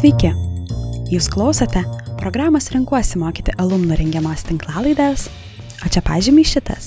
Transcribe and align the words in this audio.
Sveiki! 0.00 0.30
Jūs 1.12 1.26
klausote 1.28 1.82
programos 2.16 2.70
Renkuosi 2.72 3.18
mokyti 3.20 3.52
alumnų 3.60 3.98
rengiamos 3.98 4.46
tinklalaidės, 4.48 5.26
o 5.84 5.90
čia 5.92 6.00
pažymiai 6.00 6.48
šitas. 6.48 6.86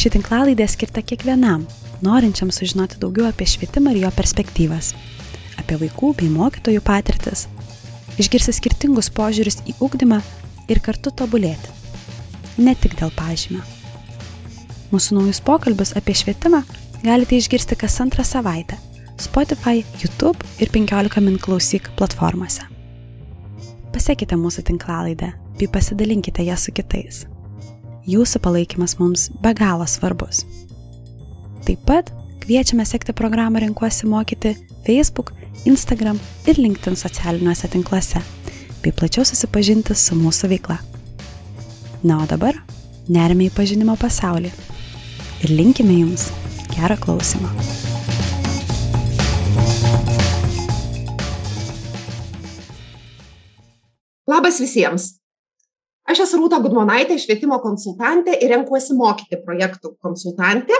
Ši 0.00 0.14
tinklalaidė 0.14 0.64
skirta 0.72 1.04
kiekvienam, 1.04 1.68
norinčiam 2.00 2.48
sužinoti 2.56 2.96
daugiau 3.04 3.28
apie 3.28 3.44
švietimą 3.52 3.92
ir 3.92 4.06
jo 4.06 4.14
perspektyvas, 4.16 4.94
apie 5.60 5.76
vaikų 5.84 6.14
bei 6.22 6.32
mokytojų 6.32 6.80
patirtis, 6.88 7.50
išgirsti 8.16 8.56
skirtingus 8.56 9.12
požiūrius 9.12 9.60
į 9.68 9.76
ugdymą 9.84 10.22
ir 10.72 10.80
kartu 10.80 11.12
tobulėti. 11.12 11.76
Ne 12.64 12.78
tik 12.80 12.96
dėl 12.96 13.12
pažymio. 13.12 13.60
Mūsų 14.88 15.20
naujus 15.20 15.44
pokalbius 15.44 15.98
apie 16.00 16.16
švietimą 16.16 16.64
galite 17.04 17.36
išgirsti 17.36 17.76
kas 17.84 18.00
antrą 18.00 18.24
savaitę 18.24 18.86
Spotify, 19.20 19.84
YouTube 20.00 20.38
ir 20.58 20.70
15 20.72 21.20
min 21.20 21.36
klausyk 21.38 21.90
platformose. 21.98 22.64
Pasekite 23.92 24.38
mūsų 24.38 24.64
tinklalaidę 24.70 25.32
bei 25.58 25.68
pasidalinkite 25.68 26.44
ją 26.46 26.56
su 26.56 26.72
kitais. 26.72 27.26
Jūsų 28.08 28.40
palaikymas 28.40 28.96
mums 28.98 29.28
be 29.42 29.52
galo 29.54 29.84
svarbus. 29.86 30.46
Taip 31.66 31.84
pat 31.86 32.08
kviečiame 32.40 32.86
sekti 32.88 33.12
programą 33.12 33.60
Renkuosi 33.60 34.08
mokyti 34.08 34.54
Facebook, 34.86 35.34
Instagram 35.68 36.18
ir 36.48 36.56
LinkedIn 36.56 36.96
socialiniuose 36.96 37.68
tinkluose, 37.68 38.24
bei 38.80 38.96
plačiau 38.96 39.26
susipažinti 39.28 39.94
su 39.94 40.16
mūsų 40.16 40.54
veikla. 40.54 40.80
Na 42.02 42.22
o 42.22 42.26
dabar 42.30 42.56
nerime 43.12 43.50
į 43.50 43.54
pažinimo 43.54 43.98
pasaulį 44.00 44.54
ir 45.44 45.56
linkime 45.60 46.00
jums 46.00 46.30
gerą 46.72 46.96
klausimą. 47.04 47.89
Labas 54.30 54.60
visiems. 54.62 55.16
Aš 56.10 56.24
esu 56.24 56.38
Rūta 56.40 56.58
Gudmonaitė, 56.62 57.16
švietimo 57.18 57.58
konsultantė 57.62 58.36
ir 58.42 58.52
renkuosi 58.54 58.94
mokyti 58.98 59.38
projektų 59.42 59.94
konsultantė. 60.02 60.76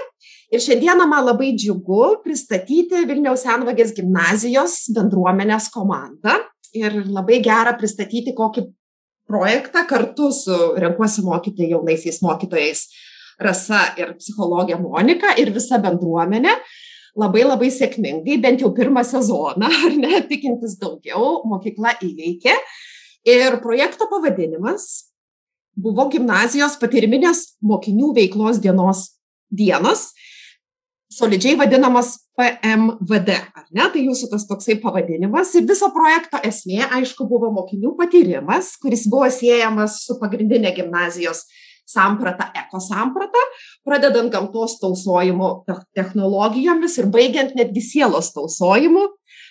Ir 0.51 0.63
šiandieną 0.63 1.07
man 1.11 1.27
labai 1.27 1.53
džiugu 1.59 2.21
pristatyti 2.25 3.05
Vilniaus 3.09 3.45
Senvagės 3.47 3.95
gimnazijos 3.97 4.77
bendruomenės 4.95 5.71
komandą. 5.75 6.39
Ir 6.77 7.01
labai 7.11 7.41
gera 7.43 7.75
pristatyti 7.79 8.35
kokį 8.39 8.67
projektą 9.31 9.85
kartu 9.91 10.31
su 10.35 10.57
renkuosi 10.79 11.25
mokyti 11.27 11.71
jaunaisiais 11.71 12.23
mokytojais 12.23 12.87
Rasa 13.41 13.87
ir 13.97 14.15
psichologė 14.19 14.77
Monika 14.77 15.33
ir 15.41 15.51
visa 15.55 15.79
bendruomenė 15.81 16.53
labai 17.19 17.43
labai 17.47 17.71
sėkmingai, 17.73 18.37
bent 18.43 18.61
jau 18.63 18.71
pirmą 18.77 19.03
sezoną, 19.07 19.71
ar 19.87 19.97
ne, 19.99 20.21
tikintis 20.29 20.77
daugiau, 20.81 21.41
mokykla 21.49 21.97
įveikė. 22.07 22.55
Ir 23.29 23.61
projekto 23.61 24.09
pavadinimas 24.11 25.13
buvo 25.77 26.07
gimnazijos 26.13 26.79
patyriminės 26.81 27.57
mokinių 27.65 28.15
veiklos 28.17 28.61
dienos 28.63 29.11
dienos, 29.51 30.11
solidžiai 31.11 31.57
vadinamas 31.59 32.15
PMVD, 32.39 33.37
ar 33.57 33.67
ne? 33.75 33.87
Tai 33.93 34.03
jūsų 34.05 34.31
tas 34.33 34.47
toksai 34.49 34.79
pavadinimas. 34.83 35.53
Ir 35.59 35.67
viso 35.69 35.91
projekto 35.95 36.41
esmė, 36.47 36.85
aišku, 37.01 37.27
buvo 37.29 37.51
mokinių 37.55 37.97
patyrimas, 37.99 38.77
kuris 38.81 39.09
buvo 39.11 39.29
siejamas 39.35 40.01
su 40.07 40.17
pagrindinė 40.23 40.73
gimnazijos 40.79 41.45
samprata, 41.91 42.53
ekosamprata, 42.55 43.41
pradedant 43.83 44.31
gamtos 44.31 44.77
tausojimu 44.79 45.65
technologijomis 45.99 46.97
ir 47.03 47.11
baigiant 47.11 47.57
netgi 47.59 47.83
sielos 47.83 48.31
tausojimu, 48.37 49.09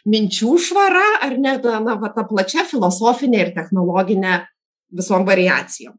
minčių 0.08 0.56
švara 0.62 1.06
ar 1.26 1.36
net 1.42 1.66
na, 1.66 1.98
va, 2.00 2.12
ta 2.16 2.26
plačia 2.28 2.66
filosofinė 2.68 3.42
ir 3.44 3.54
technologinė 3.56 4.44
visom 4.96 5.26
variacijom. 5.28 5.98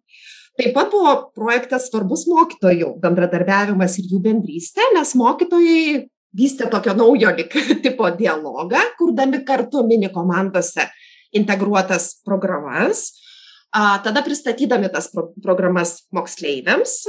Taip 0.58 0.74
pat 0.76 0.90
buvo 0.92 1.12
projektas 1.36 1.88
svarbus 1.88 2.26
mokytojų 2.28 2.94
bendradarbiavimas 3.00 3.96
ir 4.00 4.10
jų 4.10 4.18
bendrystė, 4.24 4.82
nes 4.96 5.14
mokytojai 5.16 6.06
vystė 6.36 6.68
tokio 6.70 6.94
naujo 6.98 7.32
tipo 7.86 8.10
dialogą, 8.16 8.82
kurdami 8.98 9.44
kartu 9.46 9.84
mini 9.86 10.10
komandose 10.12 10.88
integruotas 11.36 12.16
programas, 12.26 13.12
tada 13.70 14.22
pristatydami 14.26 14.90
tas 14.90 15.08
pro 15.12 15.28
programas 15.42 16.00
moksleiviams 16.10 17.04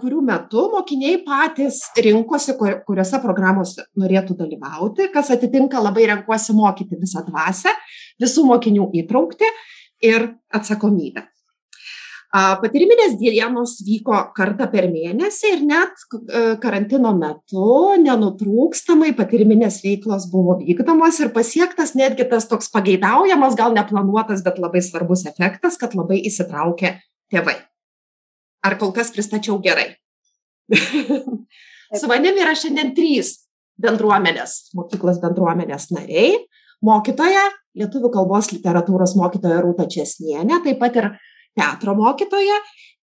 kurių 0.00 0.22
metu 0.26 0.66
mokiniai 0.72 1.20
patys 1.26 1.82
rinkosi, 2.02 2.56
kuriuose 2.58 3.20
programuose 3.22 3.86
norėtų 3.98 4.36
dalyvauti, 4.38 5.10
kas 5.14 5.30
atitinka 5.34 5.80
labai 5.82 6.08
renkuosi 6.12 6.56
mokyti 6.56 6.98
visą 7.00 7.24
dvasę, 7.26 7.72
visų 8.22 8.46
mokinių 8.50 8.90
įtraukti 9.02 9.48
ir 10.04 10.30
atsakomybę. 10.54 11.24
Patyriminės 12.36 13.14
dienos 13.16 13.78
vyko 13.86 14.18
kartą 14.36 14.66
per 14.68 14.88
mėnesį 14.90 15.52
ir 15.54 15.60
net 15.64 16.02
e, 16.02 16.40
karantino 16.60 17.14
metu 17.16 17.94
nenutrūkstamai 18.02 19.12
patyriminės 19.16 19.78
veiklos 19.84 20.26
buvo 20.32 20.58
vykdomos 20.58 21.20
ir 21.22 21.30
pasiektas 21.32 21.94
netgi 21.96 22.26
tas 22.28 22.48
toks 22.50 22.68
pageidaujamas, 22.74 23.56
gal 23.56 23.72
neplanuotas, 23.78 24.42
bet 24.44 24.58
labai 24.60 24.82
svarbus 24.84 25.24
efektas, 25.30 25.78
kad 25.80 25.96
labai 25.96 26.18
įsitraukė 26.28 26.96
tėvai. 27.32 27.56
Ar 28.66 28.76
kol 28.80 28.92
kas 28.94 29.12
pristačiau 29.14 29.60
gerai? 29.62 29.92
Su 32.00 32.08
manimi 32.10 32.42
yra 32.42 32.56
šiandien 32.58 32.92
trys 32.96 33.36
bendruomenės, 33.82 34.72
mokyklos 34.74 35.20
bendruomenės 35.22 35.90
nariai, 35.94 36.32
mokytoja, 36.84 37.44
lietuvių 37.76 38.10
kalbos 38.14 38.50
literatūros 38.54 39.14
mokytoja 39.20 39.60
Rūta 39.62 39.86
Česnienė, 39.92 40.62
taip 40.64 40.80
pat 40.80 40.96
ir 40.98 41.10
teatro 41.56 41.94
mokytoja, 41.98 42.58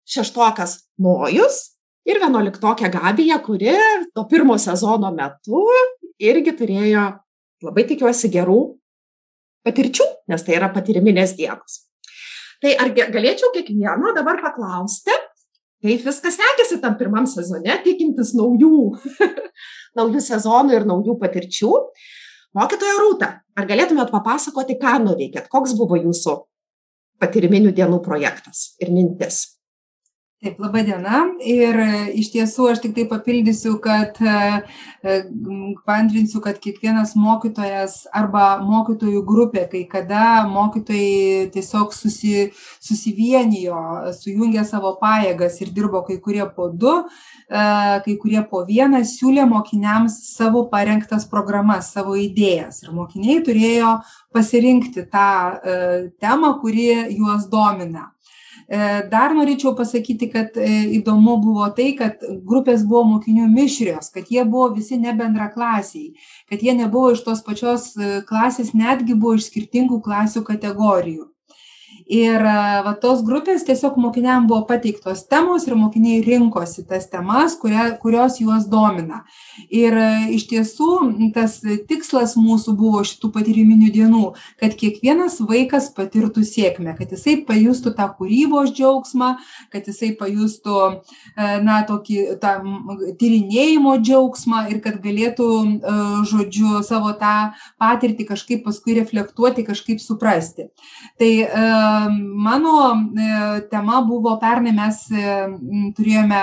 šeštokas 0.06 0.78
Nojus 1.02 1.62
ir 2.06 2.20
vienuoliktokė 2.22 2.90
Gabija, 2.94 3.38
kuri 3.42 3.74
to 4.14 4.26
pirmo 4.30 4.58
sezono 4.60 5.12
metu 5.14 5.64
irgi 6.22 6.54
turėjo, 6.58 7.06
labai 7.66 7.86
tikiuosi, 7.88 8.30
gerų 8.32 8.60
patirčių, 9.66 10.06
nes 10.30 10.44
tai 10.46 10.58
yra 10.58 10.70
patyriminės 10.74 11.34
dienos. 11.38 11.82
Tai 12.62 12.72
ar 12.80 12.92
galėčiau 12.96 13.50
kiekvieno 13.54 14.14
dabar 14.16 14.38
paklausti, 14.44 15.12
kaip 15.84 16.04
viskas 16.06 16.38
sekėsi 16.38 16.80
tam 16.82 16.96
pirmam 17.00 17.26
sezone, 17.30 17.78
tikintis 17.84 18.34
naujų, 18.38 18.96
naujų 19.98 20.22
sezonų 20.24 20.76
ir 20.78 20.86
naujų 20.88 21.16
patirčių. 21.20 21.72
Mokytoja 22.56 23.00
Rūta, 23.02 23.30
ar 23.56 23.68
galėtumėt 23.68 24.12
papasakoti, 24.14 24.78
ką 24.80 24.96
nuveikėt, 25.04 25.50
koks 25.52 25.74
buvo 25.76 25.98
jūsų 26.00 26.38
patyriminių 27.20 27.74
dienų 27.76 28.00
projektas 28.04 28.74
ir 28.80 28.92
mintis? 28.94 29.55
Taip, 30.44 30.58
laba 30.60 30.82
diena. 30.84 31.22
Ir 31.48 31.78
e, 31.80 31.92
iš 32.20 32.26
tiesų 32.34 32.66
aš 32.68 32.82
tik 32.82 32.92
tai 32.92 33.06
papildysiu, 33.08 33.78
kad 33.80 34.18
e, 34.20 34.32
e, 35.00 35.14
paantrinsiu, 35.88 36.42
kad 36.44 36.58
kiekvienas 36.60 37.14
mokytojas 37.16 38.02
arba 38.12 38.58
mokytojų 38.60 39.22
grupė, 39.24 39.62
kai 39.70 39.86
kada 39.88 40.42
mokytojai 40.50 41.46
tiesiog 41.54 41.94
susi, 41.96 42.50
susivienijo, 42.84 43.80
sujungė 44.18 44.66
savo 44.68 44.92
pajėgas 45.00 45.56
ir 45.64 45.70
dirbo 45.78 46.02
kai 46.04 46.18
kurie 46.20 46.44
po 46.52 46.68
du, 46.68 46.92
kai 47.48 48.16
kurie 48.20 48.42
po 48.50 48.60
vieną, 48.68 49.00
siūlė 49.08 49.46
mokiniams 49.48 50.18
savo 50.34 50.66
parengtas 50.68 51.24
programas, 51.30 51.94
savo 51.96 52.12
idėjas. 52.20 52.82
Ir 52.84 52.92
mokiniai 52.92 53.40
turėjo 53.46 53.94
pasirinkti 54.36 55.06
tą 55.08 55.32
temą, 56.20 56.52
kuri 56.60 56.90
juos 57.16 57.48
domina. 57.48 58.10
E, 58.66 58.78
dar 59.10 59.30
norėčiau 59.36 59.76
pasakyti, 59.78 60.26
kad 60.32 60.56
e, 60.58 60.70
įdomu 60.98 61.36
buvo 61.42 61.68
tai, 61.76 61.92
kad 61.98 62.24
grupės 62.48 62.82
buvo 62.88 63.04
mokinių 63.12 63.46
mišrios, 63.52 64.10
kad 64.14 64.26
jie 64.32 64.42
buvo 64.42 64.72
visi 64.74 64.98
ne 64.98 65.14
bendraklasiai, 65.14 66.10
kad 66.50 66.64
jie 66.66 66.74
nebuvo 66.74 67.12
iš 67.14 67.22
tos 67.28 67.44
pačios 67.46 67.92
e, 67.94 68.20
klasės, 68.26 68.74
netgi 68.74 69.14
buvo 69.14 69.36
iš 69.38 69.46
skirtingų 69.52 70.00
klasių 70.02 70.42
kategorijų 70.50 71.28
ir 72.06 72.42
va 72.86 72.92
tos 73.02 73.22
grupės 73.26 73.64
tiesiog 73.66 73.96
mokiniam 73.98 74.46
buvo 74.46 74.62
pateiktos 74.68 75.24
temos 75.26 75.66
ir 75.66 75.74
mokiniai 75.78 76.22
rinkosi 76.22 76.84
tas 76.86 77.08
temas, 77.10 77.56
kuria, 77.58 77.88
kurios 78.02 78.38
juos 78.40 78.68
domina. 78.70 79.24
Ir 79.70 79.96
iš 80.34 80.46
tiesų 80.50 80.90
tas 81.34 81.58
tikslas 81.88 82.36
mūsų 82.38 82.76
buvo 82.78 83.02
šitų 83.06 83.32
patyriminių 83.34 83.90
dienų, 83.94 84.24
kad 84.60 84.76
kiekvienas 84.78 85.40
vaikas 85.42 85.90
patirtų 85.96 86.44
sėkmę, 86.46 86.94
kad 86.98 87.10
jisai 87.14 87.40
pajustų 87.48 87.94
tą 87.98 88.06
kūrybos 88.18 88.70
džiaugsmą, 88.76 89.32
kad 89.74 89.90
jisai 89.90 90.12
pajustų, 90.18 90.78
na, 91.36 91.80
tokį 91.88 92.38
tą 92.42 92.54
tyrinėjimo 93.18 93.96
džiaugsmą 93.98 94.66
ir 94.70 94.80
kad 94.84 95.00
galėtų, 95.02 95.50
žodžiu, 96.30 96.84
savo 96.86 97.16
tą 97.18 97.34
patirtį 97.82 98.28
kažkaip 98.30 98.64
paskui 98.66 98.94
reflektuoti, 99.00 99.66
kažkaip 99.66 100.02
suprasti. 100.02 100.70
Tai 101.18 101.32
mano 102.10 102.74
e, 102.94 103.60
tema 103.70 104.02
buvo 104.06 104.36
pernai 104.42 104.74
mes 104.76 105.06
e, 105.10 105.38
turėjome 105.96 106.42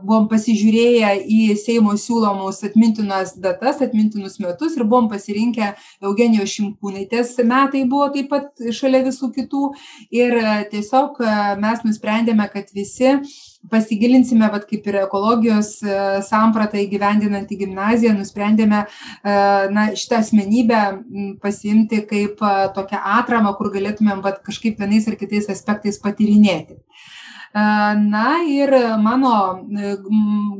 buvom 0.00 0.30
pasižiūrėję 0.30 1.08
į 1.28 1.40
Seimo 1.60 1.92
siūlomus 2.00 2.62
atmintinas 2.64 3.34
datas, 3.36 3.82
atmintinus 3.84 4.38
metus 4.40 4.78
ir 4.78 4.86
buvom 4.88 5.10
pasirinkę 5.12 5.74
Eugenijos 6.00 6.54
Šimkūnaitės 6.54 7.34
metai 7.44 7.82
buvo 7.84 8.06
taip 8.14 8.30
pat 8.32 8.64
šalia 8.72 9.02
visų 9.04 9.28
kitų. 9.36 9.66
Ir 10.08 10.38
tiesiog 10.72 11.20
mes 11.60 11.84
nusprendėme, 11.84 12.48
kad 12.48 12.72
visi 12.72 13.18
pasigilinsime, 13.70 14.48
vat, 14.52 14.64
kaip 14.68 14.86
ir 14.90 14.98
ekologijos 15.04 15.76
sampratą 16.26 16.80
įgyvendinant 16.82 17.50
į 17.52 17.58
gimnaziją, 17.62 18.14
nusprendėme 18.18 18.82
na, 19.76 19.84
šitą 19.98 20.18
asmenybę 20.22 20.80
pasiimti 21.42 22.02
kaip 22.10 22.42
tokią 22.76 23.02
atramą, 23.20 23.54
kur 23.58 23.70
galėtumėm 23.74 24.22
vat, 24.24 24.42
kažkaip 24.46 24.82
vienais 24.82 25.06
ar 25.08 25.18
kitais 25.20 25.48
aspektais 25.52 26.00
patyrinėti. 26.02 26.80
Na 27.54 28.40
ir 28.48 28.70
mano 28.96 29.32
e, 29.76 29.90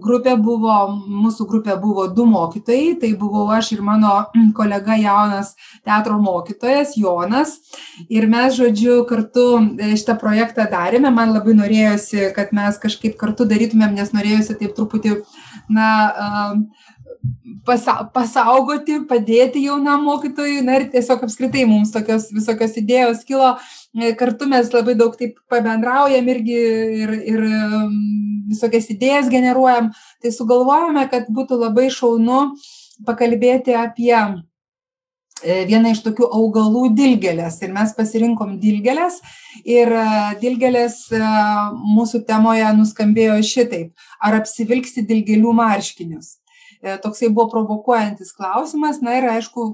grupė 0.04 0.34
buvo, 0.36 0.74
mūsų 1.08 1.46
grupė 1.48 1.78
buvo 1.80 2.04
du 2.12 2.26
mokytojai, 2.28 2.98
tai 3.00 3.14
buvau 3.16 3.46
aš 3.56 3.70
ir 3.78 3.80
mano 3.80 4.26
kolega 4.58 4.98
jaunas 5.00 5.54
teatro 5.86 6.18
mokytojas 6.20 6.92
Jonas. 7.00 7.56
Ir 8.12 8.28
mes, 8.28 8.52
žodžiu, 8.58 9.06
kartu 9.08 9.46
e, 9.80 9.94
šitą 9.96 10.18
projektą 10.20 10.68
darėme. 10.68 11.08
Man 11.16 11.32
labai 11.32 11.56
norėjosi, 11.62 12.28
kad 12.36 12.52
mes 12.52 12.76
kažkaip 12.82 13.16
kartu 13.16 13.48
darytumėm, 13.48 13.96
nes 13.96 14.12
norėjosi 14.12 14.58
taip 14.60 14.76
truputį, 14.76 15.16
na, 15.72 15.88
pasa 17.66 18.00
pasaugoti, 18.14 19.02
padėti 19.08 19.62
jaunam 19.66 20.02
mokytojui. 20.08 20.62
Na 20.66 20.80
ir 20.80 20.88
tiesiog 20.94 21.26
apskritai 21.26 21.66
mums 21.70 21.94
tokios 21.94 22.30
visokios 22.34 22.76
idėjos 22.80 23.22
kilo 23.28 23.54
E, 23.94 24.14
kartu 24.16 24.46
mes 24.48 24.70
labai 24.72 24.94
daug 24.96 25.16
taip 25.20 25.36
pabendraujam 25.52 26.28
irgi 26.32 26.60
ir, 27.04 27.10
ir 27.28 27.42
visokias 28.48 28.88
idėjas 28.94 29.28
generuojam, 29.32 29.90
tai 30.22 30.32
sugalvojame, 30.32 31.04
kad 31.12 31.28
būtų 31.28 31.58
labai 31.60 31.90
šaunu 31.92 32.54
pakalbėti 33.04 33.76
apie 33.76 34.14
e, 34.16 35.58
vieną 35.68 35.92
iš 35.92 36.00
tokių 36.06 36.30
augalų 36.38 36.86
dilgelės. 36.96 37.60
Ir 37.60 37.76
mes 37.76 37.92
pasirinkom 37.98 38.56
dilgelės 38.62 39.20
ir 39.60 39.92
e, 39.92 40.08
dilgelės 40.40 41.02
mūsų 41.92 42.24
temoje 42.24 42.72
nuskambėjo 42.78 43.42
šitaip. 43.44 43.92
Ar 44.24 44.40
apsivilksi 44.40 45.04
dilgelių 45.04 45.52
marškinius? 45.60 46.38
E, 46.82 46.96
toksai 46.98 47.28
buvo 47.30 47.46
provokuojantis 47.48 48.32
klausimas. 48.34 48.98
Na 49.06 49.14
ir 49.14 49.28
aišku 49.30 49.68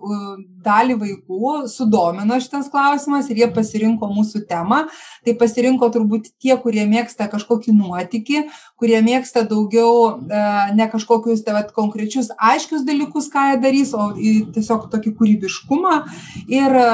dalį 0.65 0.99
vaikų 1.01 1.53
sudomino 1.73 2.37
šitas 2.37 2.69
klausimas 2.69 3.31
ir 3.33 3.41
jie 3.41 3.49
pasirinko 3.55 4.11
mūsų 4.13 4.43
temą. 4.51 4.83
Tai 5.25 5.35
pasirinko 5.41 5.89
turbūt 5.95 6.29
tie 6.37 6.59
kurie 6.61 6.85
mėgsta 6.91 7.31
kažkokį 7.33 7.73
nuotykį 7.79 8.45
kurie 8.77 9.01
mėgsta 9.07 9.47
daugiau 9.49 10.21
e, 10.21 10.45
ne 10.77 10.91
kažkokius 10.93 11.47
tai 11.47 11.57
vat 11.57 11.73
konkrečius 11.73 12.29
aiškius 12.37 12.85
dalykus 12.85 13.33
ką 13.33 13.49
jie 13.55 13.59
darys 13.65 13.97
o 13.97 14.13
tiesiog 14.53 14.91
tokį 14.93 15.17
kūrybiškumą. 15.17 15.99
Ir 16.53 16.81
e, 16.85 16.87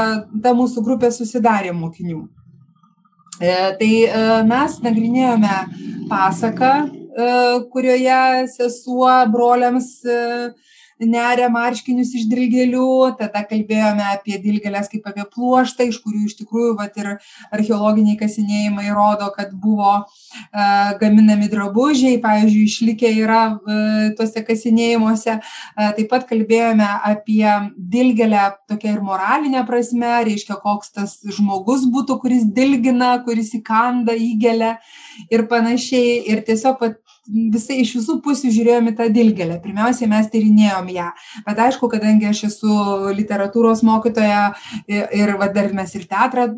ta 0.46 0.54
mūsų 0.54 0.86
grupė 0.86 1.10
susidarė 1.10 1.74
mokinių. 1.74 2.22
Tai 3.34 3.94
mes 4.46 4.76
nagrinėjome 4.78 5.54
pasaką 6.06 6.70
kurioje 7.72 8.48
sesuo 8.56 9.10
broliams 9.30 9.90
e, 10.04 10.20
neria 11.02 11.48
marškinius 11.50 12.12
iš 12.14 12.26
dilgėlių, 12.30 13.16
tada 13.18 13.42
kalbėjome 13.48 14.04
apie 14.12 14.38
dilgėlės 14.42 14.90
kaip 14.92 15.06
apie 15.10 15.24
pluoštą, 15.32 15.88
iš 15.90 15.98
kurių 16.04 16.24
iš 16.28 16.36
tikrųjų 16.38 16.74
vat, 16.78 16.96
ir 17.00 17.10
archeologiniai 17.54 18.18
kasinėjimai 18.20 18.86
rodo, 18.94 19.30
kad 19.34 19.52
buvo 19.58 19.96
e, 19.98 20.04
gaminami 21.00 21.48
drabužiai, 21.50 22.20
pavyzdžiui, 22.22 22.64
išlikę 22.68 23.10
yra 23.24 23.42
e, 23.50 23.78
tuose 24.18 24.44
kasinėjimuose. 24.46 25.38
E, 25.38 25.90
taip 25.98 26.10
pat 26.12 26.28
kalbėjome 26.30 26.88
apie 27.10 27.46
dilgėlę 27.76 28.46
tokia 28.70 28.94
ir 28.94 29.02
moralinė 29.04 29.64
prasme, 29.68 30.12
reiškia, 30.28 30.60
koks 30.62 30.94
tas 30.94 31.18
žmogus 31.26 31.88
būtų, 31.90 32.20
kuris 32.22 32.46
dilgina, 32.54 33.16
kuris 33.26 33.54
įkanda 33.58 34.14
įgelę 34.14 34.76
ir 35.30 35.46
panašiai. 35.50 36.22
Ir 36.30 36.44
tiesiog 36.46 36.80
vat, 36.80 37.00
visai 37.26 37.80
iš 37.82 37.94
visų 37.98 38.18
pusių 38.24 38.50
žiūrėjom 38.52 38.90
į 38.90 38.94
tą 38.98 39.08
dilgėlę. 39.12 39.58
Pirmiausiai 39.64 40.08
mes 40.10 40.28
tyrinėjom 40.32 40.90
ją. 40.92 41.08
Bet 41.46 41.62
aišku, 41.66 41.88
kadangi 41.92 42.28
aš 42.28 42.42
esu 42.50 42.74
literatūros 43.16 43.84
mokytoja 43.86 44.42
ir, 44.90 45.06
ir 45.16 45.34
va, 45.40 45.48
dar 45.54 45.70
mes 45.76 45.94
ir 45.96 46.04
teatrą 46.10 46.50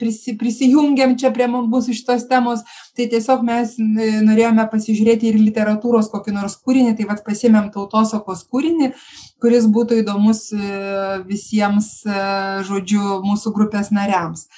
prisi, 0.00 0.34
prisijungiam 0.40 1.14
čia 1.20 1.30
prie 1.34 1.46
mūsų 1.50 1.94
šitos 1.96 2.26
temos, 2.30 2.64
tai 2.98 3.08
tiesiog 3.12 3.44
mes 3.46 3.76
norėjome 3.78 4.66
pasižiūrėti 4.72 5.30
ir 5.30 5.40
literatūros 5.42 6.10
kokį 6.12 6.34
nors 6.36 6.58
kūrinį, 6.62 6.96
tai 6.98 7.08
vad 7.08 7.22
pasimėm 7.26 7.70
tautosakos 7.74 8.44
kūrinį, 8.50 8.92
kuris 9.42 9.68
būtų 9.70 10.00
įdomus 10.02 10.48
e, 10.50 10.60
visiems, 11.28 11.90
e, 12.02 12.22
žodžiu, 12.66 13.20
mūsų 13.22 13.54
grupės 13.54 13.92
nariams. 13.94 14.48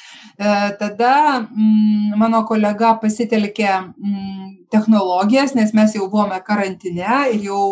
E, 0.41 0.53
tada 0.81 1.13
mm, 1.43 2.17
mano 2.21 2.43
kolega 2.49 2.95
pasitelkė 3.03 3.69
mm, 3.77 4.40
technologijas, 4.71 5.55
nes 5.59 5.73
mes 5.77 5.95
jau 5.97 6.07
buvome 6.11 6.39
karantine 6.47 7.17
ir 7.33 7.47
jau 7.49 7.63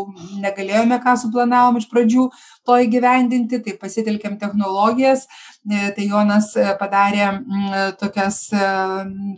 negalėjome, 0.42 0.98
ką 1.02 1.14
suplanavom 1.22 1.78
iš 1.80 1.88
pradžių 1.92 2.26
to 2.66 2.78
įgyvendinti, 2.84 3.62
tai 3.64 3.76
pasitelkėm 3.80 4.38
technologijas, 4.40 5.26
e, 5.68 5.92
tai 5.96 6.08
Jonas 6.08 6.50
e, 6.56 6.66
padarė 6.80 7.24
mm, 7.30 7.78
tokias, 8.00 8.42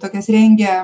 tokias 0.02 0.30
rengė 0.32 0.80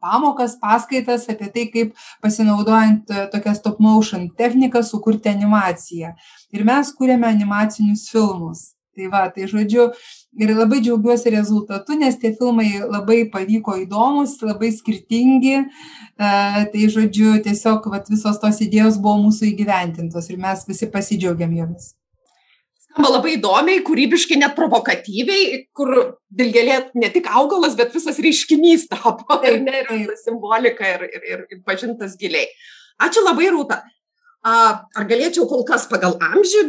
pamokas, 0.00 0.56
paskaitas 0.60 1.26
apie 1.32 1.50
tai, 1.52 1.66
kaip 1.72 2.06
pasinaudojant 2.24 3.12
tokią 3.32 3.54
stop 3.58 3.82
motion 3.82 4.30
techniką 4.38 4.82
sukurti 4.86 5.30
animaciją. 5.32 6.14
Ir 6.56 6.64
mes 6.64 6.94
kūrėme 6.96 7.28
animacinius 7.28 8.08
filmus. 8.12 8.70
Tai 8.96 9.10
va, 9.12 9.26
tai 9.28 9.44
žodžiu, 9.50 9.90
ir 10.40 10.52
labai 10.56 10.78
džiaugiuosi 10.80 11.32
rezultatu, 11.34 11.98
nes 12.00 12.16
tie 12.16 12.30
filmai 12.38 12.70
labai 12.80 13.26
pavyko 13.32 13.74
įdomus, 13.82 14.38
labai 14.40 14.70
skirtingi. 14.72 15.58
E, 15.60 16.30
tai 16.72 16.88
žodžiu, 16.94 17.34
tiesiog 17.44 17.90
vat, 17.92 18.08
visos 18.08 18.40
tos 18.40 18.60
idėjos 18.64 18.96
buvo 19.02 19.26
mūsų 19.26 19.50
įgyventintos 19.50 20.30
ir 20.32 20.40
mes 20.40 20.64
visi 20.68 20.88
pasidžiaugiam 20.92 21.52
jomis. 21.58 21.92
Skamba 22.86 23.10
labai 23.18 23.34
įdomiai, 23.36 23.82
kūrybiškai, 23.84 24.38
net 24.40 24.54
provokatyviai, 24.56 25.66
kur 25.76 25.92
dilgelė 26.32 26.78
ne 26.96 27.12
tik 27.12 27.28
augalas, 27.28 27.76
bet 27.76 27.92
visas 27.92 28.16
reiškinys 28.24 28.88
tapo. 28.94 29.36
Taip, 29.42 29.60
ne, 29.66 29.82
ir 29.92 30.16
simbolika 30.22 30.88
ir, 30.94 31.04
ir, 31.10 31.28
ir, 31.34 31.44
ir 31.52 31.60
pažintas 31.68 32.16
giliai. 32.16 32.48
Ačiū 33.04 33.20
labai, 33.26 33.50
Rūta. 33.52 33.82
Ar 34.46 35.06
galėčiau 35.10 35.48
kol 35.50 35.64
kas 35.66 35.88
pagal 35.90 36.12
amžių, 36.22 36.60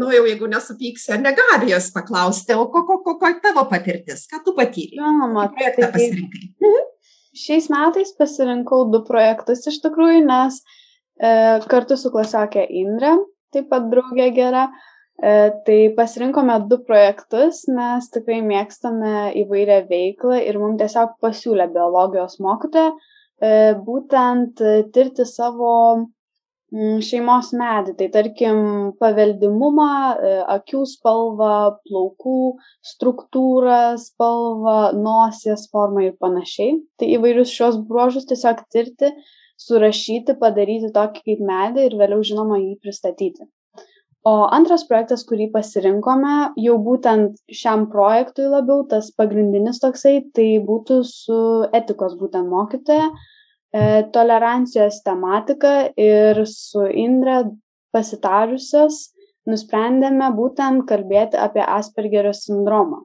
nu 0.00 0.08
jau 0.14 0.22
jeigu 0.24 0.48
nesupyksi, 0.48 1.10
ar 1.12 1.20
negabijos 1.20 1.90
paklausti, 1.92 2.54
o 2.56 2.64
kokia 2.72 2.96
ko, 3.04 3.16
ko 3.20 3.32
tavo 3.44 3.66
patirtis, 3.68 4.24
ką 4.30 4.40
tu 4.46 4.54
patyrei? 4.56 4.96
Žinoma, 4.96 5.50
projektą 5.52 5.84
tai, 5.84 5.90
pasirinkai. 5.98 6.44
Mhm. 6.64 6.86
Šiais 7.36 7.68
metais 7.68 8.14
pasirinkau 8.16 8.86
du 8.88 9.02
projektus 9.04 9.66
iš 9.68 9.82
tikrųjų, 9.84 10.22
nes 10.24 10.62
e, 11.20 11.28
kartu 11.68 12.00
su 12.00 12.08
klasakė 12.14 12.64
Indre, 12.80 13.12
taip 13.52 13.68
pat 13.68 13.90
draugė 13.92 14.30
gera, 14.32 14.64
e, 15.20 15.52
tai 15.68 15.78
pasirinkome 15.98 16.56
du 16.70 16.80
projektus, 16.88 17.66
nes 17.68 18.08
tikrai 18.16 18.40
mėgstame 18.48 19.34
įvairią 19.44 19.82
veiklą 19.92 20.40
ir 20.40 20.56
mums 20.62 20.80
tiesiog 20.80 21.18
pasiūlė 21.20 21.68
biologijos 21.76 22.40
mokytoja 22.40 22.94
e, 22.96 23.74
būtent 23.84 24.64
tirti 24.96 25.28
savo 25.28 25.74
šeimos 26.74 27.52
medį, 27.54 27.94
tai 27.98 28.08
tarkim 28.10 28.92
paveldimumą, 28.98 30.16
e, 30.18 30.32
akių 30.56 30.82
spalvą, 30.86 31.78
plaukų 31.86 32.58
struktūrą, 32.82 33.96
spalvą, 33.98 34.92
nosies 34.98 35.68
formą 35.70 36.02
ir 36.08 36.16
panašiai. 36.18 36.80
Tai 36.98 37.06
įvairius 37.06 37.54
šios 37.54 37.78
bruožus 37.78 38.26
tiesiog 38.26 38.64
tirti, 38.70 39.12
surašyti, 39.56 40.36
padaryti 40.38 40.90
tokį 40.92 41.22
kaip 41.22 41.40
medį 41.40 41.86
ir 41.86 41.96
vėliau 41.96 42.22
žinoma 42.22 42.58
jį 42.58 42.76
pristatyti. 42.82 43.46
O 44.26 44.48
antras 44.50 44.82
projektas, 44.88 45.22
kurį 45.22 45.52
pasirinkome, 45.52 46.52
jau 46.58 46.74
būtent 46.82 47.36
šiam 47.54 47.86
projektui 47.92 48.48
labiau, 48.50 48.82
tas 48.90 49.12
pagrindinis 49.14 49.78
toksai, 49.78 50.16
tai 50.34 50.58
būtų 50.66 50.96
su 51.06 51.38
etikos 51.70 52.16
būtent 52.18 52.50
mokytoja, 52.50 53.12
tolerancijos 54.12 55.02
tematika 55.04 55.90
ir 55.98 56.38
su 56.46 56.86
Indre 56.86 57.42
pasitarusios 57.92 59.10
nusprendėme 59.46 60.30
būtent 60.36 60.86
kalbėti 60.88 61.38
apie 61.38 61.62
Aspergerio 61.62 62.32
sindromą. 62.34 63.02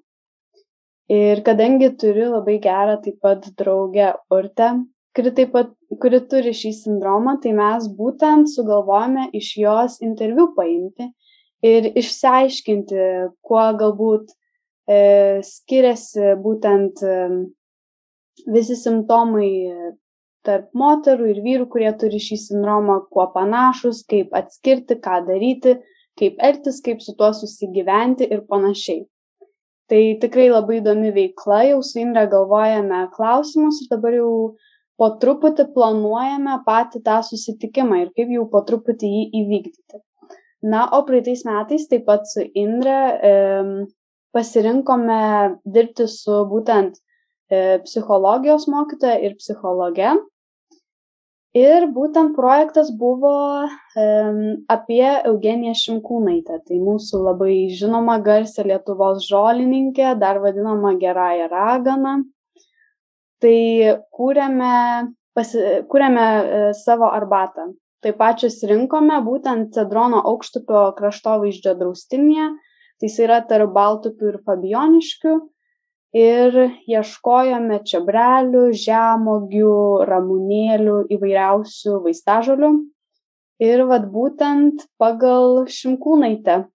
Ir 1.11 1.41
kadangi 1.43 1.91
turiu 1.99 2.29
labai 2.31 2.57
gerą 2.63 2.97
taip 3.03 3.19
pat 3.23 3.45
draugę 3.59 4.13
Urtę, 4.31 4.71
kuri, 5.15 5.33
taip 5.35 5.51
pat, 5.55 5.71
kuri 5.99 6.21
turi 6.31 6.53
šį 6.55 6.71
sindromą, 6.77 7.35
tai 7.43 7.51
mes 7.57 7.89
būtent 7.97 8.47
sugalvojame 8.51 9.27
iš 9.35 9.49
jos 9.59 9.97
interviu 10.05 10.51
paimti 10.55 11.09
ir 11.67 11.91
išsiaiškinti, 11.99 13.01
kuo 13.43 13.65
galbūt 13.81 14.31
e, 14.87 15.41
skiriasi 15.45 16.37
būtent 16.41 17.03
e, 17.03 17.17
visi 18.55 18.79
simptomai 18.79 19.51
tarp 20.47 20.71
moterų 20.77 21.29
ir 21.31 21.39
vyrų, 21.45 21.67
kurie 21.73 21.91
turi 22.01 22.19
šį 22.21 22.37
sindromą, 22.45 23.01
kuo 23.13 23.27
panašus, 23.33 24.03
kaip 24.09 24.33
atskirti, 24.37 24.97
ką 25.03 25.21
daryti, 25.27 25.77
kaip 26.19 26.41
elgtis, 26.43 26.81
kaip 26.85 27.01
su 27.03 27.15
tuo 27.17 27.31
susigyventi 27.37 28.27
ir 28.27 28.43
panašiai. 28.49 29.05
Tai 29.91 30.01
tikrai 30.21 30.47
labai 30.47 30.79
įdomi 30.79 31.11
veikla, 31.15 31.65
jau 31.67 31.81
su 31.83 31.99
Indra 31.99 32.23
galvojame 32.31 33.03
klausimus 33.15 33.81
ir 33.83 33.89
dabar 33.91 34.15
jau 34.15 34.31
po 35.01 35.09
truputį 35.19 35.65
planuojame 35.75 36.61
patį 36.67 37.01
tą 37.07 37.17
susitikimą 37.27 37.99
ir 38.05 38.13
kaip 38.15 38.31
jau 38.31 38.45
po 38.53 38.61
truputį 38.67 39.09
jį 39.11 39.25
įvykdyti. 39.41 39.99
Na, 40.71 40.85
o 40.93 41.01
praeitais 41.07 41.41
metais 41.47 41.87
taip 41.89 42.05
pat 42.05 42.27
su 42.29 42.45
Indra 42.55 42.99
e, 43.17 43.31
pasirinkome 44.31 45.21
dirbti 45.65 46.05
su 46.07 46.43
būtent 46.47 46.99
psichologijos 47.85 48.67
mokytoja 48.71 49.19
ir 49.25 49.35
psichologe. 49.39 50.13
Ir 51.57 51.89
būtent 51.91 52.31
projektas 52.31 52.93
buvo 52.95 53.33
e, 53.67 54.03
apie 54.71 55.03
Eugeniją 55.27 55.73
Šimkūnaitę. 55.75 56.61
Tai 56.63 56.77
mūsų 56.79 57.19
labai 57.25 57.55
žinoma 57.75 58.21
garsė 58.23 58.63
Lietuvos 58.69 59.27
žolininkė, 59.27 60.13
dar 60.21 60.39
vadinama 60.39 60.93
gerąją 61.01 61.49
raganą. 61.51 62.15
Tai 63.43 63.59
kūrėme, 64.15 64.73
pasi, 65.35 65.67
kūrėme 65.91 66.25
e, 66.25 66.65
savo 66.77 67.11
arbatą 67.11 67.73
tai 68.01 68.13
pačios 68.17 68.59
rinkome 68.67 69.19
būtent 69.25 69.73
Cedrono 69.75 70.21
aukštupio 70.31 70.89
kraštovaizdžio 70.97 71.75
draustinėje, 71.79 72.47
tai 72.99 73.09
jis 73.09 73.17
yra 73.25 73.41
tarp 73.47 73.73
Baltupių 73.75 74.33
ir 74.33 74.39
Fabioniškių. 74.45 75.35
Ir 76.11 76.57
ieškojome 76.91 77.77
čebrelių, 77.87 78.65
žemogių, 78.75 79.75
ramunėlių, 80.09 80.97
įvairiausių 81.15 82.01
vaistažolių. 82.03 82.71
Ir 83.63 83.85
vad 83.87 84.09
būtent 84.11 84.83
pagal 84.99 85.69
šimkūnaitę 85.71 86.65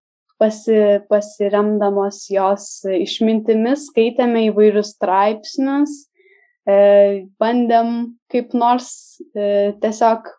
pasi, 0.40 0.78
pasiremdamos 1.11 2.23
jos 2.33 2.69
išmintimis 2.88 3.88
skaitėme 3.90 4.47
įvairius 4.50 4.95
straipsnius, 4.97 6.07
e, 6.64 7.26
bandėm 7.40 8.16
kaip 8.33 8.55
nors 8.57 8.88
e, 9.35 9.75
tiesiog 9.83 10.31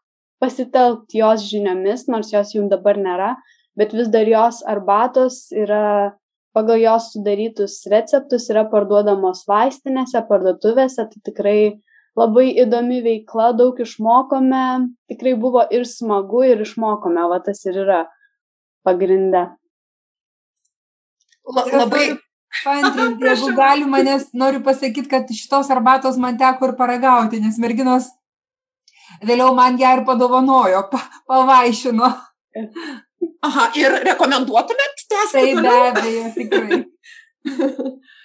pasitelkt 0.41 1.13
jos 1.17 1.45
žiniomis, 1.49 2.07
nors 2.09 2.31
jos 2.33 2.53
jų 2.55 2.67
dabar 2.71 2.97
nėra, 3.01 3.35
bet 3.77 3.93
vis 3.93 4.09
dar 4.13 4.29
jos 4.29 4.63
arbatos 4.65 5.47
yra 5.53 6.15
pagal 6.57 6.81
jos 6.81 7.11
sudarytus 7.13 7.83
receptus 7.91 8.47
yra 8.49 8.63
parduodamos 8.71 9.43
vaistinėse, 9.49 10.23
parduotuvėse, 10.25 11.05
tai 11.11 11.21
tikrai 11.29 11.59
labai 12.17 12.47
įdomi 12.63 13.03
veikla, 13.05 13.51
daug 13.59 13.77
išmokome, 13.83 14.63
tikrai 15.11 15.35
buvo 15.37 15.61
ir 15.69 15.85
smagu, 15.85 16.41
ir 16.49 16.63
išmokome, 16.65 17.27
va 17.29 17.37
tas 17.45 17.61
ir 17.69 17.77
yra 17.85 17.99
pagrindė. 18.87 19.45
La, 21.53 21.67
labai. 21.83 22.07
Paantrinti, 22.63 23.25
jeigu 23.29 23.51
galima, 23.53 24.01
nes 24.01 24.31
noriu 24.33 24.63
pasakyti, 24.65 25.11
kad 25.11 25.29
šitos 25.29 25.69
arbatos 25.73 26.17
man 26.17 26.39
teko 26.41 26.71
ir 26.71 26.77
paragauti, 26.79 27.41
nes 27.43 27.59
merginos 27.61 28.07
vėliau 29.21 29.53
man 29.55 29.77
ją 29.77 29.93
ir 29.99 30.05
padovanojo, 30.07 30.87
pa, 30.89 31.03
pavaišino. 31.29 32.09
Aha, 33.45 33.67
ir 33.77 33.99
rekomenduotumėt 34.07 34.96
tęsti? 35.11 35.41
Tai 35.41 35.63
be 35.63 35.75
abejo, 35.87 36.29
tikrai. 36.37 36.79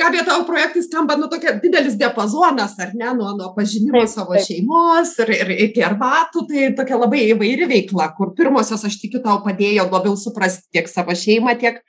Gabė, 0.00 0.22
tavo 0.24 0.46
projektai 0.48 0.80
skamba, 0.84 1.16
nu, 1.20 1.26
tokia 1.28 1.52
didelis 1.60 1.96
diapazonas, 2.00 2.72
ar 2.80 2.94
ne, 2.96 3.10
nuo, 3.18 3.34
nuo 3.36 3.50
pažinimo 3.56 4.00
taip, 4.00 4.12
savo 4.12 4.36
taip. 4.36 4.46
šeimos 4.46 5.12
ir, 5.20 5.32
ir 5.34 5.52
iki 5.66 5.84
arbatų, 5.84 6.46
tai 6.48 6.70
tokia 6.78 6.96
labai 6.96 7.20
įvairi 7.34 7.68
veikla, 7.68 8.08
kur 8.16 8.32
pirmosios, 8.38 8.86
aš 8.86 8.96
tikiu, 9.02 9.20
tau 9.24 9.42
padėjo 9.44 9.84
labiau 9.90 10.16
suprasti 10.16 10.70
tiek 10.72 10.88
savo 10.88 11.16
šeimą, 11.16 11.52
tiek, 11.60 11.82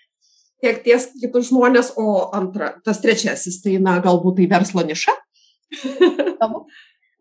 tiek 0.63 0.83
ties 0.83 1.07
kitus 1.21 1.47
žmonės, 1.53 1.93
o 2.01 2.27
antra, 2.35 2.73
tas 2.83 2.99
trečiasis, 3.03 3.61
tai, 3.63 3.77
na, 3.83 3.99
galbūt 4.03 4.41
tai 4.41 4.49
verslo 4.57 4.83
niša. 4.91 5.15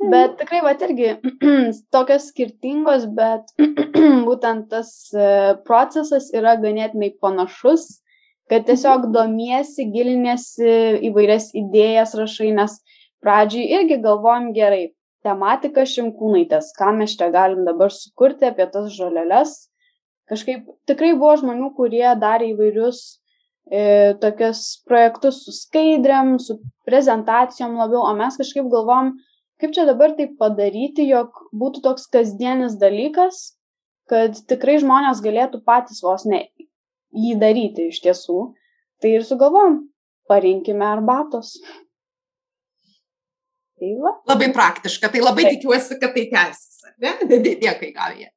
Bet 0.00 0.38
tikrai, 0.40 0.62
va, 0.64 0.72
irgi 0.80 1.10
tokios 1.94 2.30
skirtingos, 2.30 3.04
bet 3.16 3.50
būtent 4.28 4.70
tas 4.72 4.92
e, 5.12 5.26
procesas 5.66 6.30
yra 6.32 6.54
ganėtinai 6.62 7.10
panašus, 7.20 8.00
kad 8.50 8.64
tiesiog 8.68 9.04
mhm. 9.04 9.12
domiesi, 9.14 9.86
gilinėsi 9.92 10.72
įvairias 11.10 11.50
idėjas 11.52 12.16
rašai, 12.16 12.48
nes 12.56 12.78
pradžiai 13.20 13.68
irgi 13.76 14.00
galvojam 14.00 14.50
gerai, 14.56 14.88
tematika 15.20 15.84
šimkūnaitės, 15.84 16.72
ką 16.78 16.94
mes 16.96 17.14
čia 17.20 17.28
galim 17.34 17.66
dabar 17.68 17.92
sukurti 17.92 18.48
apie 18.48 18.64
tas 18.72 18.88
žoleles. 18.96 19.56
Kažkaip 20.30 20.64
tikrai 20.88 21.12
buvo 21.12 21.34
žmonių, 21.42 21.74
kurie 21.76 22.06
darė 22.16 22.54
įvairius 22.54 23.02
e, 23.68 24.14
tokius 24.22 24.80
projektus 24.88 25.42
su 25.44 25.52
skaidriam, 25.52 26.38
su 26.40 26.56
prezentacijom 26.88 27.76
labiau, 27.76 28.06
o 28.06 28.14
mes 28.16 28.38
kažkaip 28.40 28.70
galvom, 28.72 29.18
kaip 29.60 29.74
čia 29.76 29.84
dabar 29.88 30.14
taip 30.18 30.36
padaryti, 30.40 31.06
jog 31.10 31.36
būtų 31.56 31.84
toks 31.84 32.08
kasdienis 32.12 32.78
dalykas, 32.80 33.54
kad 34.10 34.38
tikrai 34.50 34.78
žmonės 34.82 35.22
galėtų 35.24 35.62
patys 35.66 36.02
vos 36.02 36.26
ne 36.28 36.46
jį 37.14 37.36
daryti 37.40 37.90
iš 37.90 38.00
tiesų. 38.04 38.40
Tai 39.00 39.12
ir 39.16 39.24
sugalvom, 39.24 39.78
parinkime 40.28 40.84
arbatos. 40.84 41.54
Tai 43.80 43.90
va. 44.02 44.12
Labai 44.28 44.50
praktiška, 44.52 45.08
tai 45.08 45.22
labai 45.24 45.46
Taip. 45.46 45.56
tikiuosi, 45.56 45.96
kad 46.02 46.12
tai 46.16 46.26
tęsis. 46.32 46.82
Dėkui, 47.64 47.94
Gavija. 47.96 48.28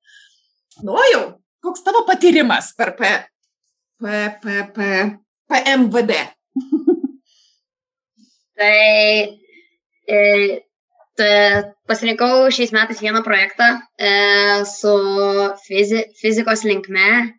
Nu 0.88 0.96
jau, 1.12 1.24
koks 1.64 1.84
tavo 1.84 2.06
patyrimas 2.08 2.72
per 2.78 2.94
P, 2.96 3.10
P, 4.00 4.22
P, 4.44 4.62
P, 4.76 4.92
PMVD? 5.52 6.22
tai 8.58 8.78
e, 10.08 10.22
pasirinkau 11.20 12.50
šiais 12.54 12.74
metais 12.74 13.02
vieną 13.02 13.22
projektą 13.26 13.68
e, 13.98 14.12
su 14.66 14.94
fizi, 15.68 16.04
fizikos 16.20 16.64
linkme. 16.66 17.34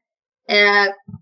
E, 0.45 0.59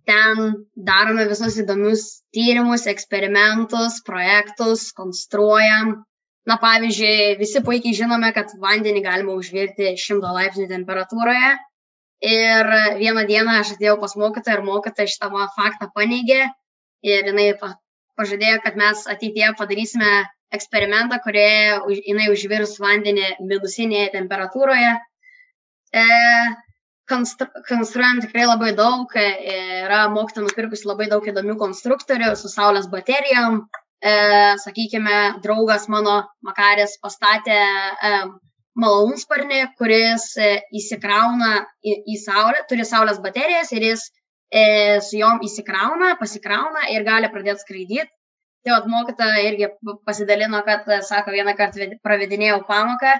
ten 0.08 0.40
darome 0.74 1.28
visus 1.30 1.56
įdomius 1.62 2.22
tyrimus, 2.34 2.88
eksperimentus, 2.90 4.00
projektus, 4.04 4.90
konstruojam. 4.92 6.00
Na, 6.42 6.56
pavyzdžiui, 6.58 7.36
visi 7.38 7.62
puikiai 7.62 7.94
žinome, 7.94 8.32
kad 8.34 8.50
vandenį 8.58 9.04
galima 9.04 9.36
užvirti 9.38 9.92
100 9.94 10.32
laipsnių 10.38 10.66
temperatūroje. 10.72 11.52
Ir 12.22 12.68
vieną 12.98 13.22
dieną 13.26 13.60
aš 13.60 13.76
atėjau 13.76 13.96
pas 14.02 14.16
mokytoją 14.18 14.58
ir 14.58 14.66
mokytoja 14.66 15.10
šitą 15.10 15.30
faktą 15.56 15.88
paneigė 15.94 16.44
ir 17.02 17.30
jinai 17.30 17.48
pažadėjo, 18.18 18.60
kad 18.62 18.78
mes 18.78 19.06
ateityje 19.10 19.54
padarysime 19.58 20.10
eksperimentą, 20.56 21.18
kurioje 21.24 21.96
jinai 22.08 22.28
užvirs 22.32 22.76
vandenį 22.82 23.28
minusinėje 23.40 24.12
temperatūroje. 24.16 24.92
E, 25.92 26.04
konstru, 27.08 27.48
konstruojam 27.68 28.22
tikrai 28.24 28.46
labai 28.48 28.72
daug, 28.76 29.12
e, 29.16 29.26
yra 29.84 30.04
mokyta 30.12 30.44
nupirkus 30.44 30.86
labai 30.88 31.08
daug 31.12 31.26
įdomių 31.28 31.58
konstruktorių 31.60 32.32
su 32.40 32.52
saulės 32.52 32.88
baterijom. 32.92 33.62
E, 34.02 34.14
sakykime, 34.58 35.18
draugas 35.44 35.86
mano 35.92 36.22
Makaris 36.46 36.96
pastatė 37.02 37.58
e, 37.58 38.14
malūnsparnį, 38.82 39.60
kuris 39.78 40.32
e, 40.40 40.56
įsikrauna 40.80 41.52
į, 41.84 42.00
į 42.14 42.18
saulę, 42.24 42.64
turi 42.70 42.88
saulės 42.88 43.20
baterijas 43.22 43.70
ir 43.76 43.86
jis 43.92 44.08
e, 44.50 44.64
su 45.04 45.20
jom 45.20 45.44
įsikrauna, 45.46 46.16
pasikrauna 46.20 46.88
ir 46.94 47.06
gali 47.06 47.30
pradėti 47.32 47.62
skraidyti 47.62 48.10
tai 48.62 48.74
vat 48.76 48.88
mokytoja 48.90 49.42
irgi 49.48 49.68
pasidalino, 50.06 50.62
kad, 50.66 50.86
sako, 51.08 51.34
vieną 51.34 51.54
kartą 51.58 51.88
pravedinėjau 52.04 52.62
pamoką 52.68 53.16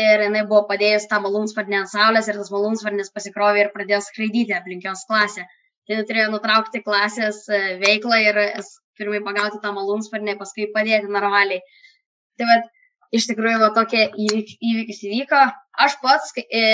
ir 0.00 0.24
jinai 0.26 0.44
buvo 0.46 0.64
padėjus 0.70 1.08
tą 1.10 1.20
malūnsparnį 1.24 1.80
ant 1.80 1.90
saulės 1.92 2.28
ir 2.30 2.38
tas 2.38 2.50
malūnsparnis 2.54 3.10
pasikrovė 3.14 3.64
ir 3.64 3.72
pradėjo 3.74 4.02
skraidyti 4.06 4.54
aplink 4.54 4.86
jos 4.86 5.06
klasę. 5.08 5.46
Tai 5.88 6.02
turėjo 6.06 6.28
nutraukti 6.30 6.82
klasės 6.84 7.42
e, 7.50 7.60
veiklą 7.80 8.20
ir 8.22 8.38
pirmai 9.00 9.22
pagauti 9.24 9.58
tą 9.62 9.72
malūnsparnį, 9.74 10.36
paskui 10.38 10.68
padėti 10.74 11.10
normaliai. 11.10 11.62
Tai 12.38 12.48
vad, 12.50 12.68
iš 13.16 13.26
tikrųjų, 13.30 13.60
va, 13.64 13.70
tokie 13.76 14.04
įvyk, 14.26 14.54
įvykis 14.70 15.02
įvyko. 15.08 15.40
Aš 15.86 15.96
pats 16.04 16.34
e, 16.42 16.64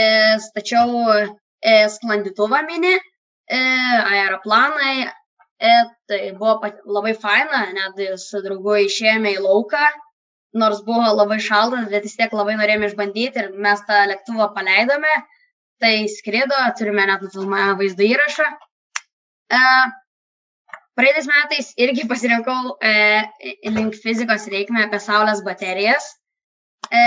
stačiau 0.42 1.04
e, 1.14 1.76
sklandytuvą 1.94 2.62
mini, 2.68 2.96
e, 2.96 3.60
aeroplanai, 4.16 5.06
E, 5.58 5.68
tai 6.08 6.32
buvo 6.36 6.60
labai 6.84 7.14
faina, 7.16 7.62
net 7.72 8.00
su 8.20 8.42
draugu 8.44 8.76
išėjome 8.84 9.32
į 9.38 9.44
lauką, 9.44 9.84
nors 10.60 10.82
buvo 10.84 11.14
labai 11.16 11.38
šaltas, 11.40 11.88
bet 11.92 12.04
vis 12.04 12.16
tiek 12.18 12.32
labai 12.36 12.58
norėjome 12.60 12.90
išbandyti 12.90 13.40
ir 13.40 13.48
mes 13.66 13.80
tą 13.88 14.02
lėktuvą 14.10 14.50
paleidome, 14.56 15.14
tai 15.80 15.94
skrido, 16.12 16.58
turime 16.78 17.06
net 17.08 17.24
nufilmavę 17.24 17.78
vaizdo 17.80 18.04
įrašą. 18.04 18.50
E, 19.56 19.62
praeitais 20.96 21.28
metais 21.32 21.72
irgi 21.80 22.04
pasirinkau 22.10 22.76
e, 22.80 22.94
link 23.72 23.96
fizikos 24.04 24.48
reikmę 24.52 24.86
apie 24.86 25.00
saulės 25.00 25.40
baterijas. 25.46 26.12
E, 26.92 27.02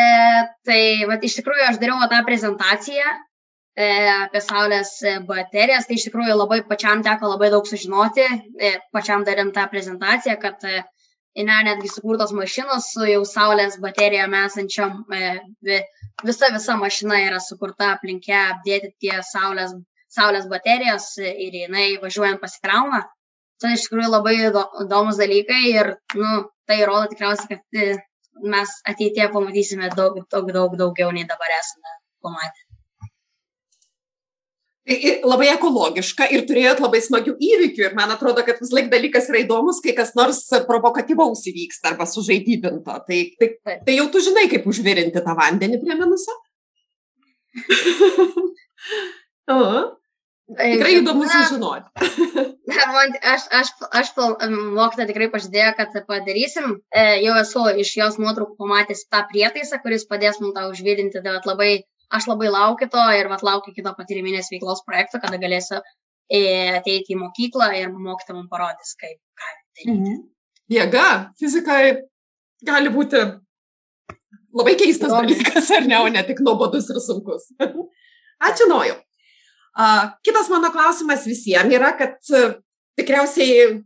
tai 0.66 0.82
vat, 1.10 1.22
iš 1.24 1.38
tikrųjų 1.40 1.70
aš 1.70 1.82
dariau 1.82 2.10
tą 2.10 2.26
prezentaciją 2.26 3.14
apie 3.80 4.42
Saulės 4.44 4.92
baterijas, 5.28 5.88
tai 5.88 5.96
iš 5.96 6.10
tikrųjų 6.10 6.36
labai 6.36 6.62
pačiam 6.68 7.04
teko 7.06 7.30
labai 7.32 7.50
daug 7.54 7.68
sužinoti, 7.68 8.26
e, 8.60 8.72
pačiam 8.92 9.24
darint 9.28 9.54
tą 9.56 9.68
prezentaciją, 9.72 10.36
kad 10.42 10.66
e, 10.68 10.82
yra 11.40 11.62
netgi 11.64 11.92
sukurtos 11.92 12.34
mašinos 12.36 12.90
su 12.94 13.08
jau 13.08 13.22
Saulės 13.28 13.80
baterijom 13.80 14.36
esančiom, 14.42 15.06
e, 15.16 15.80
visa 16.26 16.52
visa 16.56 16.76
mašina 16.82 17.22
yra 17.28 17.40
sukurta 17.40 17.94
aplinkė 17.96 18.36
apdėti 18.42 18.92
tie 19.00 19.22
Saulės, 19.32 19.74
Saulės 20.12 20.50
baterijos 20.52 21.14
ir 21.22 21.56
jinai 21.64 21.88
važiuojant 22.04 22.42
pasikrauna. 22.42 23.06
Tai 23.60 23.74
iš 23.76 23.88
tikrųjų 23.88 24.10
labai 24.12 24.36
įdomus 24.50 25.20
dalykai 25.20 25.64
ir 25.74 25.94
nu, 26.16 26.46
tai 26.68 26.80
rodo 26.88 27.12
tikriausiai, 27.12 27.56
kad 27.56 27.84
e, 27.84 27.92
mes 28.44 28.80
ateitie 28.88 29.28
pamatysime 29.32 29.92
daug, 29.96 30.20
daug, 30.32 30.52
daug 30.56 30.80
daugiau 30.80 31.12
nei 31.16 31.28
dabar 31.28 31.60
esame 31.60 32.00
pamatę. 32.24 32.69
Ir 34.90 35.26
labai 35.28 35.52
ekologiška 35.54 36.26
ir 36.34 36.48
turėjot 36.50 36.80
labai 36.82 37.02
smagių 37.06 37.36
įvykių 37.38 37.84
ir 37.86 37.96
man 37.98 38.10
atrodo, 38.14 38.42
kad 38.48 38.58
vis 38.62 38.72
laik 38.74 38.88
dalykas 38.90 39.30
yra 39.30 39.44
įdomus, 39.44 39.84
kai 39.86 39.94
kas 39.98 40.16
nors 40.18 40.42
provokatyvaus 40.66 41.46
įvyksta 41.52 41.92
arba 41.92 42.08
sužaidybinto. 42.10 42.96
Tai, 43.06 43.20
tai, 43.38 43.50
tai 43.86 43.98
jau 44.00 44.08
tu 44.10 44.24
žinai, 44.26 44.48
kaip 44.50 44.66
užvirinti 44.70 45.22
tą 45.22 45.38
vandenį 45.38 45.78
prie 45.84 46.00
minuso? 46.00 46.34
tikrai 50.58 50.96
įdomu 50.98 51.28
sužinoti. 51.30 52.10
aš, 53.34 53.46
aš, 53.54 53.72
aš 54.02 54.12
mokytą 54.18 55.06
tikrai 55.10 55.30
pažadėjo, 55.34 55.74
kad 55.78 55.94
padarysim. 56.10 56.80
E, 56.90 57.06
jau 57.26 57.36
esu 57.42 57.66
iš 57.84 57.94
jos 58.00 58.18
nuotraukų 58.22 58.58
pamatęs 58.58 59.06
tą 59.12 59.22
prietaisą, 59.30 59.82
kuris 59.84 60.08
padės 60.10 60.42
mums 60.42 60.58
tą 60.58 60.66
užvirinti. 60.72 61.22
Tai 61.22 61.38
labai, 61.46 61.72
aš 62.14 62.28
labai 62.30 62.52
laukiu 62.54 62.90
to 62.92 63.04
ir 63.18 63.30
vat, 63.32 63.44
laukiu 63.46 63.74
kito 63.76 63.94
patyriminės 63.98 64.52
veiklos 64.54 64.84
projekto, 64.88 65.22
kada 65.24 65.40
galėsiu 65.42 65.80
e, 65.80 66.42
ateiti 66.80 67.16
į 67.16 67.20
mokyklą 67.22 67.72
ir 67.80 67.92
mokytą 67.94 68.38
man 68.38 68.48
parodys, 68.52 68.96
kaip 69.00 69.18
ką 69.18 69.52
daryti. 69.52 69.92
Mhm. 69.94 70.24
Jėga, 70.70 71.06
fizika 71.40 71.80
gali 72.66 72.92
būti 72.94 73.22
labai 74.54 74.76
keistas 74.78 75.14
Domi. 75.14 75.34
dalykas, 75.34 75.70
ar 75.74 75.86
ne, 75.90 76.00
o 76.00 76.10
ne 76.14 76.24
tik 76.26 76.42
nuobodus 76.46 76.90
ir 76.94 77.02
sunkus. 77.02 77.50
Ačiū, 78.50 78.70
Nojau. 78.70 78.98
A, 79.80 79.86
kitas 80.26 80.50
mano 80.52 80.72
klausimas 80.74 81.26
visiems 81.30 81.74
yra, 81.74 81.94
kad 81.98 82.18
tikriausiai 83.00 83.80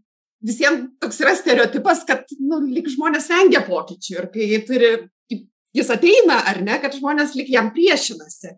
visiems 0.44 0.88
toks 1.02 1.20
yra 1.24 1.34
stereotipas, 1.38 2.04
kad 2.08 2.28
nu, 2.40 2.60
lik 2.68 2.90
žmonės 2.92 3.30
vengia 3.32 3.64
pokyčių 3.68 4.16
ir 4.18 4.30
kai 4.34 4.48
turi, 4.68 4.92
jis 5.76 5.90
ateina 5.94 6.42
ar 6.50 6.62
ne, 6.66 6.78
kad 6.82 6.96
žmonės 6.96 7.36
lik 7.38 7.50
jam 7.54 7.72
priešinasi. 7.74 8.54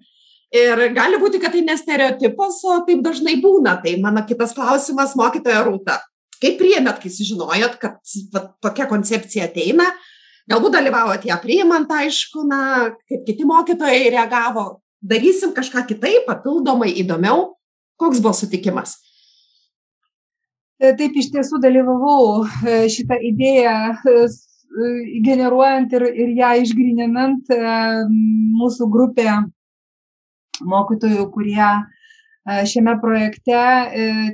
Ir 0.56 0.82
gali 0.96 1.20
būti, 1.20 1.40
kad 1.42 1.56
tai 1.56 1.64
ne 1.66 1.76
stereotipas, 1.76 2.62
o 2.70 2.78
taip 2.88 3.02
dažnai 3.04 3.38
būna. 3.44 3.80
Tai 3.84 3.96
mano 4.04 4.24
kitas 4.28 4.54
klausimas, 4.56 5.16
mokytoja 5.20 5.64
Rūta. 5.66 6.00
Kaip 6.40 6.60
priėmėt, 6.60 7.00
kai 7.02 7.12
sužinojot, 7.12 7.80
kad 7.82 7.98
va, 8.34 8.44
tokia 8.64 8.88
koncepcija 8.88 9.50
ateina? 9.50 9.88
Galbūt 10.52 10.76
dalyvavot 10.78 11.24
ją 11.26 11.40
priimant, 11.42 11.90
aišku, 11.90 12.46
na, 12.46 12.60
kaip 13.10 13.24
kiti 13.26 13.48
mokytojai 13.50 14.12
reagavo, 14.14 14.68
darysim 15.02 15.56
kažką 15.56 15.88
kitaip, 15.90 16.28
papildomai 16.30 16.92
įdomiau. 17.02 17.56
Koks 17.98 18.22
buvo 18.22 18.36
sutikimas? 18.36 19.00
Taip 20.76 21.16
iš 21.16 21.32
tiesų 21.32 21.62
dalyvavau 21.64 22.44
e, 22.44 22.84
šitą 22.92 23.16
idėją 23.24 23.76
e, 23.96 24.16
generuojant 25.26 25.94
ir, 25.96 26.08
ir 26.14 26.32
ją 26.40 26.54
išgrininant 26.64 27.52
mūsų 28.60 28.88
grupė 28.92 29.30
mokytojų, 30.64 31.28
kurie 31.34 31.70
šiame 32.46 32.96
projekte 33.02 33.62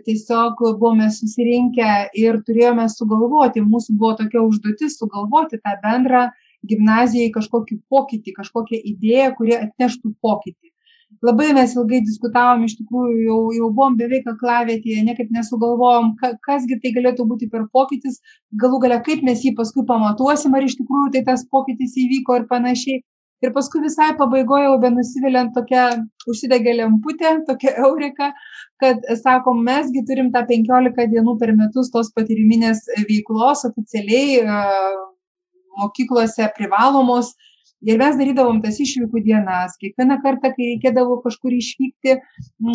tiesiog 0.06 0.60
buvome 0.80 1.08
susirinkę 1.14 1.92
ir 2.20 2.42
turėjome 2.48 2.88
sugalvoti, 2.92 3.64
mūsų 3.64 3.96
buvo 3.98 4.18
tokia 4.20 4.44
užduotis 4.44 4.98
sugalvoti 5.00 5.62
tą 5.62 5.78
bendrą 5.84 6.28
gimnazijai 6.68 7.32
kažkokį 7.34 7.80
pokytį, 7.90 8.36
kažkokią 8.38 8.82
idėją, 8.94 9.32
kuri 9.38 9.56
atneštų 9.58 10.14
pokytį. 10.22 10.71
Labai 11.22 11.52
mes 11.54 11.74
ilgai 11.76 12.00
diskutavom, 12.02 12.64
iš 12.66 12.78
tikrųjų 12.80 13.18
jau, 13.28 13.40
jau 13.54 13.68
buvom 13.76 13.98
beveik 14.00 14.26
aklavietėje, 14.32 15.04
niekaip 15.06 15.30
nesugalvojom, 15.36 16.16
ka, 16.22 16.32
kasgi 16.48 16.80
tai 16.82 16.94
galėtų 16.96 17.28
būti 17.30 17.50
per 17.52 17.68
pokytis, 17.76 18.18
galų 18.64 18.80
gale 18.86 18.98
kaip 19.06 19.22
mes 19.28 19.44
jį 19.46 19.52
paskui 19.60 19.84
pamatuosim, 19.90 20.56
ar 20.58 20.66
iš 20.66 20.80
tikrųjų 20.80 21.12
tai 21.14 21.22
tas 21.28 21.44
pokytis 21.52 21.94
įvyko 22.06 22.40
ir 22.40 22.48
panašiai. 22.50 23.04
Ir 23.42 23.54
paskui 23.54 23.82
visai 23.82 24.12
pabaigoje 24.18 24.68
jau 24.68 24.80
benusiviliant 24.82 25.54
tokia 25.54 25.86
užsidegė 26.30 26.76
lemputė, 26.78 27.36
tokia 27.48 27.74
eureka, 27.88 28.32
kad 28.82 29.02
sakom, 29.22 29.64
mesgi 29.66 30.04
turim 30.10 30.30
tą 30.34 30.44
15 30.50 31.08
dienų 31.14 31.38
per 31.42 31.54
metus 31.58 31.90
tos 31.94 32.12
patyriminės 32.18 32.86
veiklos 33.10 33.66
oficialiai 33.70 34.44
mokyklose 35.80 36.52
privalomos. 36.58 37.34
Ir 37.82 37.98
mes 37.98 38.18
darydavom 38.18 38.60
tas 38.62 38.76
išvykų 38.84 39.24
dienas. 39.26 39.74
Kiekvieną 39.82 40.20
kartą, 40.22 40.52
kai 40.54 40.68
reikėdavo 40.68 41.16
kažkur 41.24 41.56
išvykti, 41.58 42.18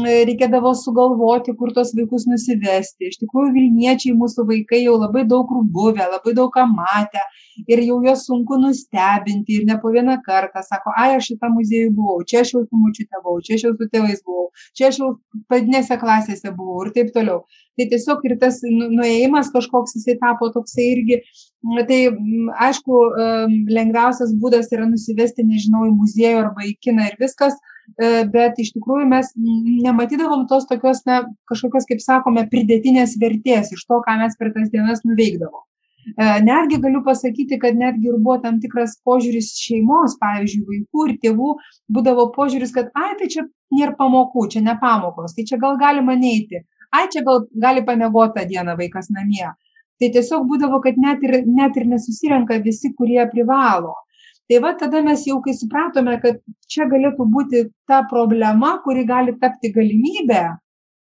reikėdavo 0.03 0.73
sugalvoti, 0.75 1.55
kur 1.61 1.71
tos 1.77 1.92
vaikus 1.95 2.27
nusivesti. 2.27 3.12
Iš 3.12 3.21
tikrųjų, 3.21 3.53
Vilniečiai, 3.55 4.16
mūsų 4.19 4.49
vaikai 4.49 4.83
jau 4.83 4.97
labai 4.99 5.23
daug 5.31 5.47
kur 5.47 5.62
buvę, 5.77 6.09
labai 6.11 6.35
daug 6.35 6.51
ką 6.57 6.66
matę. 6.73 7.23
Ir 7.71 7.85
jau 7.87 8.01
juos 8.03 8.27
sunku 8.27 8.59
nustebinti 8.59 9.61
ir 9.61 9.69
ne 9.69 9.79
po 9.83 9.95
vieną 9.95 10.19
kartą. 10.27 10.64
Sako, 10.66 10.95
ai, 10.99 11.12
aš 11.21 11.31
šitą 11.31 11.53
muziejų 11.55 11.95
buvau, 11.95 12.19
čia 12.27 12.42
aš 12.42 12.57
jau 12.57 12.64
su 12.66 12.83
mučiute 12.83 13.23
buvau, 13.23 13.38
čia 13.47 13.61
aš 13.61 13.69
jau 13.69 13.77
su 13.79 13.88
tėvais 13.92 14.27
buvau, 14.27 14.51
čia 14.75 14.90
aš 14.90 15.01
jau 15.05 15.12
padinėse 15.53 15.97
klasėse 16.03 16.53
buvau 16.59 16.83
ir 16.83 16.92
taip 16.99 17.14
toliau 17.14 17.45
tai 17.76 17.86
tiesiog 17.92 18.24
ir 18.26 18.36
tas 18.40 18.62
nu 18.64 18.88
nuėjimas 18.94 19.52
kažkoks 19.54 19.96
jisai 19.98 20.16
tapo 20.22 20.48
toksai 20.54 20.88
irgi 20.94 21.20
tai 21.90 22.00
aišku 22.68 23.00
lengviausias 23.78 24.34
būdas 24.42 24.72
yra 24.72 24.88
nusivesti 24.88 25.44
nežinau 25.46 25.86
į 25.90 25.94
muziejų 26.00 26.42
arba 26.44 26.66
į 26.66 26.74
kiną 26.86 27.10
ir 27.10 27.16
viskas 27.20 27.56
e, 27.56 28.24
bet 28.32 28.58
iš 28.62 28.72
tikrųjų 28.76 29.06
mes 29.12 29.32
nematydavom 29.36 30.46
tos 30.50 30.68
tokios 30.70 31.04
na 31.08 31.24
kažkokios 31.50 31.88
kaip 31.90 32.02
sakome 32.04 32.46
pridėtinės 32.52 33.16
vertės 33.22 33.72
iš 33.76 33.86
to 33.88 34.02
ką 34.06 34.20
mes 34.22 34.38
per 34.38 34.52
tas 34.56 34.70
dienas 34.72 35.04
nuveikdavom. 35.04 35.64
E, 36.06 36.26
netgi 36.46 36.78
galiu 36.82 37.02
pasakyti 37.04 37.58
kad 37.58 37.76
netgi 37.76 38.12
ir 38.12 38.20
buvo 38.22 38.38
tam 38.44 38.60
tikras 38.62 38.94
požiūris 39.06 39.50
šeimos 39.58 40.14
pavyzdžiui 40.22 40.64
vaikų 40.70 41.10
ir 41.10 41.18
tėvų 41.24 41.52
būdavo 41.92 42.30
požiūris 42.36 42.72
kad 42.76 42.92
ai 42.94 43.16
tai 43.18 43.28
čia 43.32 43.42
nėr 43.74 43.96
pamokų 43.98 44.46
čia 44.54 44.62
ne 44.62 44.76
pamokos 44.80 45.34
tai 45.34 45.44
čia 45.50 45.58
gal 45.58 45.74
galima 45.80 46.14
neiti 46.14 46.62
ai 46.94 47.07
čia 47.12 47.22
gal 47.27 47.46
gali 47.66 47.85
pamiegot 47.87 48.35
tą 48.37 48.46
dieną 48.49 48.77
vaikas 48.81 49.11
namie. 49.11 49.49
Tai 50.01 50.11
tiesiog 50.12 50.44
būdavo, 50.51 50.81
kad 50.85 50.99
net 51.01 51.22
ir, 51.25 51.38
net 51.46 51.77
ir 51.81 51.87
nesusirenka 51.88 52.59
visi, 52.64 52.92
kurie 52.99 53.22
privalo. 53.33 53.94
Tai 54.46 54.59
va 54.62 54.75
tada 54.79 55.01
mes 55.03 55.25
jau 55.27 55.40
kai 55.42 55.57
supratome, 55.59 56.18
kad 56.22 56.37
čia 56.70 56.87
galėtų 56.90 57.27
būti 57.33 57.62
ta 57.88 58.03
problema, 58.11 58.77
kuri 58.85 59.07
gali 59.09 59.35
tapti 59.40 59.72
galimybę, 59.75 60.42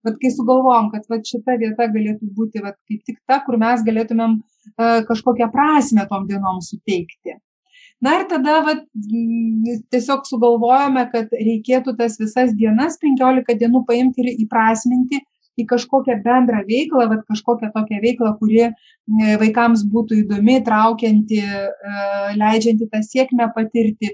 bet 0.04 0.18
kai 0.20 0.32
sugalvojom, 0.34 0.90
kad 0.96 1.06
va, 1.12 1.20
šita 1.32 1.56
vieta 1.62 1.88
galėtų 1.94 2.32
būti 2.36 2.64
va, 2.66 2.74
kaip 2.90 3.06
tik 3.08 3.22
ta, 3.30 3.40
kur 3.46 3.60
mes 3.62 3.86
galėtumėm 3.86 4.40
uh, 4.40 5.00
kažkokią 5.08 5.48
prasme 5.54 6.04
tom 6.10 6.28
dienom 6.28 6.60
suteikti. 6.66 7.38
Na 8.04 8.18
ir 8.20 8.28
tada 8.32 8.60
va, 8.66 8.76
tiesiog 9.94 10.28
sugalvojome, 10.28 11.06
kad 11.14 11.32
reikėtų 11.36 11.96
tas 12.00 12.16
visas 12.20 12.54
dienas, 12.60 12.96
15 13.00 13.60
dienų 13.60 13.84
paimti 13.88 14.24
ir 14.24 14.46
įprasminti 14.46 15.20
į 15.60 15.66
kažkokią 15.70 16.18
bendrą 16.24 16.64
veiklą, 16.68 17.08
vat, 17.12 17.26
kažkokią 17.30 17.72
tokią 17.76 18.00
veiklą, 18.04 18.34
kuri 18.40 18.64
e, 18.66 18.72
vaikams 19.42 19.86
būtų 19.94 20.24
įdomi, 20.24 20.60
traukianti, 20.66 21.40
e, 21.44 22.02
leidžianti 22.40 22.90
tą 22.92 23.04
sėkmę 23.06 23.50
patirti, 23.56 24.14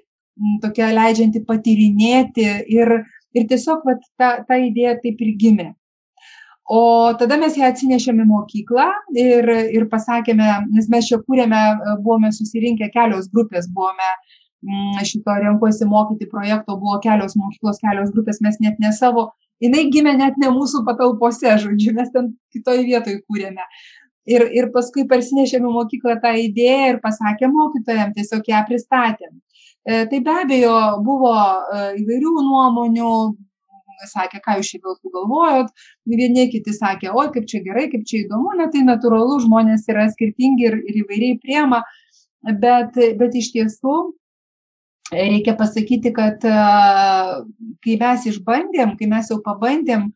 tokia 0.63 0.91
leidžianti 0.95 1.41
patyrinėti 1.47 2.45
ir, 2.75 2.93
ir 3.35 3.49
tiesiog 3.49 3.85
vat, 3.87 4.05
ta, 4.19 4.37
ta 4.47 4.59
idėja 4.59 4.97
taip 5.03 5.21
ir 5.23 5.35
gimė. 5.39 5.69
O 6.65 7.13
tada 7.19 7.37
mes 7.37 7.57
ją 7.59 7.67
atsinešėme 7.69 8.23
į 8.25 8.29
mokyklą 8.31 8.87
ir, 9.21 9.51
ir 9.77 9.83
pasakėme, 9.91 10.47
nes 10.73 10.89
mes 10.89 11.11
čia 11.11 11.21
kūrėme, 11.21 11.61
e, 11.75 11.99
buvome 12.01 12.33
susirinkę 12.33 12.89
kelios 12.93 13.29
grupės, 13.33 13.69
buvome 13.71 14.09
šito 15.05 15.33
renkuosi 15.41 15.85
mokyti 15.85 16.27
projekto, 16.29 16.77
buvo 16.81 16.99
kelios 17.03 17.35
mokyklos, 17.37 17.81
kelios 17.83 18.11
grupės, 18.15 18.41
mes 18.41 18.57
net 18.59 18.79
ne 18.79 18.91
savo 18.97 19.29
jinai 19.63 19.85
gimė 19.93 20.15
net 20.19 20.39
ne 20.41 20.51
mūsų 20.55 20.83
patalpose, 20.87 21.53
žodžiu, 21.63 21.93
mes 21.97 22.11
ten 22.13 22.33
kitoj 22.55 22.83
vietoj 22.87 23.21
kūrėme. 23.23 23.65
Ir, 24.25 24.47
ir 24.57 24.71
paskui 24.73 25.05
parsinešėme 25.09 25.69
mokyklą 25.69 26.17
tą 26.23 26.31
idėją 26.41 26.95
ir 26.95 27.01
pasakė 27.03 27.49
mokytojam, 27.53 28.13
tiesiog 28.15 28.47
ją 28.49 28.61
pristatėm. 28.69 29.35
E, 29.85 30.05
tai 30.09 30.19
be 30.25 30.33
abejo 30.41 30.77
buvo 31.05 31.33
e, 31.35 31.81
įvairių 32.01 32.31
nuomonių, 32.47 33.11
sakė, 34.09 34.41
ką 34.43 34.57
jūs 34.59 34.71
čia 34.73 34.81
gal 34.83 34.97
sugalvojot, 34.97 35.69
vieni 36.09 36.47
kiti 36.51 36.73
sakė, 36.73 37.11
oi, 37.13 37.29
kaip 37.35 37.45
čia 37.51 37.61
gerai, 37.65 37.85
kaip 37.91 38.03
čia 38.09 38.23
įdomu, 38.23 38.55
na 38.57 38.67
tai 38.73 38.81
natūralu, 38.87 39.37
žmonės 39.45 39.85
yra 39.93 40.07
skirtingi 40.11 40.67
ir, 40.71 40.79
ir 40.83 41.01
įvairiai 41.03 41.37
priema, 41.43 41.83
bet, 42.61 42.97
bet 43.19 43.37
iš 43.37 43.53
tiesų 43.53 43.95
reikia 45.11 45.55
pasakyti, 45.57 46.11
kad 46.13 46.41
kai 46.41 47.97
mes 48.01 48.25
išbandėm, 48.31 48.95
kai 48.99 49.09
mes 49.11 49.29
jau 49.31 49.41
pabandėm, 49.45 50.09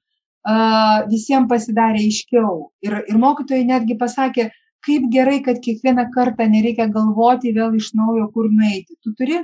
visiems 1.12 1.50
pasidarė 1.50 2.02
aiškiau. 2.08 2.72
Ir, 2.86 3.04
ir 3.08 3.22
mokytojai 3.22 3.68
netgi 3.68 3.98
pasakė, 4.00 4.50
kaip 4.86 5.08
gerai, 5.12 5.40
kad 5.44 5.60
kiekvieną 5.62 6.10
kartą 6.16 6.48
nereikia 6.50 6.88
galvoti 6.88 7.54
vėl 7.54 7.76
iš 7.76 7.94
naujo, 7.94 8.30
kur 8.34 8.50
nueiti. 8.50 8.96
Tu 9.04 9.14
turi 9.14 9.42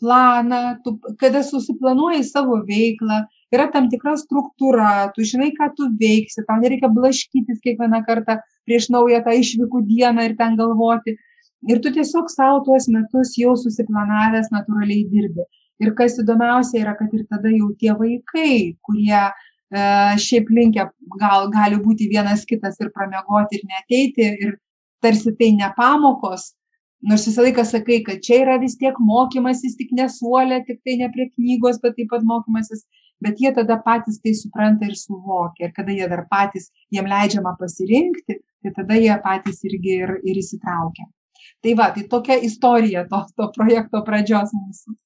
planą, 0.00 0.76
tu, 0.84 0.98
kada 1.18 1.42
susiplanuoji 1.42 2.24
savo 2.24 2.60
veiklą, 2.68 3.24
yra 3.54 3.66
tam 3.72 3.88
tikra 3.88 4.16
struktūra, 4.20 5.12
tu 5.14 5.24
žinai, 5.24 5.52
ką 5.56 5.70
tu 5.76 5.88
veiksi, 6.00 6.44
tau 6.46 6.60
nereikia 6.60 6.90
blaškytis 6.92 7.62
kiekvieną 7.64 8.02
kartą 8.06 8.38
prieš 8.68 8.90
naują 8.92 9.22
tą 9.24 9.36
išvykų 9.40 9.82
dieną 9.88 10.28
ir 10.28 10.36
ten 10.36 10.58
galvoti. 10.60 11.16
Ir 11.66 11.80
tu 11.82 11.90
tiesiog 11.94 12.28
savo 12.30 12.60
tuos 12.66 12.86
metus 12.94 13.34
jau 13.38 13.56
susiplanavęs 13.58 14.52
natūraliai 14.54 15.06
dirbi. 15.10 15.46
Ir 15.82 15.92
kas 15.98 16.14
įdomiausia 16.22 16.80
yra, 16.84 16.94
kad 16.98 17.12
ir 17.12 17.24
tada 17.28 17.50
jau 17.52 17.72
tie 17.80 17.92
vaikai, 17.98 18.76
kurie 18.86 19.16
e, 19.18 19.30
šiaip 20.22 20.52
linkia, 20.58 20.86
gal 21.20 21.50
gali 21.52 21.80
būti 21.82 22.06
vienas 22.12 22.46
kitas 22.48 22.78
ir 22.80 22.92
pramegoti 22.94 23.58
ir 23.58 23.66
neteiti, 23.72 24.28
ir 24.46 24.54
tarsi 25.04 25.34
tai 25.36 25.50
ne 25.58 25.68
pamokos, 25.76 26.52
nors 27.02 27.26
visą 27.28 27.44
laiką 27.44 27.64
sakai, 27.68 27.98
kad 28.06 28.22
čia 28.24 28.40
yra 28.44 28.56
vis 28.62 28.78
tiek 28.80 28.96
mokymasis, 29.10 29.76
tik 29.78 29.92
nesuolė, 29.98 30.62
tik 30.68 30.80
tai 30.86 30.96
ne 31.02 31.10
prie 31.12 31.28
knygos, 31.34 31.82
bet 31.82 31.98
taip 31.98 32.08
pat 32.14 32.24
mokymasis, 32.30 32.86
bet 33.22 33.42
jie 33.42 33.52
tada 33.58 33.76
patys 33.84 34.20
tai 34.22 34.32
supranta 34.38 34.88
ir 34.88 34.96
suvokia. 34.96 35.68
Ir 35.68 35.76
kada 35.76 35.92
jie 35.98 36.08
dar 36.08 36.24
patys, 36.30 36.70
jiem 36.94 37.10
leidžiama 37.10 37.56
pasirinkti, 37.60 38.40
tai 38.62 38.74
tada 38.80 38.98
jie 39.02 39.20
patys 39.24 39.62
irgi 39.68 40.00
ir, 40.06 40.16
ir 40.24 40.42
įsitraukia. 40.42 41.06
Tai 41.64 41.74
va, 41.78 41.90
tai 41.94 42.04
tokia 42.10 42.36
istorija 42.44 43.06
to, 43.10 43.22
to 43.36 43.50
projekto 43.56 44.02
pradžios 44.06 44.52
mūsų. 44.54 44.96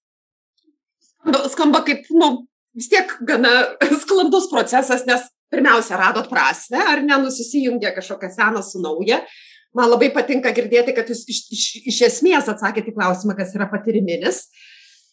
Skamba 1.53 1.83
kaip, 1.87 2.09
nu, 2.17 2.31
vis 2.77 2.89
tiek 2.91 3.13
gana 3.29 3.53
sklandus 4.03 4.49
procesas, 4.51 5.05
nes 5.09 5.29
pirmiausia, 5.51 5.99
radot 6.01 6.29
prasme, 6.31 6.81
ar 6.81 7.03
nenusisijungia 7.05 7.95
kažkokia 7.97 8.33
sena 8.35 8.63
su 8.67 8.83
nauja. 8.83 9.21
Man 9.77 9.91
labai 9.91 10.11
patinka 10.15 10.51
girdėti, 10.55 10.95
kad 10.97 11.11
jūs 11.11 11.23
iš, 11.31 11.41
iš, 11.55 11.65
iš 11.93 12.03
esmės 12.09 12.49
atsakėte 12.51 12.91
į 12.91 12.97
klausimą, 12.97 13.37
kas 13.39 13.55
yra 13.55 13.69
patyriminis. 13.71 14.49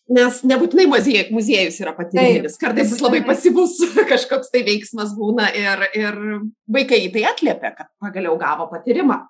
Nes 0.07 0.39
nebūtinai 0.47 0.85
muziej, 0.87 1.25
muziejus 1.35 1.81
yra 1.83 1.91
patyriminis, 1.97 2.55
kartais 2.61 2.93
jis 2.93 3.01
labai 3.03 3.19
pasyvus 3.27 3.75
kažkoks 4.13 4.53
tai 4.53 4.61
veiksmas 4.65 5.11
būna 5.17 5.49
ir, 5.51 5.83
ir 5.99 6.21
vaikai 6.73 7.03
į 7.05 7.11
tai 7.17 7.25
atliepia, 7.27 7.73
kad 7.75 7.91
pagaliau 8.01 8.37
gavo 8.39 8.69
patyrimą. 8.71 9.25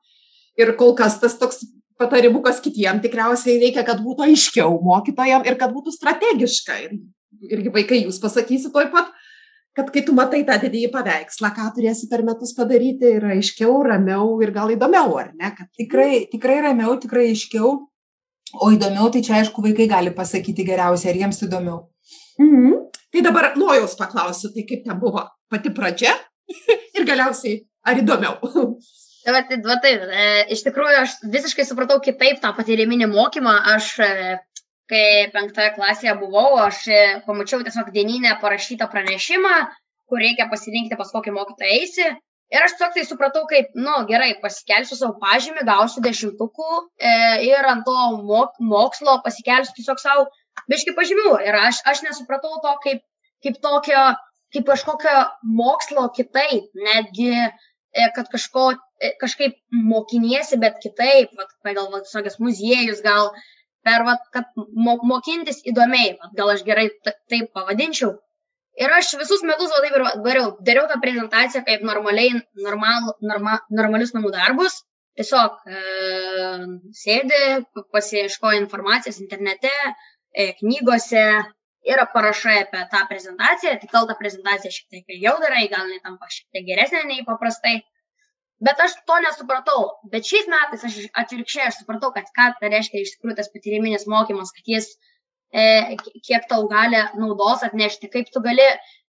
Ir 0.57 0.75
kol 0.77 0.93
kas 0.97 1.17
tas 1.21 1.35
toks 1.41 1.65
patarimukas 1.99 2.61
kitiem 2.63 3.01
tikriausiai 3.03 3.59
reikia, 3.61 3.85
kad 3.87 4.01
būtų 4.05 4.27
aiškiau 4.29 4.79
mokytojam 4.85 5.45
ir 5.47 5.57
kad 5.59 5.73
būtų 5.75 5.93
strategiška. 5.95 6.77
Ir, 6.85 6.99
irgi 7.49 7.73
vaikai 7.73 8.03
jūs 8.03 8.21
pasakysi 8.23 8.71
toj 8.73 8.89
pat, 8.93 9.11
kad 9.77 9.91
kai 9.93 10.01
tu 10.05 10.15
matai 10.17 10.43
tą 10.45 10.55
didįjį 10.61 10.89
paveikslą, 10.93 11.51
ką 11.53 11.67
turėsi 11.75 12.09
per 12.09 12.23
metus 12.25 12.55
padaryti, 12.57 13.17
yra 13.19 13.35
aiškiau, 13.35 13.75
ramiau 13.85 14.37
ir 14.41 14.53
gal 14.55 14.73
įdomiau, 14.73 15.17
ar 15.21 15.33
ne? 15.33 15.53
Kad... 15.57 15.69
Tikrai, 15.77 16.25
tikrai 16.31 16.61
ramiau, 16.65 16.97
tikrai 17.01 17.29
aiškiau 17.33 17.75
O 18.55 18.69
įdomiau, 18.71 19.09
tai 19.11 19.21
čia 19.25 19.41
aišku, 19.41 19.63
vaikai 19.63 19.89
gali 19.91 20.13
pasakyti 20.15 20.63
geriausiai, 20.67 21.11
ar 21.11 21.19
jiems 21.21 21.41
įdomiau. 21.43 21.81
Mhm. 22.39 22.77
Tai 23.11 23.23
dabar 23.25 23.49
nuojaus 23.59 23.95
paklausiu, 23.99 24.53
tai 24.53 24.63
kaip 24.67 24.85
ten 24.85 24.99
buvo 24.99 25.23
pati 25.51 25.71
pradžia 25.75 26.13
ir 26.95 27.07
galiausiai, 27.07 27.59
ar 27.83 27.99
įdomiau. 27.99 28.39
Tai 29.27 29.33
va, 29.35 29.41
tai, 29.43 29.57
va, 29.59 29.75
tai, 29.83 29.89
e, 29.91 30.27
iš 30.55 30.61
tikrųjų, 30.63 30.99
aš 31.03 31.13
visiškai 31.33 31.65
supratau 31.67 31.97
kitaip 32.03 32.37
tą 32.39 32.53
patyriminį 32.55 33.09
mokymą. 33.11 33.55
Aš, 33.73 33.89
e, 34.05 34.37
kai 34.87 35.01
penktoje 35.33 35.73
klasėje 35.75 36.13
buvau, 36.21 36.61
aš 36.63 36.77
e, 36.87 37.01
pamačiau 37.25 37.59
tiesiog 37.65 37.89
dieninę 37.91 38.37
parašytą 38.39 38.87
pranešimą, 38.93 39.51
kur 40.07 40.23
reikia 40.23 40.47
pasirinkti, 40.53 40.95
pas 41.01 41.11
kokį 41.11 41.35
mokytoją 41.35 41.73
eisi. 41.81 42.07
Ir 42.55 42.63
aš 42.63 42.77
tiesiog 42.77 42.95
tai 42.95 43.03
supratau, 43.09 43.43
kaip, 43.51 43.75
nu, 43.75 43.97
gerai, 44.13 44.29
pasikelsiu 44.45 44.95
savo 44.95 45.19
pažymį, 45.19 45.67
gausiu 45.67 46.05
dešimtukų 46.07 46.71
e, 46.79 47.13
ir 47.49 47.71
ant 47.73 47.83
to 47.89 47.99
mok, 48.31 48.55
mokslo 48.63 49.19
pasikelsiu 49.27 49.75
tiesiog 49.75 49.99
savo 50.07 50.29
biški 50.71 50.95
pažymių. 50.95 51.35
Ir 51.49 51.61
aš, 51.65 51.83
aš 51.91 52.05
nesupratau 52.07 52.61
to 52.63 52.77
kaip, 52.87 53.03
kaip 53.43 53.59
tokio, 53.59 54.07
kaip 54.55 54.71
kažkokio 54.71 55.19
mokslo 55.59 56.07
kitaip, 56.15 56.71
netgi, 56.87 57.33
e, 57.35 58.11
kad 58.15 58.31
kažko, 58.31 58.69
kažkaip 59.21 59.57
mokiniesi, 59.71 60.59
bet 60.61 60.79
kitaip, 60.83 61.33
vat, 61.37 61.51
pagal 61.65 61.89
visokias 61.93 62.39
muziejus, 62.41 63.01
gal 63.05 63.31
per, 63.85 64.03
vat, 64.07 64.23
kad 64.33 64.49
mo, 64.57 64.97
mokintis 65.11 65.61
įdomiai, 65.69 66.15
vat, 66.21 66.33
gal 66.37 66.53
aš 66.53 66.63
gerai 66.67 66.89
taip 67.03 67.51
pavadinčiau. 67.55 68.15
Ir 68.77 68.93
aš 68.93 69.15
visus 69.17 69.41
metus 69.45 69.71
va 69.73 69.81
taip 69.81 69.95
ir 69.97 70.03
dariau. 70.25 70.49
Dariau 70.65 70.85
tą 70.89 70.99
prezentaciją 71.01 71.63
kaip 71.65 71.85
normaliai, 71.85 72.35
normal, 72.65 73.13
norma, 73.25 73.57
normalius 73.73 74.13
namų 74.13 74.33
darbus. 74.35 74.83
Tiesiog 75.17 75.63
e, 75.65 75.79
sėdi, 76.93 77.39
pasieškoji 77.95 78.59
informacijos 78.61 79.17
internete, 79.23 79.71
e, 80.29 80.51
knygose 80.59 81.23
ir 81.89 82.03
parašai 82.13 82.57
apie 82.67 82.83
tą 82.91 83.01
prezentaciją. 83.09 83.79
Tik 83.81 83.95
gal 83.95 84.05
tą 84.11 84.17
prezentaciją 84.19 84.75
šiek 84.75 84.93
tiek 84.93 85.15
ilgiau 85.15 85.39
darai, 85.41 85.65
gal 85.73 85.89
jinai 85.89 86.03
tampa 86.03 86.29
šiek 86.35 86.45
tiek 86.53 86.67
geresnė 86.69 87.01
nei 87.09 87.25
paprastai. 87.25 87.79
Bet 88.63 88.79
aš 88.81 88.95
to 89.05 89.17
nesupratau. 89.21 89.81
Bet 90.11 90.25
šiais 90.25 90.47
metais 90.49 90.85
aš 90.87 90.95
atvirkščiai 91.21 91.67
aš 91.69 91.83
supratau, 91.83 92.09
kad 92.15 92.29
ką 92.37 92.47
tai 92.61 92.71
reiškia 92.73 93.03
iš 93.03 93.15
tikrųjų 93.15 93.37
tas 93.37 93.51
patyriminis 93.53 94.07
mokymas, 94.09 94.53
kad 94.55 94.71
jis 94.71 94.95
E, 95.53 95.95
kiek 96.27 96.47
tau 96.49 96.67
gali 96.67 96.99
naudos 97.15 97.63
atnešti, 97.63 98.09
kaip 98.11 98.31
tu 98.33 98.41
gali 98.43 98.65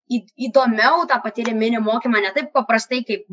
įdomiau 0.08 1.02
tą 1.10 1.18
patyriminį 1.24 1.80
mokymą, 1.84 2.20
ne 2.22 2.30
taip 2.36 2.52
paprastai 2.54 3.02
kaip 3.08 3.26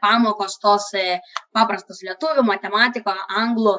pamokos 0.00 0.54
tos 0.62 0.86
e, 0.94 1.18
paprastos 1.56 2.04
lietuvių, 2.06 2.46
matematiko, 2.46 3.12
anglų, 3.42 3.74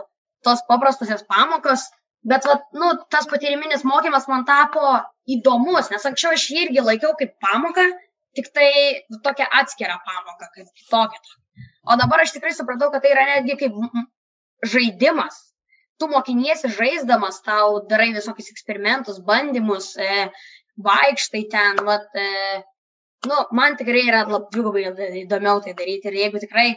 tos 0.46 0.62
paprastosios 0.68 1.24
pamokos, 1.32 1.88
bet 2.28 2.46
vat, 2.50 2.68
nu, 2.76 2.92
tas 3.10 3.30
patyriminis 3.32 3.88
mokymas 3.88 4.28
man 4.28 4.46
tapo 4.46 4.84
įdomus, 5.38 5.90
nes 5.94 6.06
anksčiau 6.12 6.36
aš 6.36 6.50
jį 6.52 6.68
irgi 6.68 6.86
laikiau 6.92 7.16
kaip 7.18 7.34
pamoką, 7.42 7.88
tik 8.38 8.52
tai 8.54 8.70
tokia 9.24 9.48
atskira 9.62 9.98
pamoka, 10.04 10.52
kaip 10.54 10.68
kitokia. 10.76 11.38
O 11.88 11.96
dabar 12.00 12.24
aš 12.24 12.34
tikrai 12.36 12.54
supratau, 12.56 12.92
kad 12.92 13.04
tai 13.04 13.14
yra 13.16 13.26
netgi 13.30 13.58
kaip 13.62 13.76
žaidimas, 14.74 15.38
tu 16.00 16.10
mokiniesi 16.12 16.72
žaisdamas, 16.74 17.42
tau 17.46 17.82
darai 17.90 18.10
visokius 18.16 18.52
eksperimentus, 18.54 19.22
bandymus, 19.30 19.94
e, 19.98 20.28
vaikštai 20.88 21.44
ten, 21.54 21.80
vat, 21.88 22.10
e, 22.14 22.62
nu, 23.30 23.40
man 23.60 23.78
tikrai 23.80 24.04
yra 24.10 24.26
labai 24.30 24.86
įdomiau 25.24 25.64
tai 25.64 25.74
daryti 25.80 26.12
ir 26.12 26.20
jeigu 26.24 26.44
tikrai 26.44 26.70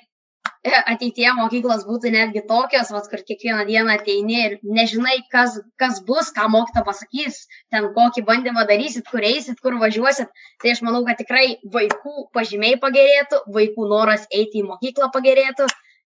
e, 0.67 0.73
ateitie 0.93 1.29
mokyklos 1.39 1.87
būtų 1.89 2.13
netgi 2.15 2.45
tokios, 2.49 2.93
vat, 2.95 3.09
kur 3.13 3.25
kiekvieną 3.27 3.65
dieną 3.69 3.97
ateini 3.99 4.39
ir 4.45 4.57
nežinai, 4.63 5.19
kas, 5.33 5.59
kas 5.81 6.01
bus, 6.07 6.33
ką 6.37 6.49
mokyta 6.53 6.85
pasakys, 6.87 7.43
ten 7.73 7.91
kokį 7.97 8.25
bandymą 8.29 8.67
darysit, 8.71 9.09
kur 9.11 9.25
eisit, 9.25 9.61
kur 9.65 9.79
važiuosit, 9.83 10.31
tai 10.63 10.75
aš 10.75 10.85
manau, 10.87 11.03
kad 11.09 11.21
tikrai 11.21 11.59
vaikų 11.77 12.31
pažymiai 12.37 12.81
pagerėtų, 12.83 13.45
vaikų 13.57 13.91
noras 13.91 14.29
eiti 14.31 14.65
į 14.65 14.69
mokyklą 14.71 15.11
pagerėtų 15.15 15.69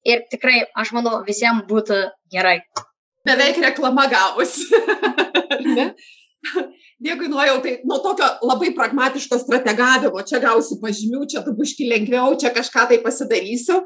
ir 0.09 0.27
tikrai, 0.31 0.63
aš 0.75 0.93
manau, 0.95 1.19
visiems 1.27 1.67
būtų 1.69 2.05
gerai 2.31 2.61
beveik 3.29 3.57
reklama 3.63 4.07
gavosi. 4.09 4.67
Dėkui, 6.99 7.29
nuojau, 7.31 7.59
tai 7.63 7.77
nuo 7.87 7.99
tokio 8.03 8.27
labai 8.43 8.73
pragmatiško 8.75 9.37
strategavimo, 9.39 10.19
čia 10.27 10.41
gausiu 10.43 10.79
pažymių, 10.81 11.23
čia 11.31 11.43
tu 11.45 11.53
buški 11.55 11.87
lengviau, 11.87 12.35
čia 12.39 12.51
kažką 12.55 12.89
tai 12.91 12.99
pasidarysiu. 13.03 13.79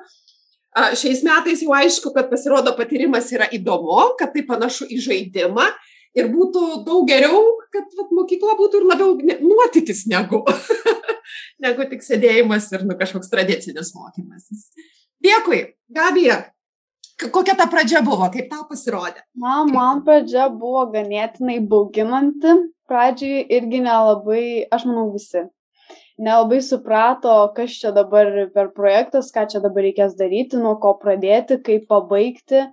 Šiais 0.73 1.21
metais 1.25 1.61
jau 1.61 1.73
aišku, 1.77 2.13
kad 2.15 2.29
pasirodo 2.31 2.73
patyrimas 2.77 3.27
yra 3.35 3.45
įdomu, 3.53 4.15
kad 4.19 4.33
tai 4.33 4.45
panašu 4.47 4.87
į 4.89 4.97
žaidimą 5.05 5.67
ir 6.17 6.29
būtų 6.33 6.63
daug 6.87 7.05
geriau, 7.09 7.43
kad 7.73 7.85
vat, 7.97 8.09
mokykla 8.13 8.57
būtų 8.57 8.81
ir 8.81 8.87
labiau 8.89 9.37
nuotykis 9.43 10.05
negu, 10.09 10.41
negu 11.65 11.87
tik 11.91 12.05
sėdėjimas 12.05 12.71
ir 12.73 12.87
nu, 12.89 12.97
kažkoks 12.97 13.29
tradicinis 13.33 13.93
mokymasis. 13.97 14.67
Dėkui, 15.23 15.61
Gabija, 15.93 16.41
Kokia 17.13 17.53
ta 17.55 17.67
pradžia 17.69 18.01
buvo, 18.03 18.25
kaip 18.33 18.49
tau 18.49 18.63
pasirodė? 18.67 19.21
Man, 19.37 19.69
man 19.71 20.01
pradžia 20.03 20.47
buvo 20.49 20.87
ganėtinai 20.91 21.59
bauginanti. 21.61 22.55
Pradžiai 22.89 23.45
irgi 23.53 23.79
nelabai, 23.85 24.65
aš 24.73 24.83
manau 24.89 25.05
visi, 25.13 25.45
nelabai 26.21 26.61
suprato, 26.61 27.33
kas 27.55 27.77
čia 27.81 27.93
dabar 27.95 28.29
per 28.53 28.71
projektas, 28.75 29.31
ką 29.33 29.47
čia 29.51 29.61
dabar 29.63 29.85
reikės 29.87 30.17
daryti, 30.19 30.59
nuo 30.61 30.75
ko 30.81 30.95
pradėti, 31.01 31.59
kaip 31.65 31.87
pabaigti. 31.89 32.67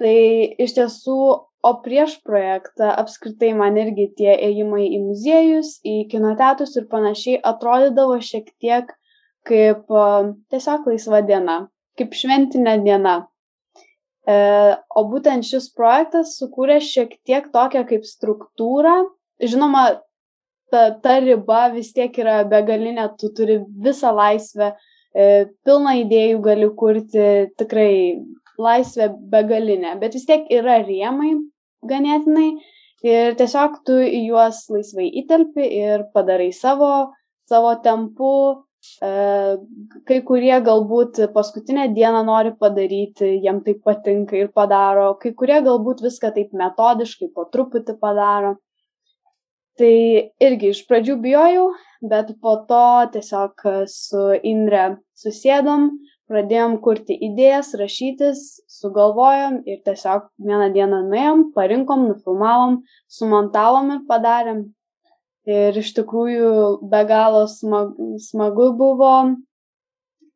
Tai 0.00 0.16
iš 0.62 0.76
tiesų, 0.76 1.20
o 1.66 1.70
prieš 1.82 2.18
projektą 2.24 2.90
apskritai 3.02 3.52
man 3.58 3.78
irgi 3.80 4.10
tie 4.18 4.32
ėjimai 4.48 4.84
į 4.86 5.00
muziejus, 5.06 5.78
į 5.84 6.04
kinoteatrus 6.12 6.76
ir 6.76 6.88
panašiai 6.90 7.40
atrodydavo 7.52 8.20
šiek 8.22 8.52
tiek 8.60 8.92
kaip 9.46 9.88
tiesiog 10.52 10.90
laisva 10.90 11.22
diena, 11.26 11.62
kaip 11.98 12.14
šventinė 12.14 12.76
diena 12.84 13.22
O 14.26 15.04
būtent 15.06 15.46
šis 15.46 15.68
projektas 15.70 16.34
sukūrė 16.40 16.80
šiek 16.82 17.14
tiek 17.22 17.46
tokią 17.54 17.84
kaip 17.86 18.06
struktūrą. 18.08 18.96
Žinoma, 19.38 20.00
ta, 20.70 20.90
ta 21.02 21.18
riba 21.22 21.68
vis 21.74 21.92
tiek 21.96 22.14
yra 22.18 22.42
begalinė, 22.48 23.08
tu 23.20 23.30
turi 23.36 23.60
visą 23.84 24.12
laisvę, 24.16 24.72
pilną 25.64 25.94
idėjų 26.02 26.40
gali 26.44 26.68
kurti, 26.76 27.26
tikrai 27.56 27.92
laisvė 28.60 29.10
begalinė, 29.32 29.96
bet 30.00 30.16
vis 30.16 30.26
tiek 30.28 30.48
yra 30.52 30.80
rėmai 30.84 31.32
ganėtinai 31.86 32.50
ir 33.06 33.36
tiesiog 33.38 33.80
tu 33.86 33.98
juos 34.02 34.64
laisvai 34.72 35.08
įtelpi 35.22 35.66
ir 35.80 36.06
padarai 36.14 36.52
savo, 36.52 37.12
savo 37.48 37.74
tempu. 37.84 38.32
E, 39.02 39.08
kai 40.06 40.20
kurie 40.22 40.54
galbūt 40.62 41.18
paskutinę 41.34 41.88
dieną 41.96 42.20
nori 42.28 42.52
padaryti, 42.60 43.32
jiem 43.42 43.58
tai 43.66 43.74
patinka 43.82 44.36
ir 44.38 44.52
padaro, 44.54 45.16
kai 45.18 45.32
kurie 45.34 45.56
galbūt 45.64 46.04
viską 46.04 46.30
taip 46.36 46.52
metodiškai 46.54 47.32
po 47.34 47.48
truputį 47.50 47.96
padaro. 47.98 48.54
Tai 49.76 49.96
irgi 50.40 50.70
iš 50.72 50.78
pradžių 50.88 51.18
bijojau, 51.20 51.66
bet 52.08 52.30
po 52.40 52.54
to 52.68 52.84
tiesiog 53.12 53.60
su 53.92 54.22
Indre 54.40 54.86
susėdom, 55.20 55.90
pradėjom 56.30 56.78
kurti 56.84 57.16
idėjas, 57.28 57.74
rašytis, 57.76 58.40
sugalvojom 58.72 59.60
ir 59.68 59.82
tiesiog 59.84 60.30
vieną 60.42 60.70
dieną 60.74 61.02
nuėjom, 61.10 61.42
parinkom, 61.56 62.06
nufilmavom, 62.10 62.80
sumontavom 63.18 63.92
ir 63.98 64.00
padarėm. 64.08 64.62
Ir 65.46 65.76
iš 65.78 65.92
tikrųjų 65.98 66.54
be 66.90 67.02
galo 67.06 67.44
smagu, 67.46 68.16
smagu 68.18 68.70
buvo, 68.80 69.12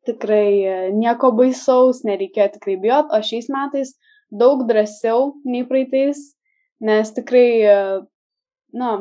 tikrai 0.07 0.93
nieko 0.95 1.33
baisaus, 1.35 2.03
nereikėjo 2.07 2.53
tikrai 2.59 2.77
bijot, 2.81 3.09
o 3.09 3.19
šiais 3.25 3.49
metais 3.51 3.95
daug 4.31 4.63
drąsiau 4.69 5.33
nei 5.43 5.65
praeitais, 5.67 6.21
nes 6.79 7.11
tikrai, 7.17 7.49
na, 8.71 8.91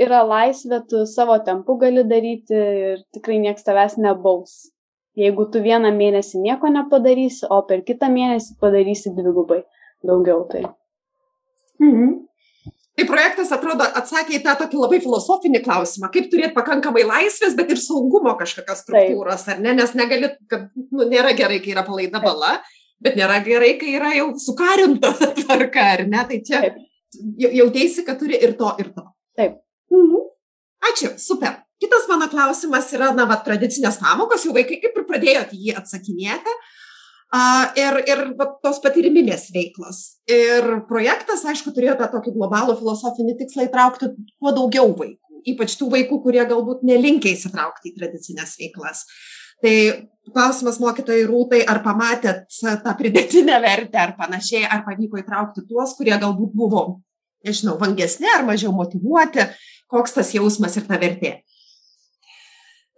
yra 0.00 0.24
laisvė, 0.26 0.82
tu 0.88 1.04
savo 1.06 1.36
tempu 1.44 1.76
gali 1.80 2.04
daryti 2.08 2.56
ir 2.56 3.02
tikrai 3.14 3.38
nieks 3.42 3.66
tavęs 3.66 3.98
nebaus 4.00 4.70
jeigu 5.18 5.46
tu 5.52 5.62
vieną 5.64 5.90
mėnesį 5.94 6.40
nieko 6.44 6.70
nepadarysi, 6.72 7.46
o 7.50 7.60
per 7.68 7.84
kitą 7.86 8.10
mėnesį 8.12 8.56
padarysi 8.62 9.12
dvigubai 9.16 9.62
daugiau. 10.06 10.44
Tai. 10.50 10.66
Mhm. 11.82 12.18
Tai 12.98 13.06
projektas, 13.08 13.52
atrodo, 13.54 13.86
atsakė 13.96 14.34
į 14.36 14.42
tą 14.44 14.56
tokį 14.60 14.76
labai 14.82 14.98
filosofinį 15.00 15.62
klausimą, 15.64 16.10
kaip 16.12 16.26
turėti 16.32 16.52
pakankamai 16.56 17.06
laisvės, 17.08 17.54
bet 17.56 17.70
ir 17.72 17.80
saugumo 17.80 18.34
kažkokios 18.36 18.82
struktūros, 18.84 19.46
Taip. 19.46 19.54
ar 19.54 19.62
ne, 19.64 19.72
nes 19.78 19.94
negali, 19.96 20.28
kad 20.50 20.66
nu, 20.74 21.06
nėra 21.08 21.32
gerai, 21.38 21.62
kai 21.64 21.72
yra 21.72 21.86
palaida 21.86 22.20
bala, 22.20 22.58
bet 23.00 23.16
nėra 23.16 23.38
gerai, 23.46 23.72
kai 23.80 23.94
yra 23.96 24.12
jau 24.18 24.28
sukarinta 24.42 25.14
tvarka, 25.38 25.86
ar 25.94 26.04
ne, 26.10 26.26
tai 26.28 26.42
čia 26.44 26.60
Taip. 26.66 26.84
jautėsi, 27.40 28.04
kad 28.04 28.20
turi 28.20 28.36
ir 28.36 28.52
to, 28.60 28.74
ir 28.82 28.92
to. 28.92 29.06
Taip. 29.38 29.56
Mhm. 29.94 30.28
Ačiū, 30.90 31.16
super 31.20 31.58
kitas 31.80 32.08
mano 32.08 32.28
klausimas 32.28 32.92
yra 32.92 33.10
na 33.16 33.24
va 33.28 33.38
tradicinės 33.44 33.98
pamokos 34.02 34.44
jau 34.44 34.52
vaikai 34.56 34.78
kaip 34.82 34.98
ir 35.00 35.06
pradėjot 35.08 35.54
jį 35.56 35.74
atsakinėti 35.80 36.52
a, 37.32 37.42
ir, 37.78 37.98
ir 38.10 38.22
va, 38.38 38.50
tos 38.64 38.82
patyriminės 38.84 39.48
veiklos. 39.54 40.02
Ir 40.30 40.84
projektas, 40.90 41.44
aišku, 41.48 41.72
turėjo 41.74 41.96
tą 42.00 42.10
tokį 42.12 42.34
globalų 42.36 42.76
filosofinį 42.82 43.36
tikslą 43.40 43.68
įtraukti 43.68 44.12
kuo 44.36 44.54
daugiau 44.56 44.92
vaikų, 44.92 45.42
ypač 45.54 45.76
tų 45.80 45.92
vaikų, 45.94 46.20
kurie 46.24 46.44
galbūt 46.52 46.84
nelinkia 46.86 47.32
įsitraukti 47.36 47.92
į 47.92 47.98
tradicinės 48.00 48.56
veiklas. 48.60 49.06
Tai 49.60 49.74
klausimas 50.32 50.80
mokytojai 50.80 51.24
rūtai, 51.28 51.60
ar 51.68 51.82
pamatėt 51.84 52.48
tą 52.84 52.96
pridėtinę 52.96 53.60
vertę 53.62 54.00
ar 54.00 54.16
panašiai, 54.18 54.64
ar 54.64 54.84
pavyko 54.86 55.20
įtraukti 55.20 55.64
tuos, 55.68 55.92
kurie 55.98 56.16
galbūt 56.16 56.56
buvo, 56.56 56.84
nežinau, 57.46 57.76
vangesni 57.80 58.28
ar 58.32 58.46
mažiau 58.48 58.72
motivuoti, 58.74 59.46
koks 59.90 60.16
tas 60.16 60.34
jausmas 60.34 60.76
ir 60.78 60.86
ta 60.88 60.98
vertė. 61.02 61.40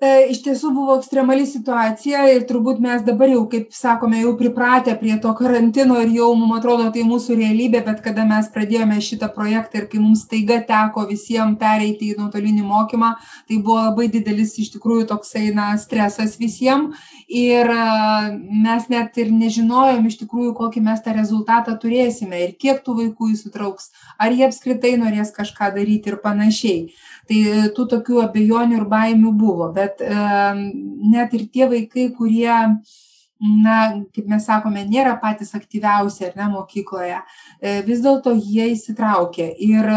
E, 0.02 0.08
iš 0.32 0.40
tiesų 0.42 0.72
buvo 0.74 0.96
ekstremali 0.98 1.44
situacija 1.46 2.24
ir 2.32 2.42
turbūt 2.48 2.80
mes 2.82 3.04
dabar 3.06 3.30
jau, 3.30 3.44
kaip 3.50 3.68
sakome, 3.76 4.18
jau 4.24 4.32
pripratę 4.34 4.96
prie 4.98 5.14
to 5.22 5.30
karantino 5.38 6.00
ir 6.02 6.08
jau 6.10 6.32
mums 6.34 6.56
atrodo 6.56 6.88
tai 6.90 7.04
mūsų 7.06 7.36
realybė, 7.38 7.84
bet 7.86 8.00
kada 8.02 8.24
mes 8.26 8.48
pradėjome 8.50 8.96
šitą 8.98 9.28
projektą 9.36 9.78
ir 9.78 9.86
kai 9.92 10.00
mums 10.02 10.24
taiga 10.32 10.56
teko 10.66 11.04
visiems 11.06 11.54
pereiti 11.60 12.08
į 12.10 12.16
nuotolinį 12.18 12.64
mokymą, 12.66 13.12
tai 13.46 13.60
buvo 13.60 13.78
labai 13.84 14.08
didelis 14.10 14.56
iš 14.58 14.72
tikrųjų 14.74 15.06
toksai 15.12 15.44
na, 15.54 15.68
stresas 15.78 16.34
visiems 16.40 16.98
ir 17.30 17.70
e, 17.70 17.86
mes 18.66 18.90
net 18.90 19.22
ir 19.22 19.30
nežinojom 19.30 20.10
iš 20.10 20.18
tikrųjų, 20.24 20.56
kokį 20.58 20.82
mes 20.88 21.06
tą 21.06 21.14
rezultatą 21.14 21.76
turėsime 21.78 22.42
ir 22.48 22.58
kiek 22.58 22.82
tų 22.82 22.98
vaikų 23.04 23.30
įsitrauks, 23.36 23.92
ar 24.18 24.34
jie 24.34 24.50
apskritai 24.50 24.96
norės 24.98 25.30
kažką 25.38 25.70
daryti 25.78 26.10
ir 26.10 26.18
panašiai. 26.26 26.88
Tai 27.30 27.40
tų 27.76 27.86
tokių 27.92 28.20
abejonių 28.24 28.80
ir 28.80 28.86
baimių 28.90 29.32
buvo, 29.38 29.68
bet 29.74 30.02
e, 30.02 30.12
net 31.12 31.34
ir 31.38 31.44
tie 31.54 31.68
vaikai, 31.70 32.08
kurie, 32.16 32.50
na, 33.62 33.76
kaip 34.14 34.26
mes 34.30 34.46
sakome, 34.48 34.82
nėra 34.90 35.14
patys 35.22 35.54
aktyviausi 35.58 36.26
ar 36.28 36.34
ne 36.40 36.48
mokykloje, 36.56 37.20
e, 37.60 37.76
vis 37.86 38.02
dėlto 38.02 38.34
jie 38.34 38.72
įsitraukė 38.74 39.52
ir 39.68 39.92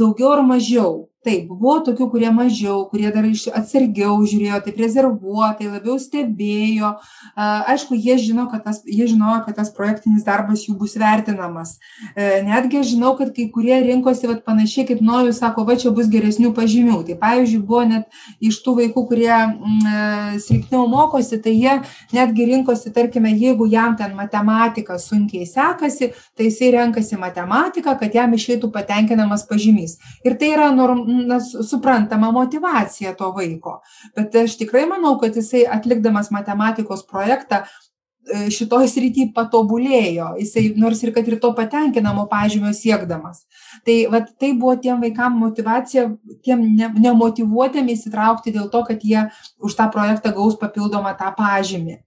daugiau 0.00 0.32
ar 0.38 0.42
mažiau 0.48 1.04
taip 1.26 1.50
buvo 1.50 1.78
tokių 1.86 2.08
kurie 2.12 2.30
mažiau 2.34 2.84
kurie 2.90 3.10
dar 3.14 3.26
iš 3.26 3.46
atsargiau 3.58 4.16
žiūrėjo 4.22 4.60
taip 4.66 4.78
rezervuotai 4.80 5.68
labiau 5.68 5.98
stebėjo. 6.00 6.92
Aišku 7.36 7.98
jie 7.98 8.16
žino 8.22 8.46
kad 8.50 8.64
tas 8.66 8.82
jie 8.86 9.08
žinojo 9.10 9.42
kad 9.46 9.58
tas 9.58 9.72
projektinis 9.74 10.24
darbas 10.26 10.66
jų 10.66 10.76
bus 10.78 10.96
vertinamas. 11.00 11.76
E, 12.14 12.42
netgi 12.46 12.80
aš 12.82 12.92
žinau 12.94 13.14
kad 13.18 13.32
kai 13.36 13.48
kurie 13.52 13.78
rinkosi 13.84 14.30
vat 14.30 14.44
panašiai 14.46 14.86
kaip 14.88 15.02
nojus 15.04 15.40
sako 15.42 15.66
va 15.68 15.76
čia 15.80 15.92
bus 15.96 16.10
geresnių 16.12 16.52
pažymių. 16.56 17.00
Tai 17.08 17.18
pavyzdžiui 17.22 17.62
buvo 17.66 17.82
net 17.90 18.20
iš 18.40 18.60
tų 18.64 18.76
vaikų 18.80 19.06
kurie 19.10 19.32
mm, 19.32 19.80
e, 19.90 20.40
silpniau 20.46 20.86
mokosi 20.90 21.40
tai 21.42 21.56
jie 21.56 21.76
netgi 22.16 22.48
rinkosi 22.52 22.94
tarkime 22.94 23.34
jeigu 23.34 23.68
jam 23.70 23.96
ten 23.98 24.14
matematika 24.16 24.98
sunkiai 25.02 25.46
sekasi 25.48 26.12
tai 26.36 26.50
jisai 26.50 26.72
renkasi 26.78 27.18
matematiką 27.20 27.96
kad 28.00 28.14
jam 28.14 28.34
išeitų 28.36 28.70
patenkinamas 28.72 29.46
pažymys. 29.48 29.98
Ir 30.24 30.38
tai 30.38 30.52
yra 30.54 30.70
norm 30.74 31.04
na 31.28 31.40
suprantama 31.40 32.30
motyvacija 32.30 33.14
to 33.14 33.30
vaiko. 33.36 33.80
Bet 34.16 34.34
aš 34.44 34.58
tikrai 34.60 34.86
manau 34.90 35.16
kad 35.20 35.36
jisai 35.36 35.64
atlikdamas 35.70 36.30
matematikos 36.30 37.04
projektą 37.06 37.62
e, 37.62 38.46
šitoj 38.52 38.88
srity 38.90 39.28
patobulėjo. 39.34 40.32
Jisai 40.40 40.66
nors 40.76 41.02
ir 41.04 41.14
kad 41.16 41.28
ir 41.28 41.38
to 41.42 41.52
patenkinamo 41.56 42.26
pažymio 42.30 42.72
siekdamas. 42.76 43.44
Tai 43.86 43.96
vat 44.12 44.30
tai 44.40 44.52
buvo 44.52 44.76
tiem 44.82 45.00
vaikam 45.02 45.38
motyvacija 45.40 46.06
tiem 46.44 46.62
ne 46.76 46.92
nemotyvuotiem 47.08 47.90
įsitraukti 47.96 48.54
dėl 48.54 48.70
to 48.72 48.84
kad 48.86 49.04
jie 49.04 49.26
už 49.58 49.76
tą 49.78 49.90
projektą 49.92 50.34
gaus 50.36 50.58
papildomą 50.60 51.16
tą 51.18 51.32
pažymį. 51.38 52.00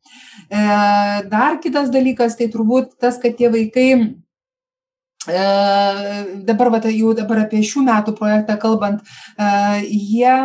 E 0.49 0.65
dar 1.31 1.59
kitas 1.63 1.93
dalykas 1.93 2.39
tai 2.39 2.51
turbūt 2.51 2.97
tas 2.99 3.21
kad 3.21 3.37
tie 3.37 3.51
vaikai 3.53 3.91
dabar 6.49 6.71
vat 6.73 6.85
jau 6.91 7.13
dabar 7.17 7.43
apie 7.45 7.61
šių 7.65 7.85
metų 7.87 8.15
projektą 8.17 8.57
kalbant, 8.61 9.01
e, 9.37 9.49
jie 9.85 10.35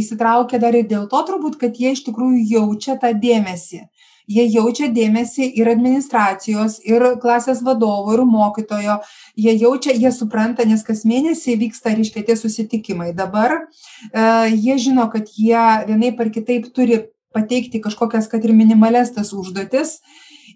įsitraukia 0.00 0.60
dar 0.62 0.74
ir 0.74 0.88
dėl 0.90 1.08
to 1.08 1.22
turbūt, 1.28 1.58
kad 1.60 1.76
jie 1.78 1.94
iš 1.94 2.04
tikrųjų 2.08 2.44
jaučia 2.50 2.98
tą 3.00 3.12
dėmesį. 3.14 3.84
Jie 4.24 4.44
jaučia 4.48 4.88
dėmesį 4.88 5.50
ir 5.60 5.68
administracijos, 5.68 6.78
ir 6.88 7.02
klasės 7.20 7.60
vadovo, 7.60 8.14
ir 8.16 8.22
mokytojo. 8.24 9.02
Jie 9.36 9.52
jaučia, 9.60 9.92
jie 9.92 10.12
supranta, 10.16 10.64
nes 10.64 10.80
kas 10.82 11.04
mėnesį 11.04 11.58
vyksta, 11.60 11.92
reiškia, 11.92 12.22
tie 12.24 12.36
susitikimai. 12.40 13.12
Dabar 13.12 13.58
uh, 13.58 14.46
jie 14.48 14.78
žino, 14.80 15.10
kad 15.12 15.28
jie 15.28 15.66
vienaip 15.90 16.24
ar 16.24 16.32
kitaip 16.32 16.70
turi 16.72 17.02
pateikti 17.34 17.82
kažkokias, 17.84 18.30
kad 18.30 18.44
ir 18.46 18.54
minimales 18.56 19.12
tas 19.12 19.34
užduotis 19.36 19.98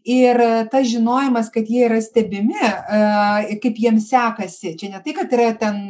ir 0.08 0.40
tas 0.72 0.86
žinojimas 0.88 1.50
kad 1.54 1.68
jie 1.68 1.84
yra 1.88 2.00
stebimi 2.02 2.58
e, 2.58 3.58
kaip 3.62 3.80
jiems 3.84 4.08
sekasi. 4.08 4.76
Čia 4.78 4.94
ne 4.94 5.02
tai 5.04 5.16
kad 5.16 5.32
yra 5.36 5.52
ten 5.60 5.82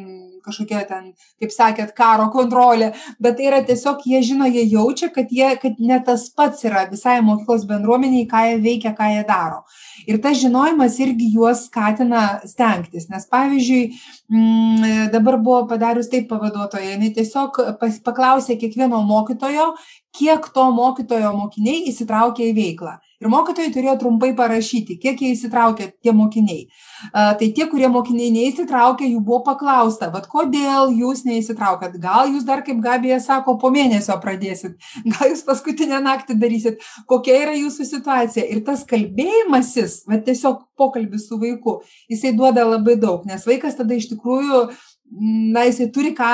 kažkokia 0.48 0.84
ten 0.88 1.12
kaip 1.40 1.52
sakėt 1.52 1.94
karo 1.96 2.28
kontrolė 2.32 2.92
bet 3.22 3.38
tai 3.38 3.48
yra 3.50 3.60
tiesiog 3.66 4.04
jie 4.08 4.20
žino 4.24 4.48
jie 4.48 4.64
jaučia 4.72 5.10
kad 5.14 5.32
jie 5.34 5.50
kad 5.62 5.80
ne 5.80 5.98
tas 6.04 6.28
pats 6.30 6.64
yra 6.68 6.86
visai 6.90 7.18
mokyklos 7.24 7.66
bendruomenei 7.68 8.26
ką 8.30 8.44
jie 8.48 8.58
veikia 8.64 8.94
ką 8.98 9.10
jie 9.14 9.24
daro. 9.28 9.62
Ir 10.08 10.20
tas 10.24 10.38
žinojimas 10.40 10.98
irgi 11.04 11.30
juos 11.34 11.66
skatina 11.68 12.24
stengtis. 12.48 13.08
Nes 13.12 13.26
pavyzdžiui 13.28 13.82
mm, 13.90 15.10
dabar 15.14 15.38
buvo 15.42 15.64
padarius 15.70 16.10
taip 16.12 16.28
pavaduotoja 16.32 16.94
jinai 16.94 17.12
tiesiog 17.16 17.60
pas 17.80 18.00
paklausė 18.04 18.58
kiekvieno 18.60 19.02
mokytojo 19.06 19.72
kiek 20.18 20.48
to 20.54 20.70
mokytojo 20.74 21.34
mokiniai 21.36 21.84
įsitraukia 21.92 22.48
į 22.48 22.56
veiklą. 22.56 22.98
Ir 23.18 23.30
mokytojai 23.32 23.72
turėjo 23.74 23.96
trumpai 23.98 24.28
parašyti, 24.38 24.94
kiek 25.02 25.18
jie 25.18 25.32
įsitraukia 25.34 25.88
tie 25.90 26.12
mokiniai. 26.14 26.68
A, 27.10 27.32
tai 27.38 27.48
tie, 27.54 27.64
kurie 27.70 27.88
mokiniai 27.90 28.30
neįsitraukia, 28.30 29.08
jų 29.10 29.22
buvo 29.26 29.40
paklausta, 29.48 30.06
vad 30.14 30.28
kodėl 30.30 30.92
jūs 30.94 31.24
neįsitraukat. 31.26 31.96
Gal 31.98 32.30
jūs 32.30 32.46
dar, 32.46 32.62
kaip 32.66 32.78
Gabija 32.84 33.18
sako, 33.22 33.56
po 33.58 33.72
mėnesio 33.74 34.14
pradėsit, 34.22 34.76
gal 35.16 35.32
jūs 35.32 35.42
paskutinę 35.48 35.98
naktį 36.04 36.38
darysit, 36.38 36.86
kokia 37.10 37.40
yra 37.42 37.56
jūsų 37.58 37.88
situacija. 37.90 38.46
Ir 38.46 38.62
tas 38.68 38.86
kalbėjimasis, 38.86 40.04
va 40.06 40.20
tiesiog 40.22 40.62
pokalbis 40.78 41.26
su 41.26 41.40
vaiku, 41.42 41.80
jisai 42.06 42.36
duoda 42.38 42.62
labai 42.68 42.94
daug, 43.02 43.26
nes 43.26 43.42
vaikas 43.50 43.80
tada 43.80 43.98
iš 43.98 44.12
tikrųjų 44.12 44.68
na, 45.10 45.64
jisai 45.64 45.88
turi, 45.92 46.12
ką, 46.16 46.30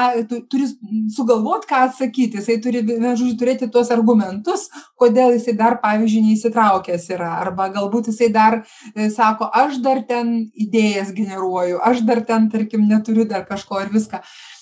turi 0.51 0.67
sugalvoti, 1.15 1.69
ką 1.71 1.83
atsakyti, 1.89 2.41
jisai 2.41 2.57
turi, 2.63 2.83
žodžiu, 2.87 3.35
turėti 3.39 3.69
tuos 3.73 3.93
argumentus, 3.95 4.67
kodėl 5.01 5.37
jisai 5.37 5.55
dar, 5.59 5.79
pavyzdžiui, 5.83 6.25
neįsitraukęs 6.29 7.07
yra, 7.15 7.31
arba 7.45 7.69
galbūt 7.75 8.11
jisai 8.11 8.31
dar 8.35 8.61
e, 8.63 9.11
sako, 9.15 9.49
aš 9.63 9.79
dar 9.85 10.03
ten 10.09 10.35
idėjas 10.67 11.15
generuoju, 11.17 11.79
aš 11.87 12.03
dar 12.09 12.25
ten, 12.27 12.51
tarkim, 12.53 12.89
neturiu 12.91 13.29
dar 13.31 13.47
kažko 13.49 13.85
ir 13.85 13.95
viską. 13.95 14.21
Mm, 14.21 14.54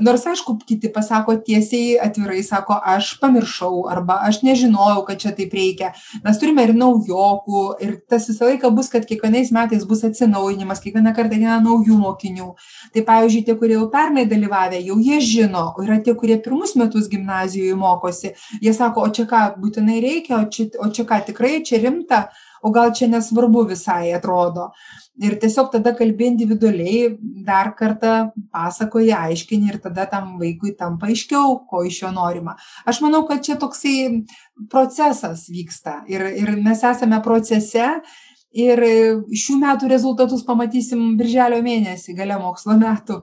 nors 0.00 0.26
aišku, 0.26 0.56
kiti 0.66 0.92
pasako 0.92 1.34
tiesiai, 1.42 1.96
atvirai 2.02 2.42
sako, 2.46 2.78
aš 2.78 3.16
pamiršau 3.20 3.88
arba 3.90 4.20
aš 4.28 4.42
nežinojau, 4.46 5.02
kad 5.08 5.18
čia 5.18 5.34
taip 5.34 5.54
reikia. 5.56 5.92
Mes 6.22 6.38
turime 6.38 6.62
ir 6.68 6.74
naujokų 6.78 7.64
ir 7.82 7.96
tas 8.08 8.28
visą 8.30 8.46
laiką 8.52 8.70
bus, 8.74 8.90
kad 8.92 9.06
kiekvienais 9.08 9.50
metais 9.54 9.84
bus 9.88 10.04
atsinaujinimas, 10.06 10.82
kiekvieną 10.84 11.14
kartą 11.16 11.32
ateina 11.32 11.58
naujų 11.64 11.96
mokinių. 11.98 12.52
Tai 12.94 13.04
pavyzdžiui, 13.08 13.44
tie, 13.46 13.56
kurie 13.58 13.76
jau 13.78 13.88
pernai 13.92 14.26
dalyvavę, 14.28 14.80
jau 14.84 14.98
jie 15.00 15.18
žino, 15.24 15.72
o 15.76 15.84
yra 15.84 15.98
tie, 16.04 16.14
kurie 16.18 16.38
pirmus 16.42 16.76
metus 16.76 17.08
gimnazijoje 17.12 17.74
mokosi, 17.78 18.34
jie 18.62 18.74
sako, 18.76 19.06
o 19.06 19.12
čia 19.14 19.26
ką 19.30 19.42
būtinai 19.62 20.00
reikia, 20.04 20.42
o 20.42 20.48
čia, 20.52 20.68
o 20.78 20.90
čia 20.92 21.06
ką 21.08 21.22
tikrai, 21.30 21.62
čia 21.66 21.80
rimta, 21.82 22.26
o 22.62 22.70
gal 22.70 22.92
čia 22.94 23.08
nesvarbu 23.10 23.66
visai 23.72 24.12
atrodo. 24.16 24.70
Ir 25.20 25.36
tiesiog 25.40 25.68
tada 25.74 25.92
kalbi 25.98 26.30
individualiai 26.30 27.12
dar 27.46 27.72
kartą 27.78 28.32
pasakoji 28.54 29.12
aiškini 29.12 29.68
ir 29.72 29.78
tada 29.84 30.06
tam 30.08 30.36
vaikui 30.40 30.72
tampa 30.78 31.10
aiškiau 31.10 31.58
ko 31.68 31.84
iš 31.84 32.02
jo 32.04 32.12
norima. 32.14 32.56
Aš 32.88 33.02
manau 33.04 33.26
kad 33.28 33.44
čia 33.44 33.58
toksai 33.60 34.24
procesas 34.72 35.48
vyksta 35.52 36.02
ir 36.08 36.24
ir 36.32 36.54
mes 36.56 36.84
esame 36.92 37.20
procese 37.24 37.88
ir 38.52 38.82
šių 39.44 39.58
metų 39.60 39.88
rezultatus 39.92 40.44
pamatysim 40.46 41.16
birželio 41.18 41.60
mėnesį 41.64 42.16
gale 42.16 42.38
mokslo 42.40 42.78
metų. 42.80 43.22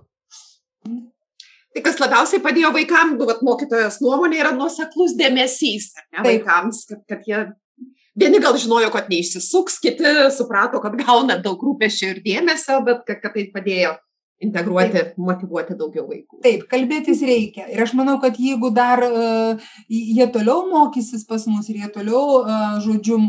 Tai 1.70 1.84
kas 1.86 2.00
labiausiai 2.02 2.42
padėjo 2.42 2.72
vaikams, 2.74 3.18
nu, 3.20 3.28
vat, 3.30 3.44
mokytojos 3.46 4.00
nuomonė 4.02 4.40
yra 4.42 4.54
nuoseklus 4.58 5.14
dėmesys 5.20 5.92
ne, 6.02 6.24
vaikams, 6.26 6.82
kad, 6.90 7.04
kad 7.12 7.28
jie 7.30 7.44
vieni 8.20 8.42
gal 8.44 8.58
žinojo, 8.60 8.92
kad 8.94 9.10
neišsisuks, 9.12 9.80
kiti 9.84 10.14
suprato, 10.36 10.82
kad 10.84 10.98
gauna 11.00 11.40
daug 11.44 11.62
rūpešio 11.64 12.14
ir 12.14 12.22
dėmesio, 12.26 12.82
bet 12.86 13.04
kad, 13.08 13.22
kad 13.24 13.36
tai 13.36 13.48
padėjo 13.54 13.96
integruoti, 14.40 14.96
Taip. 14.96 15.16
motivuoti 15.20 15.76
daugiau 15.80 16.06
vaikų. 16.08 16.40
Taip, 16.44 16.64
kalbėtis 16.72 17.22
reikia. 17.28 17.68
Ir 17.74 17.84
aš 17.84 17.94
manau, 18.00 18.18
kad 18.24 18.38
jeigu 18.40 18.72
dar 18.76 19.04
uh, 19.04 19.72
jie 19.92 20.28
toliau 20.32 20.64
mokysis 20.70 21.26
pas 21.28 21.44
mus 21.52 21.68
ir 21.72 21.82
jie 21.82 21.90
toliau, 21.96 22.40
uh, 22.46 22.78
žodžiu, 22.84 23.20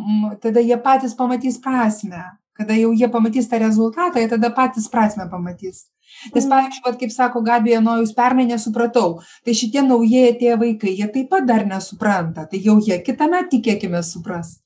tada 0.42 0.62
jie 0.62 0.78
patys 0.82 1.16
pamatys 1.18 1.58
prasme. 1.62 2.22
Kada 2.60 2.76
jau 2.76 2.92
jie 2.94 3.08
pamatys 3.10 3.48
tą 3.50 3.58
rezultatą, 3.58 4.22
jie 4.22 4.30
tada 4.30 4.52
patys 4.54 4.86
prasme 4.92 5.26
pamatys. 5.32 5.88
Nes, 6.34 6.44
mm. 6.44 6.50
pavyzdžiui, 6.50 6.86
vat, 6.86 6.96
kaip 7.00 7.12
sako 7.14 7.42
Gabija, 7.46 7.82
nu, 7.82 7.96
jūs 8.02 8.14
pernai 8.14 8.44
nesupratau, 8.48 9.20
tai 9.46 9.54
šitie 9.56 9.82
naujieji 9.86 10.38
tie 10.42 10.56
vaikai, 10.58 10.94
jie 10.98 11.06
taip 11.10 11.30
pat 11.32 11.46
dar 11.48 11.62
nesupranta, 11.66 12.46
tai 12.50 12.60
jau 12.62 12.76
jie 12.82 12.98
kitame 13.06 13.40
tikėkime 13.50 14.02
supras 14.04 14.58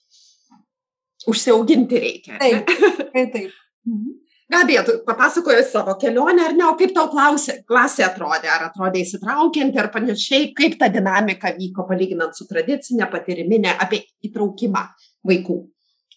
užsiauginti 1.31 2.01
reikia. 2.01 2.39
Taip, 2.43 2.71
taip. 3.13 3.33
taip. 3.33 3.51
Mhm. 3.89 4.21
Gabija, 4.53 4.83
tu 4.85 4.93
papasakoji 5.07 5.63
savo 5.65 5.95
kelionę, 6.01 6.43
ar 6.45 6.53
ne, 6.53 6.65
o 6.69 6.75
kaip 6.77 6.93
tau 6.95 7.09
klausė, 7.09 7.63
klasė 7.69 8.05
atrodė, 8.05 8.51
ar 8.53 8.67
atrodė 8.67 9.01
įsitraukianti, 9.01 9.81
ar 9.81 9.89
panašiai, 9.95 10.51
kaip 10.57 10.77
ta 10.81 10.91
dinamika 10.93 11.55
vyko 11.57 11.87
palyginant 11.89 12.37
su 12.37 12.45
tradicinė 12.51 13.09
patiriminė 13.13 13.73
apie 13.81 14.03
įtraukimą 14.29 14.85
vaikų. 15.31 15.59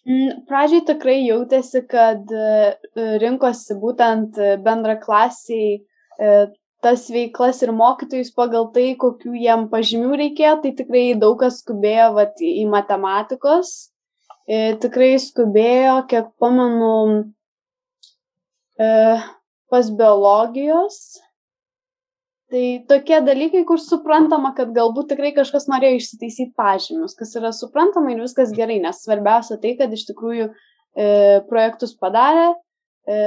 Mm, 0.08 0.44
pradžiai 0.48 0.84
tikrai 0.92 1.16
jautėsi, 1.24 1.82
kad 1.88 2.28
e, 2.28 2.76
rinkosi 3.24 3.76
būtent 3.80 4.36
bendra 4.64 4.98
klasiai 5.00 5.78
e, 5.80 6.38
tas 6.84 7.08
veiklas 7.10 7.64
ir 7.64 7.72
mokytojus 7.74 8.30
pagal 8.36 8.68
tai, 8.76 8.90
kokių 9.00 9.34
jiem 9.40 9.66
pažymių 9.72 10.20
reikėjo, 10.20 10.58
tai 10.62 10.76
tikrai 10.78 11.06
daug 11.18 11.40
kas 11.40 11.62
skubėjo 11.64 12.12
vat, 12.20 12.36
į 12.44 12.68
matematikos 12.70 13.88
E, 14.48 14.58
tikrai 14.80 15.18
skubėjo, 15.20 15.98
kiek 16.08 16.30
pamenu, 16.40 16.92
e, 18.80 18.92
pas 19.68 19.90
biologijos. 19.92 21.18
Tai 22.48 22.62
tokie 22.88 23.18
dalykai, 23.20 23.60
kur 23.68 23.76
suprantama, 23.76 24.54
kad 24.56 24.70
galbūt 24.72 25.10
tikrai 25.12 25.34
kažkas 25.36 25.66
norėjo 25.68 25.98
išsitaisyti 25.98 26.54
pažymius, 26.56 27.12
kas 27.18 27.34
yra 27.36 27.50
suprantama 27.52 28.14
ir 28.14 28.22
viskas 28.24 28.54
gerai, 28.56 28.78
nes 28.80 29.02
svarbiausia 29.04 29.58
tai, 29.60 29.74
kad 29.76 29.92
iš 29.92 30.06
tikrųjų 30.08 30.48
e, 30.48 31.08
projektus 31.50 31.92
padarė. 32.00 32.54
E, 33.04 33.18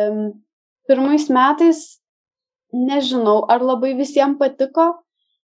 pirmais 0.89 1.29
metais 1.29 1.84
nežinau, 2.73 3.43
ar 3.45 3.62
labai 3.62 3.93
visiems 3.99 4.41
patiko, 4.41 4.89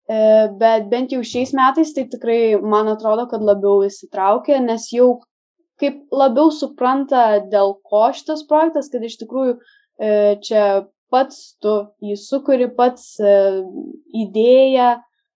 e, 0.07 0.17
bet 0.55 0.88
bent 0.88 1.11
jau 1.11 1.19
šiais 1.19 1.51
metais 1.57 1.91
tai 1.91 2.07
tikrai 2.07 2.55
man 2.63 2.88
atrodo, 2.95 3.27
kad 3.27 3.43
labiau 3.43 3.83
įsitraukė, 3.83 4.61
nes 4.63 4.88
jau 4.95 5.17
kaip 5.81 6.03
labiau 6.15 6.51
supranta, 6.53 7.25
dėl 7.51 7.75
ko 7.85 8.07
šitas 8.15 8.45
projektas, 8.49 8.89
kad 8.91 9.03
iš 9.03 9.17
tikrųjų 9.23 9.55
e, 9.55 10.09
čia 10.45 10.63
pats 11.11 11.55
tu 11.63 11.75
jį 12.03 12.15
sukuri, 12.19 12.69
pats 12.77 13.15
e, 13.19 13.35
idėją 14.25 14.95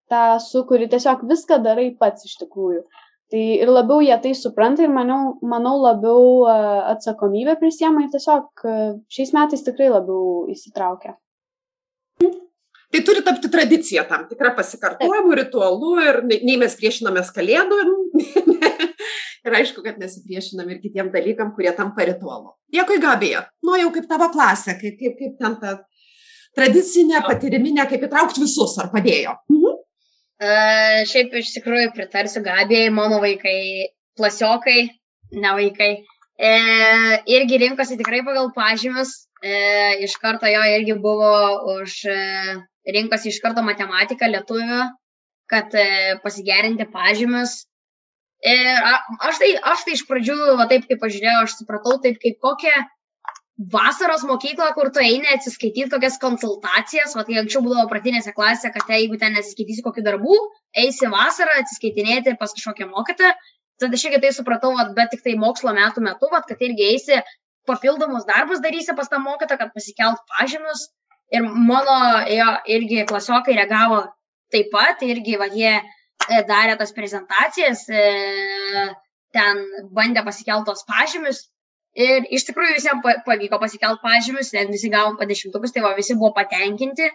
tą 0.09 0.23
sukuri, 0.43 0.89
tiesiog 0.91 1.27
viską 1.29 1.59
darai 1.65 1.91
pats 1.99 2.27
iš 2.29 2.39
tikrųjų. 2.43 2.83
Tai 3.29 3.41
ir 3.61 3.69
labiau 3.69 4.01
jie 4.01 4.15
tai 4.23 4.33
supranta 4.33 4.81
ir 4.81 4.93
manau, 4.93 5.37
manau 5.45 5.75
labiau 5.83 6.45
e, 6.49 6.59
atsakomybę 6.95 7.59
prisiema 7.61 8.05
ir 8.05 8.13
tiesiog 8.15 8.67
šiais 9.11 9.35
metais 9.37 9.65
tikrai 9.67 9.91
labiau 9.93 10.47
įsitraukia. 10.49 11.19
Tai 12.89 13.01
turi 13.05 13.21
tapti 13.21 13.51
tradicija 13.53 14.01
tam 14.09 14.23
tikrą 14.25 14.55
pasikartojimų, 14.57 15.35
ritualų 15.37 15.91
ir 16.01 16.17
nei 16.25 16.55
mes 16.57 16.73
priešinamės 16.79 17.29
kalėdų, 17.35 17.77
ir 19.49 19.57
aišku, 19.59 19.83
kad 19.85 19.99
nesipriešinam 20.01 20.69
ir 20.71 20.81
kitiem 20.83 21.11
dalykam, 21.13 21.53
kurie 21.55 21.73
tampa 21.77 22.05
ritualu. 22.07 22.53
Dėkui, 22.73 22.99
Gabija. 23.03 23.45
Nu, 23.65 23.75
jau 23.79 23.91
kaip 23.95 24.07
tavo 24.09 24.29
klasė, 24.33 24.77
kaip, 24.79 24.99
kaip, 25.01 25.17
kaip 25.19 25.37
ten 25.41 25.57
ta 25.61 25.75
tradicinė, 26.57 27.23
patyriminė, 27.25 27.85
kaip 27.89 28.05
įtraukti 28.07 28.43
visus, 28.45 28.77
ar 28.81 28.91
padėjo? 28.93 29.35
Mhm. 29.51 29.75
Uh, 30.39 31.01
šiaip 31.09 31.33
iš 31.35 31.49
tikrųjų 31.57 31.89
pritarsiu 31.97 32.39
Gabijai, 32.45 32.93
mano 32.95 33.17
vaikai, 33.19 33.89
klasiokai, 34.15 34.85
ne 35.35 35.51
vaikai. 35.57 35.89
E, 36.39 36.51
irgi 37.27 37.57
rinkosi 37.59 37.97
tikrai 37.99 38.21
pagal 38.23 38.47
pažymius, 38.55 39.09
e, 39.43 39.55
iš 40.05 40.15
karto 40.23 40.47
jo 40.47 40.61
irgi 40.75 40.95
buvo 41.03 41.33
už, 41.75 41.95
e, 42.07 42.55
rinkosi 42.95 43.33
iš 43.33 43.41
karto 43.43 43.63
matematiką 43.67 44.29
lietuvių, 44.31 44.85
kad 45.51 45.75
e, 45.75 46.15
pasigerinti 46.23 46.87
pažymius, 46.93 47.65
Ir 48.39 48.67
aš 49.19 49.41
tai, 49.41 49.49
aš 49.67 49.83
tai 49.83 49.97
iš 49.97 50.05
pradžių, 50.07 50.37
va, 50.59 50.69
taip 50.71 50.85
kaip 50.87 51.01
pažiūrėjau, 51.01 51.43
aš 51.43 51.57
supratau 51.59 51.97
taip 52.03 52.21
kaip 52.23 52.37
kokią 52.39 52.75
vasaros 53.73 54.23
mokyklą, 54.23 54.69
kur 54.77 54.87
tu 54.95 55.01
eini 55.03 55.27
atsiskaityti 55.33 55.91
kokias 55.91 56.15
konsultacijas, 56.21 57.17
va, 57.17 57.25
tai 57.27 57.41
anksčiau 57.41 57.65
būdavo 57.65 57.89
pratinėse 57.91 58.31
klasėse, 58.37 58.71
kad 58.71 58.85
te, 58.87 59.01
jeigu 59.01 59.19
ten 59.19 59.35
nesiskaitysi 59.35 59.83
kokių 59.83 60.05
darbų, 60.05 60.37
eisi 60.85 61.11
vasarą 61.11 61.57
atsiskaitinėti 61.65 62.37
pas 62.39 62.55
kažkokią 62.55 62.87
mokytą, 62.93 63.33
tada 63.83 63.99
aš 63.99 64.07
irgi 64.07 64.23
tai 64.23 64.31
supratau, 64.37 64.71
va, 64.79 64.87
bet 64.95 65.11
tik 65.11 65.25
tai 65.27 65.35
mokslo 65.35 65.75
metų 65.75 66.05
metu, 66.07 66.31
va, 66.31 66.39
kad 66.47 66.63
irgi 66.63 66.87
eisi 66.93 67.19
papildomus 67.67 68.23
darbus 68.29 68.63
darysi 68.63 68.95
pas 68.95 69.11
tą 69.11 69.19
mokytą, 69.19 69.59
kad 69.59 69.75
pasikelt 69.75 70.23
pažymius. 70.31 70.87
Ir 71.35 71.43
mano 71.43 72.23
jo, 72.31 72.49
irgi 72.71 73.03
klasiokai 73.05 73.59
reagavo 73.59 74.05
taip 74.49 74.71
pat, 74.73 75.03
irgi 75.05 75.35
va, 75.37 75.51
jie 75.53 75.75
E, 75.77 75.98
darė 76.49 76.75
tas 76.79 76.91
prezentacijas, 76.95 77.85
e, 77.89 78.89
ten 79.35 79.63
bandė 79.95 80.23
pasikeltos 80.25 80.85
pažymius 80.89 81.45
ir 81.97 82.27
iš 82.33 82.45
tikrųjų 82.49 82.75
visiems 82.77 83.23
pavyko 83.25 83.59
pasikelt 83.61 84.01
pažymius, 84.03 84.53
net 84.53 84.69
visi 84.73 84.91
gavom 84.93 85.17
po 85.17 85.27
dešimtukus, 85.29 85.73
tai 85.73 85.83
va 85.85 85.95
visi 85.97 86.17
buvo 86.17 86.33
patenkinti. 86.37 87.09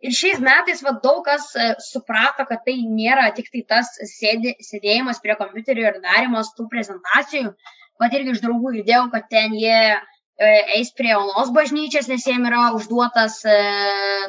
Ir 0.00 0.14
šiais 0.16 0.38
metais 0.40 0.80
va, 0.80 0.94
daug 1.02 1.20
kas 1.26 1.50
e, 1.56 1.74
suprato, 1.84 2.46
kad 2.48 2.64
tai 2.64 2.78
nėra 2.88 3.28
tik 3.36 3.50
tai 3.52 3.64
tas 3.68 3.90
sėdė, 4.14 4.54
sėdėjimas 4.64 5.20
prie 5.20 5.36
kompiuterio 5.36 5.90
ir 5.90 6.00
darimas 6.00 6.54
tų 6.56 6.70
prezentacijų, 6.72 7.52
bet 8.00 8.16
irgi 8.16 8.34
iš 8.36 8.40
draugų 8.46 8.78
girdėjau, 8.78 9.10
kad 9.12 9.28
ten 9.28 9.52
jie 9.60 10.00
eis 10.40 10.88
prie 10.96 11.12
Onos 11.12 11.50
bažnyčios, 11.52 12.08
nes 12.08 12.24
jiems 12.24 12.48
yra 12.48 12.70
užduotas 12.72 13.42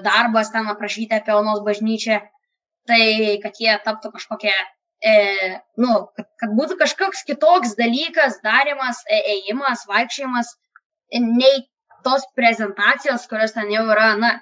darbas 0.03 0.51
ten 0.51 0.67
aprašyti 0.67 1.15
apie 1.15 1.31
Onos 1.37 1.61
bažnyčią 1.63 2.19
tai 2.89 3.37
kad 3.43 3.57
jie 3.61 3.73
taptų 3.85 4.11
kažkokie, 4.15 4.53
e, 5.05 5.13
nu, 5.81 5.97
kad, 6.17 6.27
kad 6.41 6.55
būtų 6.57 6.77
kažkoks 6.81 7.25
kitoks 7.27 7.75
dalykas, 7.79 8.39
darimas, 8.45 9.03
e, 9.09 9.21
ėjimas, 9.35 9.85
vaikščiojimas, 9.89 10.55
nei 11.21 11.65
tos 12.05 12.25
prezentacijos, 12.37 13.27
kurios 13.29 13.53
ten 13.53 13.69
jau 13.73 13.85
yra, 13.93 14.15
na, 14.17 14.33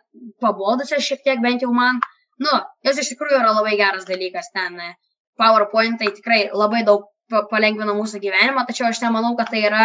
pabodusios 0.43 1.03
šiek 1.03 1.23
tiek 1.25 1.43
bent 1.43 1.65
jau 1.65 1.71
man, 1.75 1.99
nu, 2.39 2.59
jos 2.87 3.01
iš 3.01 3.13
tikrųjų 3.13 3.41
yra 3.41 3.55
labai 3.57 3.75
geras 3.79 4.07
dalykas 4.07 4.51
ten. 4.55 4.79
E, 4.79 4.93
PowerPointai 5.39 6.11
tikrai 6.15 6.41
labai 6.51 6.83
daug 6.87 7.07
palengvina 7.51 7.93
mūsų 7.95 8.19
gyvenimą, 8.23 8.65
tačiau 8.67 8.89
aš 8.89 9.03
nemanau, 9.03 9.35
kad 9.39 9.51
tai 9.53 9.61
yra 9.67 9.83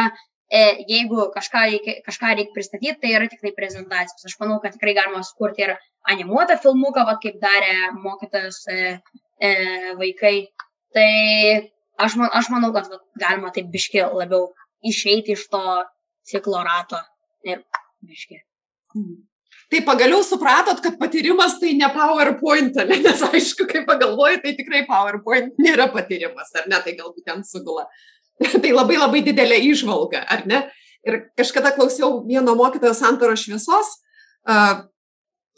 jeigu 0.53 1.30
kažką 1.34 1.64
reikia, 1.70 1.95
kažką 2.07 2.34
reikia 2.36 2.55
pristatyti, 2.55 2.99
tai 3.01 3.14
yra 3.16 3.28
tik 3.28 3.40
tai 3.42 3.53
prezentacijos. 3.57 4.26
Aš 4.28 4.36
manau, 4.40 4.61
kad 4.62 4.74
tikrai 4.76 4.95
galima 4.95 5.22
sukurti 5.24 5.64
ir 5.64 5.74
animuotą 6.11 6.59
filmuką, 6.62 7.07
va, 7.09 7.16
kaip 7.22 7.40
darė 7.42 7.92
mokytojas 7.97 8.61
e, 8.68 8.80
e, 9.40 9.53
vaikai. 9.99 10.34
Tai 10.95 11.11
aš, 11.99 12.16
man, 12.20 12.30
aš 12.32 12.51
manau, 12.53 12.72
kad 12.76 12.90
va, 12.92 13.01
galima 13.20 13.53
taip 13.55 13.70
biški 13.72 14.05
labiau 14.05 14.53
išeiti 14.84 15.34
iš 15.34 15.49
to 15.49 15.64
ciklo 16.28 16.62
rato 16.64 17.01
ir 17.45 17.64
biški. 18.05 18.42
Mhm. 18.95 19.22
Tai 19.72 19.80
pagaliau 19.86 20.20
supratot, 20.22 20.78
kad 20.84 20.99
patyrimas 21.01 21.57
tai 21.59 21.72
ne 21.74 21.88
PowerPoint, 21.90 22.76
ne? 22.84 22.99
nes 23.01 23.22
aišku, 23.26 23.64
kai 23.70 23.80
pagalvoji, 23.88 24.42
tai 24.42 24.53
tikrai 24.59 24.84
PowerPoint 24.86 25.57
nėra 25.59 25.88
patyrimas, 25.90 26.53
ar 26.59 26.68
ne, 26.70 26.78
tai 26.84 26.92
galbūt 26.99 27.24
ten 27.26 27.40
sugula. 27.49 27.86
tai 28.62 28.72
labai 28.74 28.99
labai 28.99 29.22
didelė 29.26 29.61
išvalga, 29.70 30.24
ar 30.30 30.47
ne? 30.51 30.64
Ir 31.05 31.20
kažkada 31.37 31.74
klausiau 31.76 32.22
vieno 32.24 32.55
mokytojo 32.57 32.95
Santoro 32.97 33.37
šviesos 33.37 33.91
uh, 34.49 34.85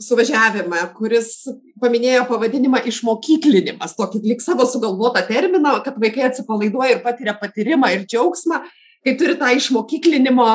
suvažiavimą, 0.03 0.81
kuris 0.97 1.47
paminėjo 1.81 2.27
pavadinimą 2.29 2.83
išmokyklinimas, 2.91 3.95
tokį 3.97 4.23
lik 4.27 4.43
savo 4.45 4.67
sugalvotą 4.69 5.23
terminą, 5.29 5.79
kad 5.85 5.97
vaikai 6.03 6.27
atsipalaiduoja 6.29 6.97
ir 6.97 7.05
patiria 7.05 7.37
patyrimą 7.39 7.93
ir 7.95 8.05
džiaugsmą, 8.05 8.61
kai 9.07 9.15
turi 9.17 9.39
tą 9.41 9.53
išmokyklinimo 9.57 10.49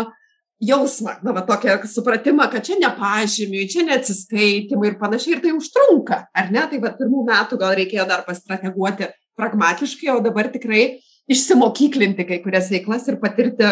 jausmą, 0.62 1.16
na, 1.26 1.34
va, 1.34 1.42
tokią 1.48 1.80
supratimą, 1.90 2.46
kad 2.52 2.68
čia 2.68 2.78
ne 2.78 2.92
pažymiui, 3.00 3.66
čia 3.72 3.86
ne 3.88 3.96
atsiskaitimai 3.98 4.92
ir 4.92 5.00
panašiai, 5.00 5.38
ir 5.38 5.42
tai 5.42 5.56
užtrunka, 5.58 6.20
ar 6.38 6.52
ne? 6.54 6.68
Tai 6.70 6.82
va, 6.84 6.92
pirmų 7.00 7.26
metų 7.32 7.58
gal 7.62 7.74
reikėjo 7.80 8.06
dar 8.10 8.22
pastrateguoti 8.28 9.10
pragmatiškai, 9.40 10.12
o 10.14 10.20
dabar 10.22 10.52
tikrai 10.54 11.00
išsimokyklinti 11.30 12.26
kai 12.28 12.40
kurias 12.44 12.70
veiklas 12.72 13.08
ir 13.10 13.20
patirti 13.22 13.70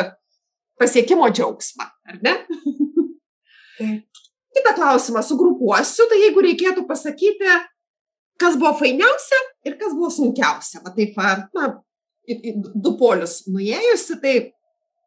pasiekimo 0.79 1.27
džiaugsmą, 1.33 1.87
ar 2.09 2.21
ne? 2.23 2.35
Kita 4.55 4.73
klausimą 4.75 5.23
sugrupuosiu, 5.23 6.07
tai 6.09 6.21
jeigu 6.23 6.43
reikėtų 6.43 6.85
pasakyti, 6.89 7.57
kas 8.39 8.55
buvo 8.59 8.73
fainiausia 8.79 9.39
ir 9.67 9.75
kas 9.79 9.93
buvo 9.95 10.09
sunkiausia. 10.13 10.81
Va 10.85 10.93
taip, 10.95 11.19
na, 11.55 11.67
du 12.73 12.95
polius 12.99 13.43
nuėjusi, 13.51 14.17
tai 14.23 14.33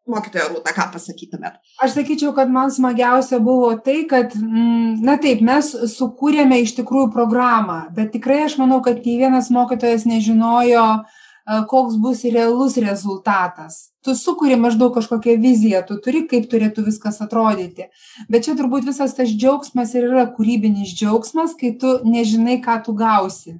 mokytoja 0.08 0.48
Rūta, 0.50 0.72
ką 0.74 0.88
pasakytumėt? 0.94 1.58
Aš 1.82 1.96
sakyčiau, 1.96 2.32
kad 2.36 2.50
man 2.52 2.72
smagiausia 2.74 3.38
buvo 3.42 3.72
tai, 3.84 4.02
kad, 4.10 4.34
mm, 4.34 5.02
na 5.06 5.16
taip, 5.22 5.42
mes 5.46 5.72
sukūrėme 5.94 6.58
iš 6.62 6.74
tikrųjų 6.80 7.12
programą, 7.14 7.84
bet 7.96 8.12
tikrai 8.16 8.42
aš 8.46 8.58
manau, 8.60 8.80
kad 8.84 9.02
nei 9.04 9.20
vienas 9.20 9.50
mokytojas 9.54 10.06
nežinojo, 10.10 10.86
uh, 11.00 11.21
koks 11.68 11.96
bus 12.02 12.22
realus 12.24 12.76
rezultatas. 12.76 13.90
Tu 14.02 14.14
sukuri 14.18 14.56
maždaug 14.58 14.94
kažkokią 14.94 15.36
viziją, 15.42 15.82
tu 15.86 15.98
turi, 16.02 16.24
kaip 16.30 16.48
turėtų 16.50 16.86
viskas 16.86 17.20
atrodyti. 17.22 17.88
Bet 18.30 18.46
čia 18.46 18.56
turbūt 18.58 18.86
visas 18.88 19.14
tas 19.18 19.30
džiaugsmas 19.30 19.94
ir 19.94 20.08
yra 20.10 20.26
kūrybinis 20.36 20.94
džiaugsmas, 20.94 21.54
kai 21.58 21.74
tu 21.78 21.98
nežinai, 22.06 22.58
ką 22.64 22.80
tu 22.86 22.96
gausi. 22.98 23.58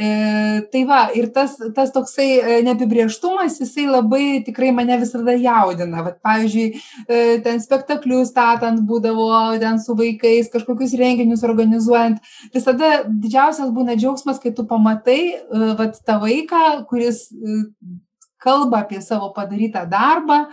E, 0.00 0.66
tai 0.72 0.84
va, 0.88 1.00
ir 1.12 1.26
tas, 1.28 1.58
tas 1.76 1.90
toksai 1.92 2.28
e, 2.40 2.54
neapibrieštumas, 2.64 3.58
jisai 3.60 3.84
labai 3.84 4.40
tikrai 4.46 4.70
mane 4.72 4.96
visada 5.02 5.34
jaudina. 5.36 6.00
Vat, 6.06 6.16
pavyzdžiui, 6.24 6.68
e, 7.04 7.18
ten 7.44 7.60
spektaklius 7.60 8.30
statant 8.32 8.80
būdavo, 8.88 9.28
ten 9.60 9.76
su 9.82 9.96
vaikais, 9.98 10.48
kažkokius 10.54 10.96
renginius 10.96 11.44
organizuojant. 11.44 12.22
Visada 12.56 13.02
didžiausias 13.10 13.74
būna 13.76 13.98
džiaugsmas, 14.00 14.40
kai 14.40 14.54
tu 14.56 14.64
pamatai 14.70 15.20
vat, 15.76 16.00
tą 16.06 16.16
vaiką, 16.24 16.64
kuris 16.88 17.26
kalba 18.40 18.86
apie 18.86 19.02
savo 19.04 19.34
padarytą 19.36 19.84
darbą, 19.90 20.46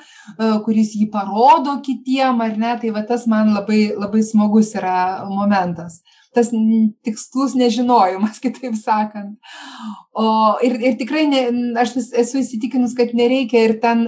kuris 0.67 0.91
jį 0.99 1.07
parodo 1.13 1.77
kitiem, 1.85 2.43
ar 2.43 2.59
ne, 2.59 2.75
tai 2.81 2.91
va 2.91 3.07
tas 3.07 3.23
man 3.31 3.55
labai, 3.55 3.93
labai 3.95 4.27
smagus 4.27 4.75
yra 4.75 5.23
momentas 5.31 6.01
tas 6.35 6.51
tikslus 7.05 7.55
nežinojimas, 7.57 8.39
kitaip 8.43 8.75
sakant. 8.79 9.35
O, 10.17 10.27
ir, 10.65 10.77
ir 10.81 10.95
tikrai 10.99 11.25
ne, 11.29 11.43
aš 11.79 11.95
vis, 11.97 12.11
esu 12.25 12.41
įsitikinus, 12.41 12.95
kad 12.97 13.13
nereikia 13.17 13.65
ir 13.67 13.75
ten 13.83 14.07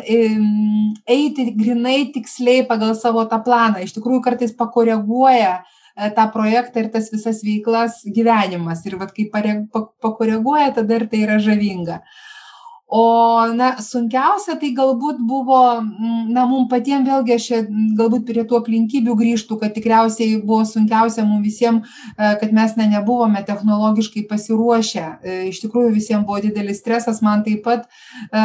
eiti 1.10 1.50
grinai 1.58 2.10
tiksliai 2.16 2.64
pagal 2.70 2.96
savo 2.98 3.26
tą 3.30 3.42
planą. 3.46 3.84
Iš 3.86 3.98
tikrųjų, 3.98 4.24
kartais 4.26 4.56
pakoreguoja 4.58 5.60
e, 5.60 6.10
tą 6.16 6.30
projektą 6.34 6.86
ir 6.86 6.90
tas 6.96 7.12
visas 7.14 7.44
veiklas 7.46 8.02
gyvenimas. 8.08 8.82
Ir 8.90 8.98
vat, 9.02 9.14
kai 9.16 9.30
pakoreguoja, 9.30 10.74
tada 10.82 11.00
ir 11.00 11.08
tai 11.12 11.24
yra 11.28 11.38
žavinga. 11.44 12.02
Uh, 12.02 12.26
o 12.90 13.46
na 13.54 13.76
sunkiausia 13.86 14.56
tai 14.58 14.72
galbūt 14.74 15.20
buvo 15.22 15.60
mm, 15.78 16.32
na 16.34 16.48
mum 16.50 16.66
patiem 16.72 17.04
vėlgi 17.06 17.36
aš 17.36 17.44
čia 17.46 17.60
galbūt 18.00 18.24
prie 18.26 18.42
tų 18.50 18.58
aplinkybių 18.58 19.14
grįžtu 19.20 19.60
kad 19.62 19.76
tikriausiai 19.76 20.40
buvo 20.42 20.64
sunkiausia 20.66 21.22
mum 21.28 21.44
visiem 21.46 21.84
e, 21.84 22.32
kad 22.42 22.56
mes 22.56 22.74
na 22.80 22.88
nebuvome 22.90 23.44
technologiškai 23.46 24.24
pasiruošę. 24.32 25.06
E, 25.22 25.36
iš 25.52 25.62
tikrųjų 25.62 25.92
visiem 26.00 26.26
buvo 26.26 26.42
didelis 26.42 26.82
stresas 26.82 27.22
man 27.22 27.44
taip 27.46 27.62
pat 27.68 27.86
e, 27.86 28.42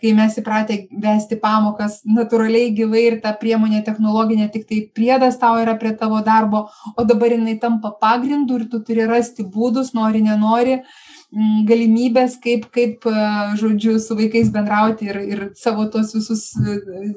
kai 0.00 0.14
mes 0.16 0.40
įpratę 0.40 0.78
vesti 1.04 1.36
pamokas 1.42 2.00
natūraliai 2.08 2.72
gyvai 2.78 3.04
ir 3.10 3.18
ta 3.20 3.34
priemonė 3.36 3.82
technologinė 3.84 4.48
tiktai 4.54 4.86
priedas 4.96 5.36
tau 5.42 5.60
yra 5.60 5.76
prie 5.76 5.92
tavo 6.00 6.22
darbo 6.24 6.64
o 6.96 7.04
dabar 7.04 7.36
jinai 7.36 7.58
tampa 7.60 7.92
pagrindu 8.00 8.56
ir 8.56 8.70
tu 8.72 8.80
turi 8.80 9.04
rasti 9.04 9.44
būdus 9.44 9.92
nori 9.92 10.24
nenori. 10.24 10.80
Mm, 10.80 11.15
galimybės, 11.66 12.38
kaip, 12.42 12.68
kaip, 12.74 13.06
e, 13.06 13.28
žodžiu, 13.60 13.96
su 14.00 14.16
vaikais 14.16 14.50
bendrauti 14.54 15.08
ir, 15.10 15.18
ir 15.26 15.44
savo 15.58 15.86
tos 15.90 16.14
visus, 16.14 16.52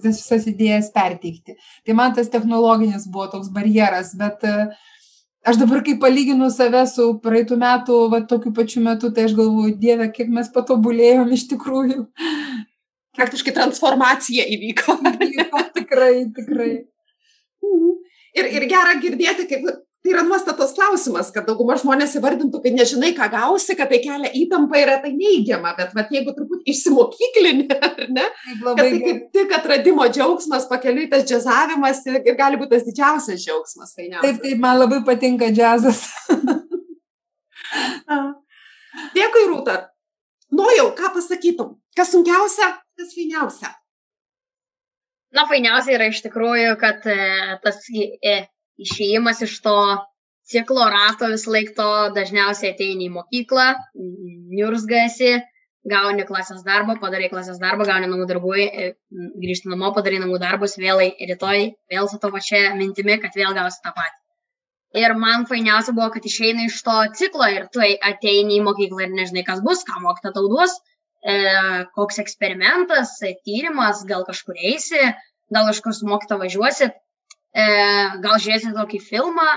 visas 0.04 0.48
idėjas 0.50 0.92
perteikti. 0.96 1.56
Tai 1.86 1.98
man 1.98 2.16
tas 2.18 2.30
technologinis 2.30 3.08
buvo 3.08 3.30
toks 3.36 3.52
barjeras, 3.54 4.16
bet 4.20 4.44
e, 4.44 4.56
aš 5.46 5.62
dabar, 5.62 5.84
kai 5.86 6.00
palyginu 6.02 6.50
save 6.52 6.86
su 6.90 7.12
praeitų 7.24 7.60
metų, 7.62 8.00
va, 8.12 8.22
tokiu 8.26 8.54
pačiu 8.56 8.84
metu, 8.86 9.14
tai 9.14 9.30
aš 9.30 9.38
galvoju, 9.38 9.78
Dieve, 9.80 10.10
kiek 10.16 10.32
mes 10.34 10.50
patobulėjom 10.56 11.30
iš 11.38 11.48
tikrųjų. 11.54 12.08
Praktiškai 13.20 13.54
transformacija 13.56 14.46
įvyko. 14.56 15.00
įvyko 15.28 15.64
tikrai, 15.78 16.14
tikrai. 16.36 16.74
Mhm. 17.66 17.96
Ir, 18.40 18.50
ir 18.58 18.66
gera 18.70 18.98
girdėti, 19.02 19.48
kaip 19.50 19.66
tai 20.04 20.14
yra 20.14 20.24
nuostatos 20.24 20.72
klausimas 20.78 21.32
kad 21.36 21.48
dauguma 21.50 21.76
žmonės 21.80 22.16
įvardintų 22.20 22.62
kad 22.64 22.78
nežinai 22.78 23.12
ką 23.18 23.28
gausi 23.34 23.76
kad 23.80 23.92
tai 23.92 24.00
kelia 24.04 24.32
įtampą 24.42 24.80
yra 24.80 24.98
tai 25.04 25.12
neigiama 25.16 25.74
bet 25.78 25.92
vat 25.98 26.14
jeigu 26.16 26.34
truputį 26.38 26.72
išsimokyklini 26.74 27.68
ar 27.90 28.06
ne 28.08 28.28
kad 28.64 28.82
tai 28.84 28.92
kaip 29.04 29.26
tik 29.36 29.56
atradimo 29.60 30.08
džiaugsmas 30.08 30.70
pakeliui 30.72 31.10
tas 31.12 31.28
džiazavimas 31.28 32.04
ir 32.08 32.36
gali 32.40 32.60
būt 32.62 32.74
tas 32.76 32.88
didžiausias 32.88 33.44
džiaugsmas 33.44 33.96
fainiausias 33.98 34.40
taip 34.40 34.44
taip 34.46 34.64
man 34.64 34.80
labai 34.80 35.04
patinka 35.06 35.52
džiazas. 35.54 36.06
Dėkui 39.16 39.44
rūta. 39.50 39.76
Nojau 40.56 40.90
ką 40.98 41.12
pasakytum? 41.14 41.76
Kas 41.98 42.12
sunkiausia 42.14 42.72
kas 42.98 43.14
fainiausia? 43.16 43.70
Na 45.36 45.46
fainiausia 45.50 45.94
yra 45.98 46.08
iš 46.10 46.24
tikrųjų 46.26 46.74
kad 46.82 47.06
e, 47.06 47.18
tas 47.62 47.84
e, 47.94 48.34
išėjimas 48.86 49.44
iš 49.46 49.60
to 49.66 49.78
ciklo 50.50 50.88
rato 50.90 51.30
visą 51.30 51.54
laiką 51.54 51.76
to 51.78 51.90
dažniausiai 52.18 52.74
ateini 52.74 53.08
į 53.08 53.14
mokyklą, 53.20 53.68
niurzgasi, 54.60 55.34
gauni 55.90 56.26
klasės 56.28 56.64
darbą, 56.66 56.98
padarai 57.02 57.30
klasės 57.32 57.60
darbą, 57.62 57.86
gauni 57.88 58.10
namų 58.10 58.26
darbų, 58.30 58.56
e, 58.64 58.88
grįžti 59.44 59.70
namo, 59.72 59.92
padarai 59.96 60.20
namų 60.24 60.40
darbus, 60.42 60.78
vėl 60.82 61.04
rytoj, 61.32 61.70
vėl 61.94 62.10
su 62.12 62.20
to 62.24 62.32
pačia 62.34 62.74
mintimi, 62.80 63.20
kad 63.22 63.38
vėl 63.38 63.56
gausi 63.58 63.82
tą 63.86 63.94
patį. 63.96 64.18
Ir 65.00 65.14
man 65.22 65.46
fainiausia 65.46 65.94
buvo, 65.94 66.10
kad 66.16 66.26
išeina 66.26 66.66
iš 66.66 66.80
to 66.86 66.96
ciklo 67.20 67.46
ir 67.54 67.68
tu 67.74 67.84
ateini 67.86 68.58
į 68.58 68.64
mokyklą 68.66 69.06
ir 69.06 69.12
nežinai, 69.14 69.46
kas 69.46 69.62
bus, 69.66 69.86
ką 69.86 70.02
mokyta 70.02 70.34
tau 70.34 70.50
duos, 70.50 70.74
e, 71.22 71.36
koks 71.94 72.18
eksperimentas, 72.26 73.14
tyrimas, 73.46 74.02
gal 74.10 74.26
kažkur 74.26 74.58
eisi, 74.58 75.04
gal 75.54 75.70
kažkur 75.70 75.94
su 75.94 76.10
mokyta 76.10 76.40
važiuosit, 76.42 76.98
e, 77.54 77.66
gal 78.24 78.40
žiūrėsit 78.40 78.78
tokį 78.78 79.02
filmą. 79.10 79.50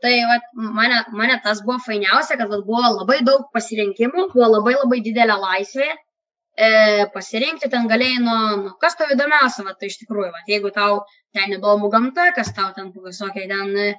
Tai 0.00 0.12
vat, 0.30 0.46
mane, 0.56 1.02
mane 1.12 1.34
tas 1.44 1.58
buvo 1.64 1.76
fainiausia, 1.84 2.38
kad 2.40 2.48
vat, 2.48 2.62
buvo 2.64 2.92
labai 2.94 3.18
daug 3.26 3.50
pasirinkimų, 3.52 4.30
buvo 4.32 4.46
labai 4.48 4.78
labai 4.78 5.02
didelė 5.04 5.36
laisvė 5.42 5.88
e, 5.90 6.70
pasirinkti, 7.12 7.68
ten 7.72 7.88
galėjai 7.90 8.22
nuo, 8.24 8.38
nu, 8.62 8.72
kas 8.80 8.96
tau 8.96 9.10
įdomiausia, 9.12 9.66
vat, 9.66 9.76
tai 9.80 9.90
iš 9.92 9.98
tikrųjų, 10.00 10.30
vat, 10.32 10.48
jeigu 10.48 10.72
tau 10.72 11.02
ten 11.36 11.52
įdomu 11.56 11.90
gamta, 11.92 12.30
kas 12.36 12.54
tau 12.56 12.70
ten 12.76 12.88
visokie 12.96 13.44
ten 13.50 13.76
e, 13.76 13.90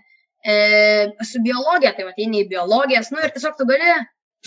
su 1.21 1.43
biologija, 1.45 1.93
tai 1.97 2.09
ateini 2.09 2.41
į 2.43 2.49
biologijas, 2.55 3.13
nu 3.13 3.21
ir 3.21 3.35
tiesiog 3.35 3.59
tu 3.59 3.69
gali, 3.69 3.93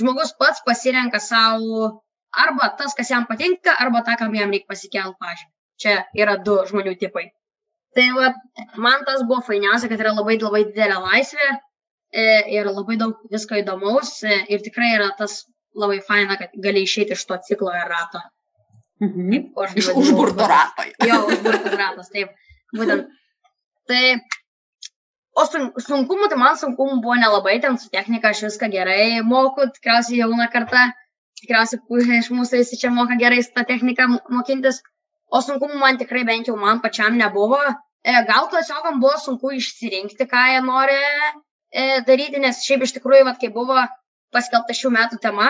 žmogus 0.01 0.35
pats 0.41 0.63
pasirenka 0.67 1.23
savo 1.23 1.87
arba 2.35 2.75
tas, 2.79 2.95
kas 2.99 3.11
jam 3.11 3.27
patinka, 3.31 3.77
arba 3.79 4.03
tą, 4.07 4.19
kam 4.19 4.35
jam 4.35 4.51
reikia 4.51 4.71
pasikelti 4.75 5.19
pažymį. 5.23 5.51
Čia 5.83 5.95
yra 6.19 6.37
du 6.47 6.59
žmonių 6.69 6.95
tipai. 6.99 7.29
Tai 7.95 8.05
va, 8.17 8.31
man 8.83 9.05
tas 9.07 9.23
buvo 9.23 9.41
fainiausia, 9.47 9.89
kad 9.91 10.01
yra 10.03 10.15
labai 10.17 10.39
labai 10.43 10.65
didelė 10.67 10.99
laisvė 11.05 11.49
e, 11.51 12.25
ir 12.57 12.71
labai 12.71 12.97
daug 12.99 13.21
visko 13.31 13.59
įdomaus 13.61 14.17
e, 14.27 14.41
ir 14.51 14.65
tikrai 14.65 14.95
yra 14.97 15.13
tas 15.19 15.45
labai 15.79 16.01
faina, 16.07 16.39
kad 16.41 16.55
gali 16.65 16.83
išeiti 16.87 17.15
iš 17.15 17.27
to 17.29 17.39
ciklo 17.49 17.75
ir 17.75 17.91
rato. 17.91 18.23
Mhm. 19.03 19.31
Kaip, 19.31 19.77
iš 19.79 19.91
užburto 19.95 20.47
rato. 20.51 20.87
Jo, 21.09 21.21
užburtas 21.29 21.77
ratas, 21.79 22.11
taip. 22.15 22.35
Būtent. 22.75 23.11
Tai, 23.91 24.03
o 25.39 25.45
sun, 25.47 25.71
sunkumų, 25.87 26.31
tai 26.33 26.39
man 26.41 26.59
sunkumų 26.59 27.01
buvo 27.05 27.19
nelabai, 27.21 27.59
ten 27.63 27.79
su 27.79 27.91
technika 27.93 28.33
aš 28.33 28.47
viską 28.49 28.71
gerai 28.73 29.23
moku, 29.27 29.67
tikriausiai 29.77 30.23
jauna 30.23 30.49
karta, 30.53 30.89
tikriausiai 31.43 31.83
pusė 31.87 32.23
iš 32.23 32.31
mūsų 32.35 32.63
visi 32.63 32.81
čia 32.81 32.91
moka 32.95 33.19
gerai 33.21 33.43
tą 33.45 33.67
techniką 33.69 34.09
mokintis, 34.33 34.81
o 35.33 35.41
sunkumų 35.45 35.81
man 35.81 35.99
tikrai 36.01 36.25
bent 36.29 36.51
jau 36.51 36.57
man 36.61 36.81
pačiam 36.85 37.19
nebuvo. 37.21 37.61
E, 38.05 38.15
gal 38.29 38.49
klasiokam 38.53 39.01
buvo 39.01 39.17
sunku 39.21 39.55
išsirinkti, 39.59 40.27
ką 40.31 40.43
jie 40.53 40.65
nori 40.65 40.99
e, 40.99 42.03
daryti, 42.09 42.43
nes 42.43 42.61
šiaip 42.67 42.85
iš 42.85 42.97
tikrųjų, 42.99 43.25
vat, 43.31 43.39
kai 43.41 43.53
buvo 43.55 43.79
paskelbta 44.35 44.77
šių 44.77 44.93
metų 44.99 45.21
tema, 45.23 45.49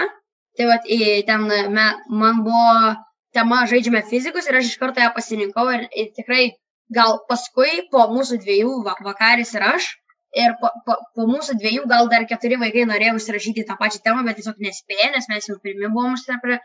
tai 0.58 0.68
vat, 0.70 0.86
ten 1.26 1.48
me, 1.48 1.88
man 2.22 2.44
buvo 2.46 2.94
tema 3.34 3.64
žaidžiame 3.70 4.04
fizikus 4.10 4.46
ir 4.46 4.60
aš 4.60 4.70
iš 4.70 4.78
karto 4.78 5.02
ją 5.02 5.10
pasirinkau 5.16 5.66
ir, 5.74 5.88
ir 5.90 6.12
tikrai 6.14 6.52
gal 6.94 7.18
paskui 7.30 7.84
po 7.90 8.06
mūsų 8.12 8.38
dviejų 8.44 8.76
vakaris 8.86 9.54
ir 9.56 9.66
aš 9.72 9.90
ir 10.34 10.54
po, 10.60 10.70
po, 10.86 10.96
po 11.16 11.26
mūsų 11.30 11.56
dviejų 11.60 11.86
gal 11.90 12.08
dar 12.12 12.26
keturi 12.30 12.58
vaikai 12.60 12.86
norėjo 12.90 13.16
užsirašyti 13.18 13.66
tą 13.68 13.76
pačią 13.80 14.02
temą, 14.06 14.24
bet 14.26 14.38
tiesiog 14.40 14.58
nespėjo, 14.66 15.10
nes 15.14 15.28
mes 15.30 15.48
jau 15.50 15.58
pirmi 15.62 15.90
buvom 15.90 16.16
užsirašę 16.18 16.58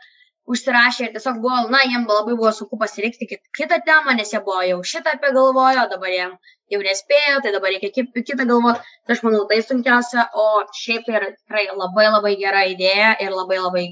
ir 0.54 1.12
tiesiog 1.14 1.40
buvo, 1.42 1.58
na, 1.70 1.82
jiems 1.86 2.08
labai 2.08 2.36
buvo 2.36 2.52
sunku 2.52 2.78
pasirinkti 2.78 3.28
kitą 3.58 3.80
temą, 3.86 4.14
nes 4.16 4.32
jie 4.32 4.40
buvo 4.44 4.62
jau 4.66 4.80
šitą 4.92 5.14
apie 5.16 5.32
galvojo, 5.36 5.86
dabar 5.90 6.10
jiem 6.10 6.32
jau 6.70 6.80
nespėjo, 6.82 7.40
tai 7.42 7.52
dabar 7.52 7.74
reikia 7.74 7.90
kitą 7.94 8.46
galvoti. 8.46 8.80
Tai 9.06 9.16
aš 9.16 9.22
manau, 9.26 9.44
tai 9.50 9.60
sunkiausia, 9.62 10.26
o 10.34 10.46
šiaip 10.82 11.06
tai 11.06 11.18
yra 11.20 11.30
tikrai 11.34 11.66
labai 11.70 12.08
labai 12.10 12.34
gera 12.40 12.64
idėja 12.66 13.16
ir 13.22 13.30
labai 13.34 13.60
labai 13.62 13.86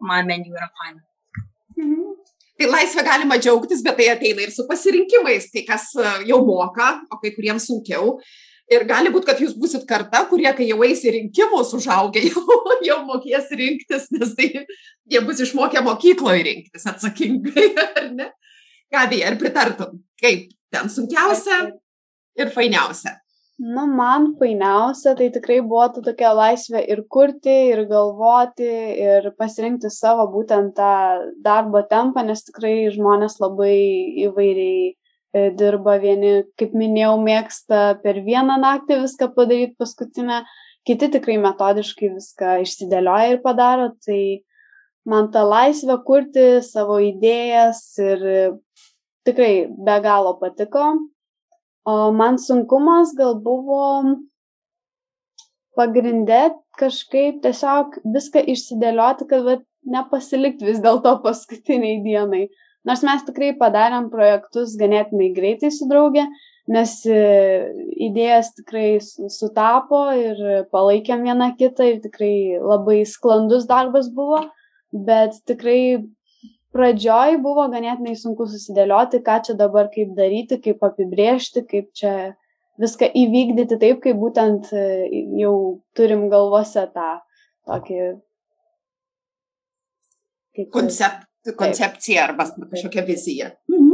man 0.00 0.30
bent 0.30 0.46
jau 0.46 0.54
yra 0.54 0.70
faina. 0.78 1.02
Mhm. 1.76 2.14
Tai 2.54 2.66
laisvę 2.70 3.02
galima 3.02 3.36
džiaugtis, 3.42 3.82
bet 3.82 3.96
tai 3.98 4.12
ateina 4.12 4.44
ir 4.44 4.52
su 4.54 4.62
pasirinkimais. 4.68 5.48
Tai 5.50 5.62
kas 5.66 5.88
e, 5.98 6.10
jau 6.28 6.38
moka, 6.46 6.92
o 7.10 7.18
kai 7.18 7.32
kuriems 7.34 7.66
sunkiau, 7.66 8.12
Ir 8.72 8.86
gali 8.88 9.10
būti, 9.12 9.28
kad 9.28 9.40
jūs 9.42 9.52
busit 9.60 9.82
karta, 9.88 10.22
kurie, 10.30 10.48
kai 10.56 10.66
jau 10.70 10.78
eis 10.86 11.02
į 11.04 11.12
rinkimus 11.18 11.74
užaugę, 11.76 12.22
jau, 12.30 12.60
jau 12.86 13.00
mokės 13.08 13.50
rinktis, 13.52 14.08
nes 14.14 14.32
tai 14.38 14.48
jie 14.54 15.24
bus 15.26 15.42
išmokę 15.44 15.82
mokykloje 15.84 16.46
rinktis 16.48 16.88
atsakingai, 16.88 17.68
ar 17.98 18.08
ne? 18.14 18.30
Gabija, 18.94 19.28
ar 19.32 19.36
pritartum, 19.40 20.00
kaip 20.20 20.48
ten 20.72 20.88
sunkiausia 20.92 21.60
ir 22.40 22.50
fainiausia? 22.54 23.18
Nu, 23.58 23.84
man 23.86 24.32
fainiausia, 24.38 25.12
tai 25.14 25.28
tikrai 25.30 25.60
buvo 25.62 25.84
ta 25.94 26.00
tokia 26.02 26.32
laisvė 26.34 26.80
ir 26.90 27.04
kurti, 27.06 27.52
ir 27.70 27.84
galvoti, 27.90 28.66
ir 28.98 29.28
pasirinkti 29.38 29.92
savo 29.94 30.24
būtent 30.32 30.72
tą 30.74 30.94
darbo 31.44 31.84
tempą, 31.90 32.24
nes 32.26 32.42
tikrai 32.48 32.90
žmonės 32.96 33.38
labai 33.44 33.76
įvairiai 34.24 34.94
dirba 35.34 35.96
vieni, 36.02 36.44
kaip 36.58 36.74
minėjau, 36.78 37.16
mėgsta 37.22 37.80
per 38.02 38.20
vieną 38.26 38.58
naktį 38.62 39.00
viską 39.02 39.30
padaryti 39.34 39.74
paskutinę, 39.80 40.42
kiti 40.86 41.08
tikrai 41.16 41.38
metodiškai 41.42 42.12
viską 42.14 42.58
išsidėlioja 42.64 43.32
ir 43.34 43.40
padaro, 43.42 43.90
tai 44.04 44.44
man 45.08 45.30
ta 45.34 45.42
laisvė 45.46 45.98
kurti 46.06 46.46
savo 46.64 47.00
idėjas 47.02 47.82
ir 48.02 48.22
tikrai 49.26 49.66
be 49.68 49.98
galo 50.04 50.36
patiko. 50.40 50.94
O 51.84 52.12
man 52.16 52.38
sunkumas 52.40 53.12
gal 53.16 53.34
buvo 53.44 53.82
pagrindė 55.76 56.54
kažkaip 56.78 57.42
tiesiog 57.44 57.98
viską 58.14 58.40
išsidėlioti, 58.54 59.26
kad 59.28 59.64
nepasilikti 59.84 60.64
vis 60.68 60.80
dėlto 60.84 61.18
paskutiniai 61.24 62.00
dienai. 62.04 62.46
Nors 62.84 63.04
mes 63.06 63.22
tikrai 63.24 63.54
padarėm 63.56 64.10
projektus 64.12 64.74
ganėtinai 64.80 65.30
greitai 65.36 65.70
su 65.72 65.88
draugė, 65.88 66.26
nes 66.68 66.92
e, 67.08 67.20
idėjas 68.08 68.52
tikrai 68.58 68.98
sutapo 69.02 70.02
ir 70.16 70.66
palaikėm 70.72 71.24
vieną 71.24 71.54
kitą 71.60 71.88
ir 71.92 72.02
tikrai 72.04 72.60
labai 72.60 73.02
sklandus 73.08 73.64
darbas 73.70 74.10
buvo, 74.12 74.42
bet 74.92 75.40
tikrai 75.48 76.04
pradžioj 76.74 77.38
buvo 77.44 77.66
ganėtinai 77.72 78.16
sunku 78.20 78.48
susidėlioti, 78.50 79.22
ką 79.24 79.40
čia 79.46 79.56
dabar 79.58 79.88
kaip 79.94 80.12
daryti, 80.18 80.60
kaip 80.60 80.82
apibriežti, 80.84 81.64
kaip 81.70 81.92
čia 81.96 82.14
viską 82.80 83.08
įvykdyti 83.14 83.78
taip, 83.80 84.00
kaip 84.04 84.18
būtent 84.20 84.72
e, 84.74 84.86
jau 85.40 85.56
turim 85.96 86.26
galvose 86.32 86.84
tą 86.94 87.10
tokį. 87.68 88.00
Koncept, 90.74 91.24
koncepcija 91.52 92.24
arba 92.28 92.48
kažkokia 92.48 93.04
vizija. 93.06 93.50
Mhm. 93.70 93.90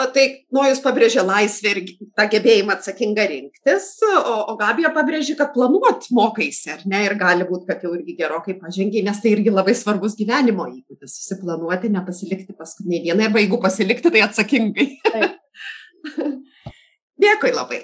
O 0.00 0.06
tai 0.14 0.24
Nojus 0.54 0.78
pabrėžė 0.80 1.22
laisvę 1.26 1.72
ir 1.74 1.80
tą 2.16 2.24
gebėjimą 2.32 2.72
atsakingą 2.78 3.26
rinktis, 3.28 3.88
o, 4.06 4.36
o 4.48 4.54
Gabija 4.56 4.88
pabrėžė, 4.94 5.34
kad 5.36 5.50
planuot 5.52 6.06
mokaisi, 6.16 6.70
ar 6.72 6.84
ne, 6.88 7.02
ir 7.04 7.16
gali 7.20 7.44
būti, 7.48 7.66
kad 7.68 7.84
jau 7.84 7.92
irgi 7.98 8.16
gerokai 8.16 8.54
pažengiai, 8.62 9.04
nes 9.04 9.20
tai 9.20 9.34
irgi 9.34 9.52
labai 9.52 9.74
svarbus 9.76 10.16
gyvenimo 10.16 10.64
įgūdis- 10.70 11.12
susiplanuoti, 11.18 11.92
nepasilikti 11.92 12.56
paskutinį 12.56 13.02
dieną, 13.08 13.28
arba 13.28 13.42
jeigu 13.42 13.60
pasilikti, 13.60 14.14
tai 14.14 14.24
atsakingai. 14.24 14.88
Dėkui 17.20 17.52
labai 17.52 17.82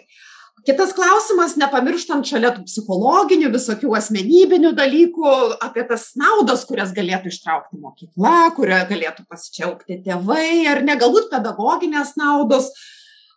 kitas 0.67 0.93
klausimas 0.97 1.55
nepamirštant 1.61 2.27
šalia 2.27 2.51
tų 2.57 2.64
psichologinių 2.67 3.53
visokių 3.55 3.93
asmenybinių 3.99 4.73
dalykų 4.77 5.33
apie 5.62 5.85
tas 5.89 6.09
naudas 6.19 6.64
kurias 6.69 6.93
galėtų 6.97 7.31
ištraukti 7.31 7.79
mokykla 7.83 8.51
kuria 8.57 8.83
galėtų 8.89 9.27
pasidžiaugti 9.31 10.01
tėvai 10.07 10.67
ar 10.71 10.83
ne 10.87 10.99
galbūt 10.99 11.31
pedagoginės 11.33 12.17
naudos. 12.21 12.73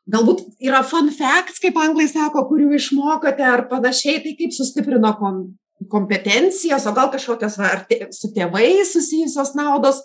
Galbūt 0.10 0.42
yra 0.66 0.82
fun 0.82 1.12
facts 1.14 1.62
kaip 1.62 1.78
anglai 1.78 2.08
sako 2.10 2.48
kurių 2.50 2.72
išmokote 2.80 3.46
ar 3.46 3.68
panašiai 3.70 4.24
tai 4.24 4.34
kaip 4.40 4.56
sustiprino 4.56 5.14
kom 5.20 5.44
kompetencijas 5.90 6.90
o 6.90 6.96
gal 6.98 7.12
kažkokios 7.14 7.60
va, 7.62 7.76
su 8.16 8.34
tėvais 8.36 8.90
susijusios 8.96 9.54
naudos. 9.60 10.02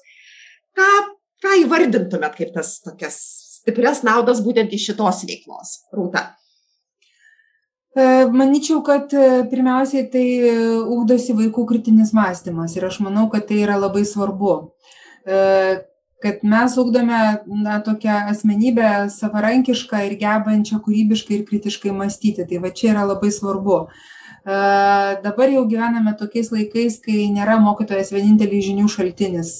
Ką 0.76 0.92
ką 1.44 1.58
įvardintumėt 1.64 2.36
kaip 2.36 2.52
tas 2.54 2.76
tokias 2.84 3.18
stiprias 3.58 4.04
naudas 4.04 4.44
būtent 4.44 4.72
iš 4.76 4.90
šitos 4.90 5.24
veiklos 5.28 5.78
rūta 5.96 6.28
E, 7.94 8.24
manyčiau, 8.26 8.82
kad 8.82 9.12
e, 9.14 9.44
pirmiausiai 9.50 10.08
tai 10.10 10.24
e, 10.42 10.54
ugdosi 10.96 11.34
vaikų 11.38 11.62
kritinis 11.68 12.10
mąstymas 12.16 12.74
ir 12.74 12.88
aš 12.88 12.98
manau, 13.06 13.28
kad 13.30 13.46
tai 13.46 13.60
yra 13.62 13.76
labai 13.78 14.02
svarbu. 14.08 14.54
Kad 16.24 16.42
mes 16.42 16.74
ugdome 16.80 17.20
na, 17.62 17.78
tokią 17.84 18.16
asmenybę 18.32 18.88
savarankišką 19.12 20.00
ir 20.08 20.16
gebančią 20.20 20.80
kūrybiškai 20.84 21.38
ir 21.38 21.46
kritiškai 21.48 21.94
mąstyti. 21.94 22.44
Tai 22.50 22.60
va 22.64 22.72
čia 22.74 22.90
yra 22.94 23.04
labai 23.08 23.30
svarbu. 23.32 23.78
Dabar 24.44 25.52
jau 25.52 25.62
gyvename 25.68 26.12
tokiais 26.20 26.50
laikais, 26.52 26.98
kai 27.04 27.28
nėra 27.32 27.56
mokytojas 27.60 28.12
vienintelis 28.12 28.66
žinių 28.66 28.88
šaltinis. 28.92 29.52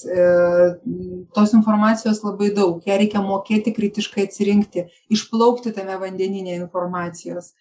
Tos 1.37 1.55
informacijos 1.57 2.21
labai 2.25 2.51
daug, 2.57 2.81
ją 2.85 2.97
reikia 3.01 3.23
mokėti 3.25 3.73
kritiškai 3.73 4.27
atsirinkti, 4.27 4.85
išplaukti 5.13 5.73
tame 5.73 5.97
vandeninė 6.01 6.59
informacijos 6.59 7.53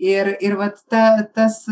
ir 0.00 0.36
ir 0.40 0.56
vat 0.56 0.80
ta 0.88 1.22
tas 1.34 1.64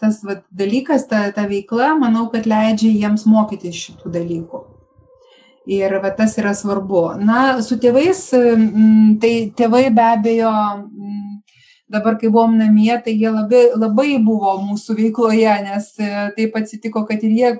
tas 0.00 0.22
vat 0.24 0.42
dalykas 0.50 1.08
ta 1.08 1.30
ta 1.32 1.46
veikla 1.46 1.94
manau 1.98 2.28
kad 2.32 2.46
leidžia 2.46 2.90
jiems 2.90 3.26
mokytis 3.26 3.78
šitų 3.78 4.10
dalykų. 4.18 4.64
Ir 5.64 5.94
va 6.02 6.10
tas 6.12 6.36
yra 6.36 6.52
svarbu. 6.52 7.14
Na 7.24 7.62
su 7.62 7.78
tėvais 7.80 8.26
tai 9.20 9.34
tėvai 9.56 9.86
be 9.94 10.04
abejo 10.10 10.50
dabar 11.88 12.18
kai 12.20 12.28
buvom 12.28 12.58
namie 12.58 12.92
tai 13.04 13.14
jie 13.14 13.30
labai 13.30 13.64
labai 13.72 14.18
buvo 14.18 14.58
mūsų 14.66 14.96
veikloje 14.98 15.54
nes 15.64 15.90
e, 16.00 16.08
taip 16.36 16.56
atsitiko 16.58 17.04
kad 17.08 17.22
ir 17.22 17.32
jie 17.38 17.50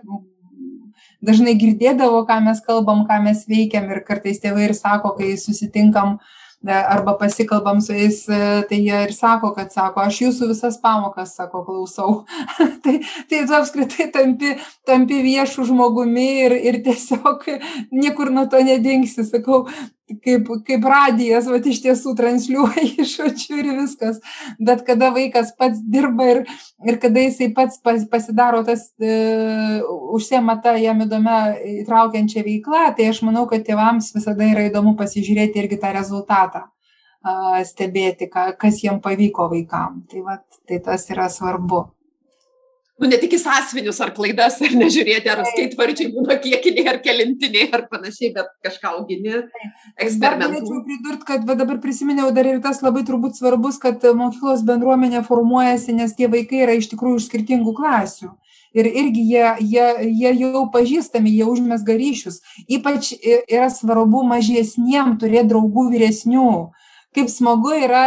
dažnai 1.25 1.55
girdėdavo 1.61 2.25
ką 2.29 2.41
mes 2.45 2.61
kalbam 2.67 3.05
ką 3.09 3.21
mes 3.25 3.45
veikiam. 3.49 3.89
Ir 3.93 4.03
kartais 4.05 4.43
tėvai 4.43 4.69
ir 4.69 4.75
sako 4.77 5.15
kai 5.19 5.37
susitinkam 5.41 6.19
arba 6.73 7.19
pasikalbam 7.19 7.81
su 7.81 7.93
jais, 7.93 8.25
e, 8.29 8.63
tai 8.69 8.79
jie 8.81 9.01
ir 9.07 9.13
sako, 9.13 9.53
kad 9.57 9.73
sako, 9.73 10.01
aš 10.01 10.21
jūsų 10.23 10.49
visas 10.53 10.79
pamokas, 10.81 11.35
sako, 11.37 11.65
klausau. 11.67 12.15
tai, 12.85 12.99
tai 13.31 13.43
tu 13.47 13.57
apskritai 13.59 14.09
tampi, 14.15 14.55
tampi 14.87 15.21
viešų 15.25 15.69
žmogumi 15.71 16.29
ir, 16.47 16.57
ir 16.57 16.81
tiesiog 16.87 17.45
niekur 17.93 18.33
nuo 18.33 18.47
to 18.49 18.63
nedingsi. 18.65 19.27
Sakau, 19.29 19.65
kaip, 20.25 20.49
kaip 20.67 20.85
radijas, 20.89 21.47
va 21.51 21.59
iš 21.59 21.81
tiesų 21.85 22.15
transliuoja 22.19 22.85
iš 23.05 23.17
žodžių 23.19 23.61
ir 23.63 23.71
viskas. 23.79 24.21
Bet 24.59 24.85
kada 24.87 25.11
vaikas 25.15 25.55
pats 25.59 25.81
dirba 25.81 26.29
ir, 26.33 26.43
ir 26.85 27.01
kada 27.03 27.25
jisai 27.25 27.51
pats 27.57 27.81
pas, 27.85 28.05
pasidaro 28.11 28.65
tas, 28.67 28.87
e, 29.01 29.81
užsiema 30.15 30.59
tą 30.65 30.77
jam 30.81 31.03
įdomią 31.07 31.41
įtraukiančią 31.81 32.45
veiklą, 32.47 32.87
tai 32.97 33.11
aš 33.13 33.25
manau, 33.27 33.47
kad 33.51 33.65
tėvams 33.67 34.13
visada 34.17 34.49
yra 34.53 34.69
įdomu 34.69 34.97
pasižiūrėti 35.01 35.65
irgi 35.65 35.81
tą 35.83 35.97
rezultatą 35.97 36.69
stebėti, 37.65 38.29
kas 38.29 38.83
jiem 38.83 38.99
pavyko 39.01 39.49
vaikam. 39.49 40.03
Tai, 40.11 40.25
va, 40.27 40.39
tai 40.69 40.77
tas 40.85 41.07
yra 41.09 41.31
svarbu 41.33 41.87
nu 43.03 43.11
ne 43.11 43.19
tik 43.19 43.35
į 43.35 43.41
sąsvinius 43.43 43.99
ar 44.05 44.13
klaidas, 44.15 44.61
ar 44.63 44.75
nežiūrėti, 44.79 45.31
ar 45.33 45.43
skaitvardžiai 45.49 46.13
būna 46.15 46.37
kiekiniai, 46.43 46.87
ar 46.93 47.01
kelintiniai, 47.03 47.67
ar 47.75 47.87
panašiai, 47.91 48.31
bet 48.37 48.53
kažką 48.67 48.93
augini, 49.01 49.41
eksperimentuoji. 49.99 50.63
Norėčiau 50.63 50.85
pridurti, 50.87 51.27
kad 51.33 51.49
dabar 51.49 51.81
prisiminiau 51.83 52.31
dar 52.37 52.49
ir 52.51 52.63
tas 52.65 52.81
labai 52.85 53.03
turbūt 53.09 53.41
svarbus, 53.41 53.81
kad 53.83 54.05
mokyklos 54.15 54.63
bendruomenė 54.69 55.25
formuojasi, 55.27 55.97
nes 55.99 56.15
tie 56.15 56.31
vaikai 56.31 56.63
yra 56.69 56.79
iš 56.79 56.93
tikrųjų 56.95 57.23
iš 57.23 57.29
skirtingų 57.33 57.75
klasių. 57.81 58.31
Ir 58.75 58.89
irgi 58.91 59.23
jie, 59.23 59.45
jie, 59.71 59.89
jie 60.19 60.31
jau 60.35 60.65
pažįstami, 60.75 61.31
jie 61.31 61.45
užmesga 61.47 61.95
ryšius. 61.95 62.41
Ypač 62.67 63.13
yra 63.23 63.69
svarbu 63.71 64.25
mažesniem 64.27 65.15
turėti 65.21 65.53
draugų 65.53 65.93
vyresnių 65.93 66.49
kaip 67.15 67.31
smagu 67.31 67.73
yra 67.79 68.05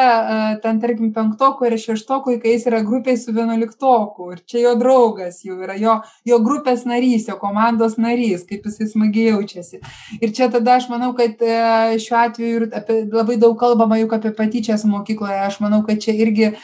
ten, 0.63 0.79
tarkim, 0.83 1.11
penktokų 1.15 1.69
ir 1.69 1.75
šeštokų, 1.81 2.37
kai 2.43 2.55
jis 2.55 2.67
yra 2.69 2.81
grupiai 2.85 3.17
su 3.19 3.33
vienuoliktoku. 3.35 4.31
Ir 4.35 4.41
čia 4.49 4.63
jo 4.65 4.73
draugas 4.79 5.39
jau 5.45 5.57
yra, 5.63 5.77
jo, 5.79 5.97
jo 6.27 6.39
grupės 6.43 6.83
narys, 6.89 7.27
jo 7.29 7.37
komandos 7.39 7.97
narys, 8.01 8.43
kaip 8.49 8.67
jisai 8.67 8.89
smagiai 8.91 9.31
jaučiasi. 9.31 9.79
Ir 10.19 10.33
čia 10.35 10.49
tada 10.53 10.75
aš 10.77 10.89
manau, 10.91 11.13
kad 11.17 11.39
e, 11.39 11.99
šiuo 12.03 12.19
atveju 12.23 12.67
apie, 12.81 12.99
labai 13.13 13.39
daug 13.41 13.55
kalbama 13.59 13.99
juk 14.01 14.17
apie 14.17 14.33
patyčias 14.35 14.85
mokykloje. 14.89 15.39
Aš 15.47 15.61
manau, 15.63 15.83
kad 15.87 16.03
čia 16.03 16.17
irgi 16.17 16.49
e, 16.51 16.57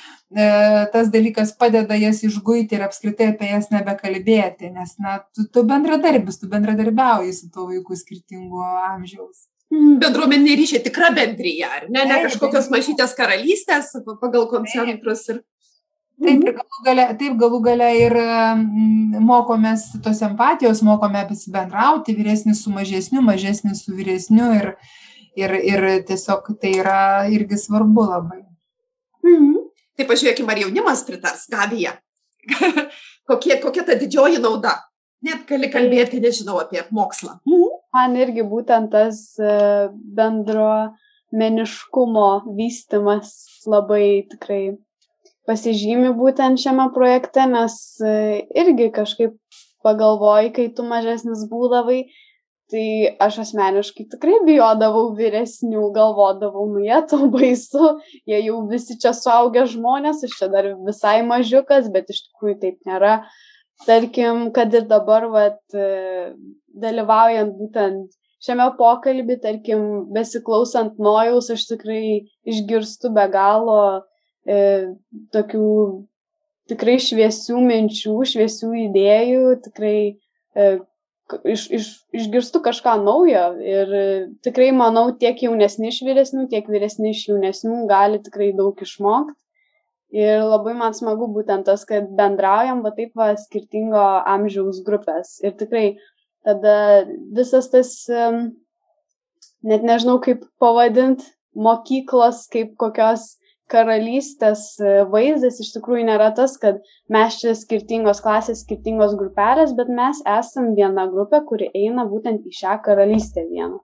tas 0.94 1.14
dalykas 1.14 1.56
padeda 1.60 1.96
jas 2.00 2.24
išguiti 2.28 2.76
ir 2.76 2.84
apskritai 2.90 3.32
apie 3.34 3.54
jas 3.54 3.72
nebekalbėti, 3.72 4.74
nes, 4.76 4.98
na, 5.00 5.22
tu, 5.32 5.48
tu 5.48 5.64
bendradarbis, 5.70 6.42
tu 6.42 6.52
bendradarbiauji 6.52 7.34
su 7.40 7.52
tuo 7.54 7.70
vaiku 7.72 7.96
skirtingo 8.00 8.68
amžiaus. 8.92 9.48
Bendruomeniniai 9.74 10.58
ryšiai, 10.60 10.84
tikra 10.86 11.10
bendryje, 11.16 11.66
ar 11.66 11.88
ne, 11.90 12.04
ne 12.06 12.20
kažkokios 12.28 12.70
mažytės 12.74 13.16
karalystės 13.18 13.94
pagal 14.22 14.46
koncentrus. 14.52 15.24
Ir... 15.34 15.40
Taip, 16.24 16.44
ir 16.46 16.54
galų 16.60 16.84
gale, 16.86 17.06
taip, 17.20 17.38
galų 17.42 17.60
gale 17.66 17.88
ir 17.98 18.14
mm, 18.16 19.18
mokomės 19.26 19.88
tos 20.06 20.22
empatijos, 20.24 20.84
mokome 20.86 21.24
bendrauti, 21.56 22.14
vyresnis 22.16 22.62
su 22.64 22.74
mažesniu, 22.74 23.24
mažesnis 23.26 23.82
su 23.86 23.96
vyresniu 23.98 24.52
ir, 24.60 24.70
ir, 25.40 25.56
ir 25.58 25.88
tiesiog 26.08 26.54
tai 26.62 26.76
yra 26.84 27.02
irgi 27.34 27.58
svarbu 27.58 28.08
labai. 28.12 28.44
Mhm. 29.26 29.58
Tai 29.98 30.08
pažiūrėkime, 30.10 30.54
ar 30.54 30.64
jaunimas 30.64 31.04
pritars, 31.08 31.48
Gabija. 31.50 31.98
kokie, 33.30 33.58
kokia 33.62 33.86
ta 33.88 33.98
didžioji 34.00 34.42
nauda? 34.44 34.78
Net 35.24 35.48
gali 35.48 35.70
kalbėti, 35.72 36.20
nežinau, 36.24 36.60
apie 36.64 36.84
mokslą. 36.92 37.40
Mhm 37.48 37.74
man 37.94 38.18
irgi 38.18 38.46
būtent 38.48 38.92
tas 38.94 39.22
e, 39.40 39.54
bendro 40.18 40.96
meniškumo 41.34 42.56
vystimas 42.58 43.34
labai 43.70 44.26
tikrai 44.32 44.64
pasižymi 45.50 46.14
būtent 46.18 46.62
šiame 46.62 46.90
projekte, 46.96 47.46
nes 47.50 47.78
e, 48.02 48.44
irgi 48.58 48.90
kažkaip 48.96 49.38
pagalvoji, 49.84 50.54
kai 50.56 50.68
tu 50.76 50.86
mažesnis 50.88 51.44
būdavai, 51.52 52.06
tai 52.72 52.86
aš 53.22 53.42
asmeniškai 53.44 54.06
tikrai 54.14 54.40
bijodavau 54.48 55.10
vyresnių, 55.18 55.90
galvodavau, 55.94 56.64
nu 56.72 56.86
jie 56.86 57.02
to 57.12 57.20
baisu, 57.34 57.98
jie 58.30 58.40
jau 58.48 58.62
visi 58.70 58.98
čia 59.02 59.12
suaugę 59.18 59.68
žmonės, 59.70 60.24
aš 60.26 60.38
čia 60.40 60.50
dar 60.54 60.72
visai 60.88 61.20
mažiukas, 61.28 61.92
bet 61.94 62.10
iš 62.14 62.24
tikrųjų 62.30 62.62
taip 62.64 62.80
nėra. 62.90 63.18
Tarkim, 63.84 64.50
kad 64.56 64.74
ir 64.74 64.86
dabar, 64.88 65.28
vat, 65.32 65.60
dalyvaujant 66.84 67.56
būtent 67.58 68.14
šiame 68.44 68.70
pokalbį, 68.80 69.38
tarkim, 69.44 69.84
besiklausant 70.14 71.00
nojaus, 71.02 71.50
aš 71.54 71.68
tikrai 71.72 72.24
išgirstu 72.50 73.12
be 73.16 73.28
galo 73.32 73.82
e, 74.48 74.58
tokių 75.36 75.68
tikrai 76.72 76.98
šviesių 77.04 77.62
minčių, 77.64 78.16
šviesių 78.34 78.72
idėjų, 78.88 79.46
tikrai 79.68 79.98
e, 80.56 80.68
iš, 81.54 81.68
iš, 81.78 81.88
išgirstu 82.16 82.62
kažką 82.64 82.98
naujo 83.04 83.46
ir 83.64 83.94
tikrai 84.46 84.72
manau, 84.76 85.10
tiek 85.20 85.40
jaunesni 85.46 85.92
iš 85.92 86.02
vyresnių, 86.08 86.48
tiek 86.52 86.68
vyresni 86.72 87.14
iš 87.14 87.28
jaunesnių 87.32 87.86
gali 87.92 88.22
tikrai 88.24 88.52
daug 88.58 88.80
išmokti. 88.84 89.40
Ir 90.14 90.44
labai 90.46 90.76
man 90.78 90.94
smagu 90.94 91.26
būtent 91.34 91.66
tas, 91.66 91.86
kad 91.90 92.12
bendraujam 92.18 92.84
va 92.86 92.92
taip 92.94 93.16
va 93.18 93.32
skirtingo 93.40 94.02
amžiaus 94.30 94.84
grupės. 94.86 95.40
Ir 95.42 95.56
tikrai 95.58 95.96
tada 96.46 97.06
visas 97.34 97.72
tas, 97.74 97.96
net 99.66 99.86
nežinau 99.88 100.20
kaip 100.22 100.44
pavadint, 100.62 101.24
mokyklos 101.58 102.46
kaip 102.54 102.76
kokios 102.78 103.34
karalystės 103.74 104.66
e, 104.82 104.92
vaizdas 105.10 105.60
iš 105.64 105.72
tikrųjų 105.78 106.08
nėra 106.10 106.30
tas, 106.38 106.58
kad 106.62 106.82
mes 107.12 107.40
čia 107.42 107.54
skirtingos 107.58 108.22
klasės, 108.24 108.64
skirtingos 108.66 109.16
grupelės, 109.20 109.74
bet 109.78 109.90
mes 109.90 110.20
esam 110.30 110.74
viena 110.78 111.08
grupė, 111.12 111.42
kuri 111.48 111.70
eina 111.74 112.06
būtent 112.10 112.46
į 112.46 112.54
šią 112.60 112.78
karalystę 112.86 113.46
vieną. 113.50 113.80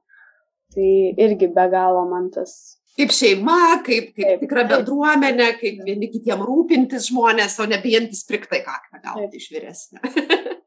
Tai 0.75 0.89
irgi 1.25 1.49
be 1.55 1.65
galo 1.71 2.03
man 2.09 2.29
tas. 2.33 2.78
Kaip 2.99 3.13
šeima, 3.15 3.79
kaip, 3.85 4.09
kaip 4.17 4.41
tikra 4.43 4.65
bendruomenė, 4.67 5.53
kaip 5.61 5.77
vieni 5.87 6.09
kitiem 6.11 6.41
rūpintis 6.43 7.05
žmonės, 7.07 7.55
o 7.63 7.67
ne 7.71 7.79
bijantis 7.79 8.25
priktai 8.27 8.59
kaktą 8.65 8.99
gauti 9.05 9.39
iš 9.39 9.45
vyresnio. 9.53 10.03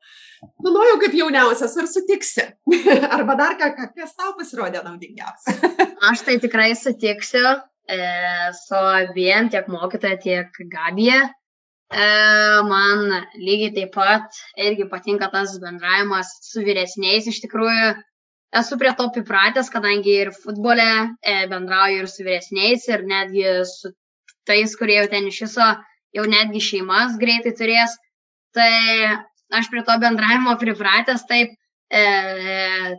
Manojau, 0.64 0.96
kaip 1.02 1.14
jauniausias, 1.14 1.74
ar 1.78 1.88
sutiksi? 1.90 2.46
Arba 3.16 3.36
dar 3.38 3.58
ką, 3.60 3.68
kas 3.94 4.16
tau 4.18 4.32
pasirodė 4.38 4.82
naudingiausia? 4.82 5.54
Aš 6.10 6.24
tai 6.26 6.38
tikrai 6.42 6.72
sutiksiu 6.78 7.44
e, 7.44 8.00
su 8.58 8.80
abiem, 8.80 9.50
tiek 9.52 9.68
mokytoja, 9.70 10.18
tiek 10.22 10.62
Gabija. 10.72 11.20
E, 11.92 12.06
man 12.66 13.04
lygiai 13.36 13.74
taip 13.76 13.92
pat 13.94 14.40
irgi 14.56 14.88
patinka 14.90 15.30
tas 15.34 15.54
bendravimas 15.62 16.32
su 16.48 16.64
vyresniais. 16.66 17.28
Iš 17.30 17.42
tikrųjų, 17.44 17.92
esu 18.60 18.78
prie 18.78 18.92
to 18.98 19.08
pripratęs, 19.14 19.70
kadangi 19.72 20.18
ir 20.24 20.30
futbole 20.36 20.88
e, 21.24 21.34
bendrauju 21.48 22.02
ir 22.02 22.08
su 22.10 22.24
vyresniais, 22.26 22.84
ir 22.90 23.04
netgi 23.08 23.46
su 23.68 23.92
tais, 24.48 24.76
kurie 24.76 24.98
jau 25.00 25.08
ten 25.10 25.28
iš 25.30 25.40
viso 25.46 25.68
jau 26.12 26.24
netgi 26.28 26.60
šeimas 26.60 27.16
greitai 27.20 27.54
turės. 27.56 27.96
Tai 28.52 28.72
aš 29.56 29.68
prie 29.72 29.82
to 29.86 29.96
bendravimo 30.00 30.56
pripratęs 30.60 31.24
taip, 31.28 31.54
e, 31.88 32.02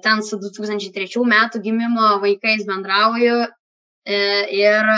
ten 0.05 0.23
su 0.25 0.39
2003 0.41 1.25
metų 1.35 1.61
gimimo 1.65 2.15
vaikais 2.23 2.65
bendrauju 2.69 3.43
e, 3.43 4.17
ir 4.57 4.89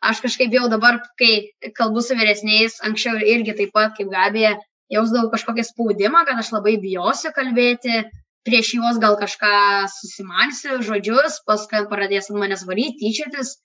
aš 0.00 0.22
kažkaip 0.24 0.54
jau 0.56 0.66
dabar, 0.72 0.98
kai 1.20 1.70
kalbu 1.76 2.02
su 2.02 2.16
vyresniais, 2.18 2.80
anksčiau 2.86 3.20
irgi 3.20 3.54
taip 3.58 3.74
pat 3.76 3.94
kaip 3.98 4.10
Gabija, 4.10 4.56
jausdavau 4.90 5.30
kažkokį 5.30 5.64
spaudimą, 5.68 6.24
kad 6.26 6.40
aš 6.40 6.50
labai 6.56 6.78
bijosiu 6.82 7.30
kalbėti, 7.36 8.02
prieš 8.46 8.74
juos 8.78 9.00
gal 9.02 9.16
kažką 9.20 9.52
susimalsiu, 9.92 10.78
žodžius, 10.84 11.40
paskui 11.48 11.82
pradės 11.90 12.30
ant 12.30 12.40
manęs 12.40 12.64
varyti, 12.68 12.98
tyčiotis, 13.02 13.56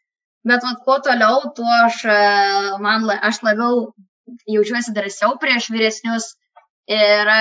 bet 0.47 0.65
vat, 0.65 0.81
kuo 0.85 0.97
toliau, 1.03 1.51
tuo 1.57 1.69
aš, 1.85 2.01
e, 2.05 2.17
man, 2.83 3.07
aš 3.29 3.41
labiau 3.47 3.93
jaučiuosi 4.49 4.93
drąsiau 4.95 5.37
prieš 5.41 5.69
vyresnius 5.73 6.33
ir, 6.91 7.31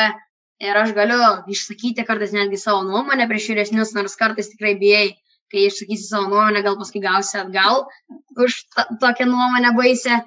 ir 0.62 0.80
aš 0.82 0.94
galiu 0.96 1.20
išsakyti 1.50 2.06
kartais 2.06 2.34
netgi 2.36 2.60
savo 2.60 2.84
nuomonę 2.86 3.28
prieš 3.30 3.50
vyresnius, 3.52 3.94
nors 3.96 4.16
kartais 4.20 4.52
tikrai 4.52 4.76
bijai, 4.80 5.08
kai 5.52 5.66
išsakysi 5.68 6.06
savo 6.08 6.30
nuomonę, 6.32 6.62
gal 6.66 6.78
paskui 6.80 7.02
gausi 7.04 7.40
atgal 7.40 7.86
už 8.36 8.60
tokią 9.02 9.26
nuomonę 9.30 9.74
baisę. 9.76 10.20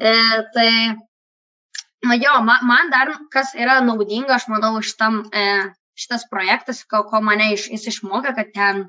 E, 0.00 0.12
tai, 0.54 0.70
na 2.04 2.14
jo, 2.18 2.34
man, 2.46 2.66
man 2.66 2.90
dar 2.90 3.14
kas 3.30 3.54
yra 3.54 3.80
naudinga, 3.84 4.38
aš 4.38 4.48
manau, 4.50 4.74
šitam, 4.82 5.22
e, 5.30 5.44
šitas 5.98 6.26
projektas, 6.30 6.82
ko, 6.90 7.04
ko 7.10 7.22
mane 7.24 7.52
iš, 7.54 7.68
jis 7.72 7.88
išmokė, 7.94 8.34
kad 8.36 8.52
ten, 8.54 8.84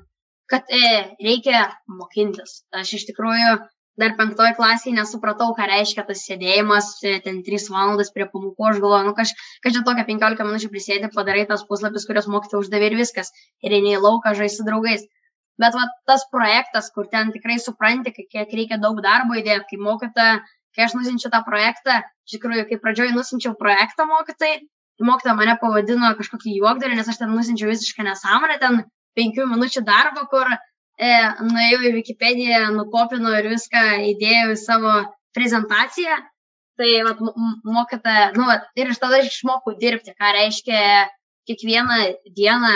kad 0.50 0.68
e, 0.72 0.92
reikia 1.22 1.66
mokintis. 1.90 2.62
Aš 2.74 2.96
iš 2.98 3.08
tikrųjų 3.10 3.56
dar 4.00 4.14
penktoj 4.18 4.52
klasėj 4.58 4.94
nesupratau, 4.96 5.52
ką 5.56 5.66
reiškia 5.70 6.04
tas 6.08 6.24
sėdėjimas 6.28 6.90
e, 7.02 7.16
ten 7.24 7.40
3 7.46 7.70
valandas 7.72 8.12
prie 8.14 8.26
pamokų, 8.32 8.70
aš 8.70 8.80
galvoju, 8.82 9.08
nu 9.08 9.14
kaž, 9.16 9.32
kažkaip 9.64 9.86
tokia 9.88 10.06
15 10.08 10.48
minučių 10.48 10.72
prisėdi, 10.72 11.12
padarai 11.14 11.46
tas 11.48 11.64
puslapis, 11.68 12.04
kurios 12.08 12.28
mokytojai 12.32 12.64
uždavė 12.64 12.90
ir 12.90 12.98
viskas, 13.00 13.32
ir 13.64 13.78
eini 13.78 13.96
į 13.96 14.02
lauką 14.04 14.34
žaisti 14.36 14.60
su 14.60 14.68
draugais. 14.68 15.06
Bet 15.56 15.72
va, 15.72 15.86
tas 16.04 16.26
projektas, 16.28 16.90
kur 16.92 17.08
ten 17.08 17.32
tikrai 17.32 17.56
supranti, 17.62 18.12
kiek 18.12 18.50
reikia 18.52 18.76
daug 18.82 19.00
darbo 19.00 19.38
įdėti, 19.40 19.64
kaip 19.70 19.84
mokytoja, 19.86 20.42
kai 20.76 20.84
aš 20.84 20.98
nusinčiau 20.98 21.32
tą 21.32 21.40
projektą, 21.46 22.02
iš 22.28 22.36
tikrųjų, 22.36 22.66
kai 22.68 22.76
pradžioj 22.82 23.14
nusinčiau 23.16 23.54
projektą 23.56 24.04
mokytojai, 24.10 24.58
mokytoja 25.04 25.34
mane 25.36 25.56
pavadino 25.60 26.12
kažkokį 26.18 26.56
juokdarį, 26.60 26.96
nes 26.98 27.08
aš 27.10 27.20
ten 27.20 27.34
nusinčiau 27.34 27.68
visišką 27.70 28.06
nesąmonę, 28.06 28.56
ten 28.62 28.84
penkių 29.16 29.48
minučių 29.50 29.82
darbą, 29.84 30.24
kur 30.30 30.48
e, 30.52 31.10
nuėjau 31.50 31.82
į 31.88 31.92
Wikipediją, 31.98 32.62
nukopinau 32.76 33.34
ir 33.38 33.50
viską 33.52 33.84
įdėjau 34.12 34.54
į 34.54 34.62
savo 34.62 34.96
prezentaciją. 35.36 36.16
Tai 36.76 36.88
vat, 37.06 37.20
mokyta, 37.64 38.16
nu, 38.36 38.44
vat, 38.48 38.66
ir 38.76 38.90
iš 38.92 38.98
tada 39.00 39.22
aš 39.22 39.30
išmokau 39.30 39.72
dirbti, 39.80 40.12
ką 40.12 40.32
reiškia 40.36 40.80
kiekvieną 41.48 41.96
dieną, 42.36 42.72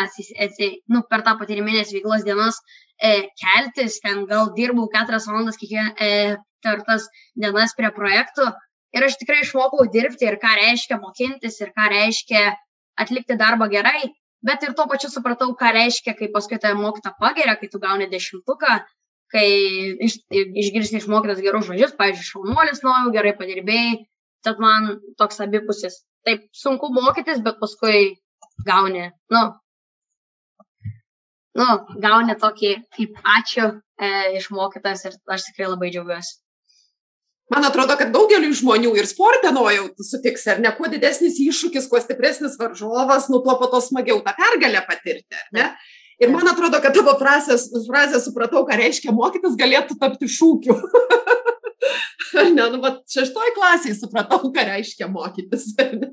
nu, 0.89 1.03
per 1.11 1.25
tą 1.27 1.35
patyriminės 1.41 1.93
veiklos 1.93 2.25
dienos 2.25 2.61
e, 2.97 3.29
keltis, 3.43 3.99
ten 4.05 4.25
gal 4.31 4.55
dirbau 4.57 4.89
keturias 4.93 5.29
valandas 5.29 5.61
kiekvieną 5.61 5.93
e, 6.01 6.39
per 6.64 6.81
tas 6.87 7.09
dienas 7.37 7.77
prie 7.77 7.91
projektų. 7.97 8.49
Ir 8.97 9.07
aš 9.07 9.20
tikrai 9.20 9.43
išmokau 9.45 9.86
dirbti 9.93 10.26
ir 10.26 10.38
ką 10.43 10.55
reiškia 10.59 10.99
mokintis 11.03 11.61
ir 11.62 11.70
ką 11.76 11.91
reiškia 11.93 12.49
atlikti 13.01 13.36
darbą 13.38 13.68
gerai 13.70 14.09
bet 14.43 14.64
ir 14.64 14.74
tuo 14.76 14.86
pačiu 14.88 15.11
supratau, 15.12 15.53
ką 15.61 15.72
reiškia, 15.76 16.16
kai 16.18 16.30
paskui 16.34 16.59
tave 16.61 16.78
mokyta 16.80 17.12
pageria, 17.20 17.57
kai 17.61 17.68
tu 17.72 17.80
gauni 17.82 18.09
dešimtuką, 18.11 18.76
kai 19.32 19.49
iš, 20.07 20.18
išgirsti 20.32 21.01
išmokytas 21.01 21.43
gerus 21.45 21.68
žodžius, 21.68 21.97
pavyzdžiui, 22.01 22.28
šaunuolis 22.32 22.84
nuojau, 22.86 23.12
gerai 23.16 23.34
padirbėjai, 23.38 23.99
tad 24.47 24.62
man 24.62 24.95
toks 25.20 25.43
abipusis. 25.45 26.01
Taip 26.26 26.49
sunku 26.57 26.91
mokytis, 26.93 27.41
bet 27.45 27.61
paskui 27.61 28.16
gauni, 28.66 29.07
nu, 29.32 29.43
nu 31.61 31.68
gauni 32.03 32.36
tokį 32.41 32.74
kaip 32.97 33.22
ačiū 33.38 33.70
e, 33.70 34.11
išmokytas 34.41 35.07
ir 35.09 35.16
aš 35.36 35.49
tikrai 35.49 35.70
labai 35.72 35.93
džiaugiuosi 35.95 36.41
man 37.51 37.66
atrodo 37.66 37.96
kad 37.98 38.12
daugeliui 38.14 38.57
žmonių 38.57 38.92
ir 38.98 39.09
sporte 39.11 39.53
nojau 39.55 39.88
tu 39.94 40.07
sutiksi 40.07 40.53
ar 40.55 40.61
ne? 40.62 40.72
Kuo 40.76 40.90
didesnis 40.90 41.40
iššūkis 41.42 41.88
kuo 41.90 42.01
stipresnis 42.03 42.59
varžovas 42.61 43.28
nu 43.32 43.42
tuo 43.44 43.57
po 43.61 43.70
to 43.72 43.82
smagiau 43.84 44.22
tą 44.26 44.34
pergalę 44.38 44.84
patirti 44.88 45.38
ar 45.38 45.48
ne? 45.57 45.66
Ir 46.20 46.32
man 46.32 46.48
atrodo 46.51 46.82
kad 46.84 46.94
tavo 46.96 47.14
frazės 47.20 47.70
frazė 47.86 48.20
supratau 48.20 48.66
ką 48.68 48.76
reiškia 48.82 49.14
mokytis 49.16 49.57
galėtų 49.61 49.96
tapti 50.01 50.28
šūkiu. 50.28 50.76
Ar 52.40 52.51
ne 52.57 52.66
nu 52.74 52.80
vat 52.82 53.03
šeštoj 53.11 53.55
klasėj 53.57 53.96
supratau 53.98 54.53
ką 54.53 54.66
reiškia 54.74 55.09
mokytis 55.11 55.72
ar 55.80 55.96
ne 55.96 56.12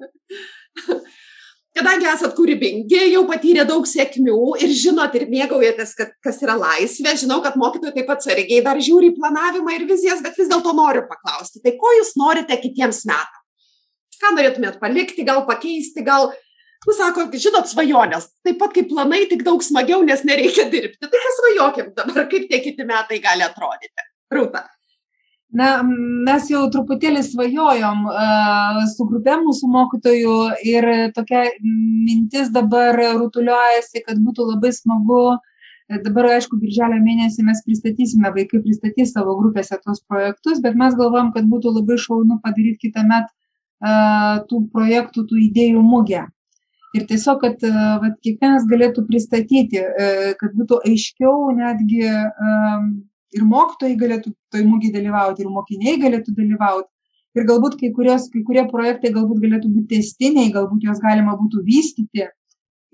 kadangi 1.78 2.07
esat 2.09 2.34
kūrybingi, 2.38 2.99
jau 3.13 3.23
patyrė 3.30 3.63
daug 3.69 3.86
sėkmių 3.88 4.38
ir 4.63 4.73
žinot 4.75 5.15
ir 5.17 5.28
mėgaujatės, 5.32 5.93
kad, 5.97 6.13
kas 6.25 6.41
yra 6.45 6.57
laisvė, 6.59 7.13
žinau, 7.21 7.39
kad 7.45 7.57
mokytojai 7.59 7.95
taip 7.95 8.09
pat 8.09 8.25
sargiai 8.25 8.63
dar 8.65 8.82
žiūri 8.84 9.13
planavimą 9.17 9.75
ir 9.75 9.88
vizijas, 9.89 10.23
bet 10.25 10.38
vis 10.39 10.49
dėlto 10.51 10.73
noriu 10.78 11.05
paklausti, 11.09 11.61
tai 11.63 11.75
ko 11.80 11.93
jūs 11.99 12.15
norite 12.19 12.57
kitiems 12.61 13.03
metams? 13.09 13.43
Ką 14.17 14.34
norėtumėt 14.34 14.80
palikti, 14.82 15.25
gal 15.25 15.43
pakeisti, 15.45 16.01
gal, 16.05 16.32
nu 16.88 16.95
sako, 16.97 17.28
žinot, 17.38 17.69
svajonės, 17.69 18.32
taip 18.45 18.57
pat 18.61 18.73
kaip 18.73 18.89
planai, 18.89 19.28
tik 19.30 19.43
daug 19.45 19.61
smagiau, 19.61 20.01
nes 20.05 20.25
nereikia 20.25 20.65
dirbti. 20.73 21.05
Tai 21.05 21.21
pasvajokim 21.28 21.93
dabar, 21.93 22.25
kaip 22.32 22.49
tie 22.49 22.63
kiti 22.65 22.88
metai 22.89 23.21
gali 23.21 23.45
atrodyti. 23.45 24.09
Rūta 24.34 24.65
na 25.55 25.67
mes 26.27 26.49
jau 26.51 26.65
truputėlį 26.71 27.21
svajojom 27.23 28.07
su 28.91 29.07
grupe 29.09 29.35
mūsų 29.43 29.69
mokytojų 29.71 30.37
ir 30.67 30.87
tokia 31.15 31.45
mintis 31.63 32.51
dabar 32.55 32.97
rutuliojasi, 33.21 34.03
kad 34.07 34.19
būtų 34.23 34.51
labai 34.53 34.73
smagu. 34.75 35.37
Dabar, 36.03 36.25
aišku, 36.35 36.57
birželio 36.59 36.97
mėnesį 36.99 37.45
mes 37.47 37.61
pristatysime, 37.63 38.27
vaikai 38.35 38.59
pristatys 38.59 39.13
savo 39.15 39.37
grupėse 39.39 39.77
tuos 39.85 40.01
projektus, 40.03 40.59
bet 40.59 40.75
mes 40.75 40.97
galvom, 40.99 41.29
kad 41.31 41.47
būtų 41.47 41.71
labai 41.77 41.95
šaunu 41.95 42.41
padaryti 42.43 42.89
kitą 42.89 43.05
metą 43.07 43.31
tų 44.49 44.65
projektų, 44.73 45.23
tų 45.29 45.39
idėjų 45.45 45.83
mugę. 45.85 46.25
Ir 46.97 47.05
tiesiog, 47.07 47.39
kad 47.39 47.63
vat, 48.03 48.19
kiekvienas 48.19 48.67
galėtų 48.67 49.05
pristatyti, 49.07 49.79
kad 50.39 50.59
būtų 50.59 50.81
aiškiau 50.91 51.53
netgi 51.55 52.03
ir 53.36 53.43
mokytojai 53.47 53.97
galėtų 53.99 54.34
toj 54.53 54.63
mugėj 54.67 54.93
dalyvauti, 54.95 55.43
ir 55.43 55.51
mokiniai 55.51 55.99
galėtų 56.01 56.36
dalyvauti. 56.38 56.89
Ir 57.38 57.45
galbūt 57.45 57.78
kai, 57.80 57.91
kurios, 57.93 58.30
kai 58.34 58.41
kurie 58.47 58.63
projektai 58.69 59.11
galbūt 59.13 59.43
galėtų 59.43 59.69
būti 59.69 59.97
testiniai, 59.97 60.49
galbūt 60.53 60.88
juos 60.88 61.01
galima 61.03 61.36
būtų 61.38 61.61
vystyti. 61.67 62.25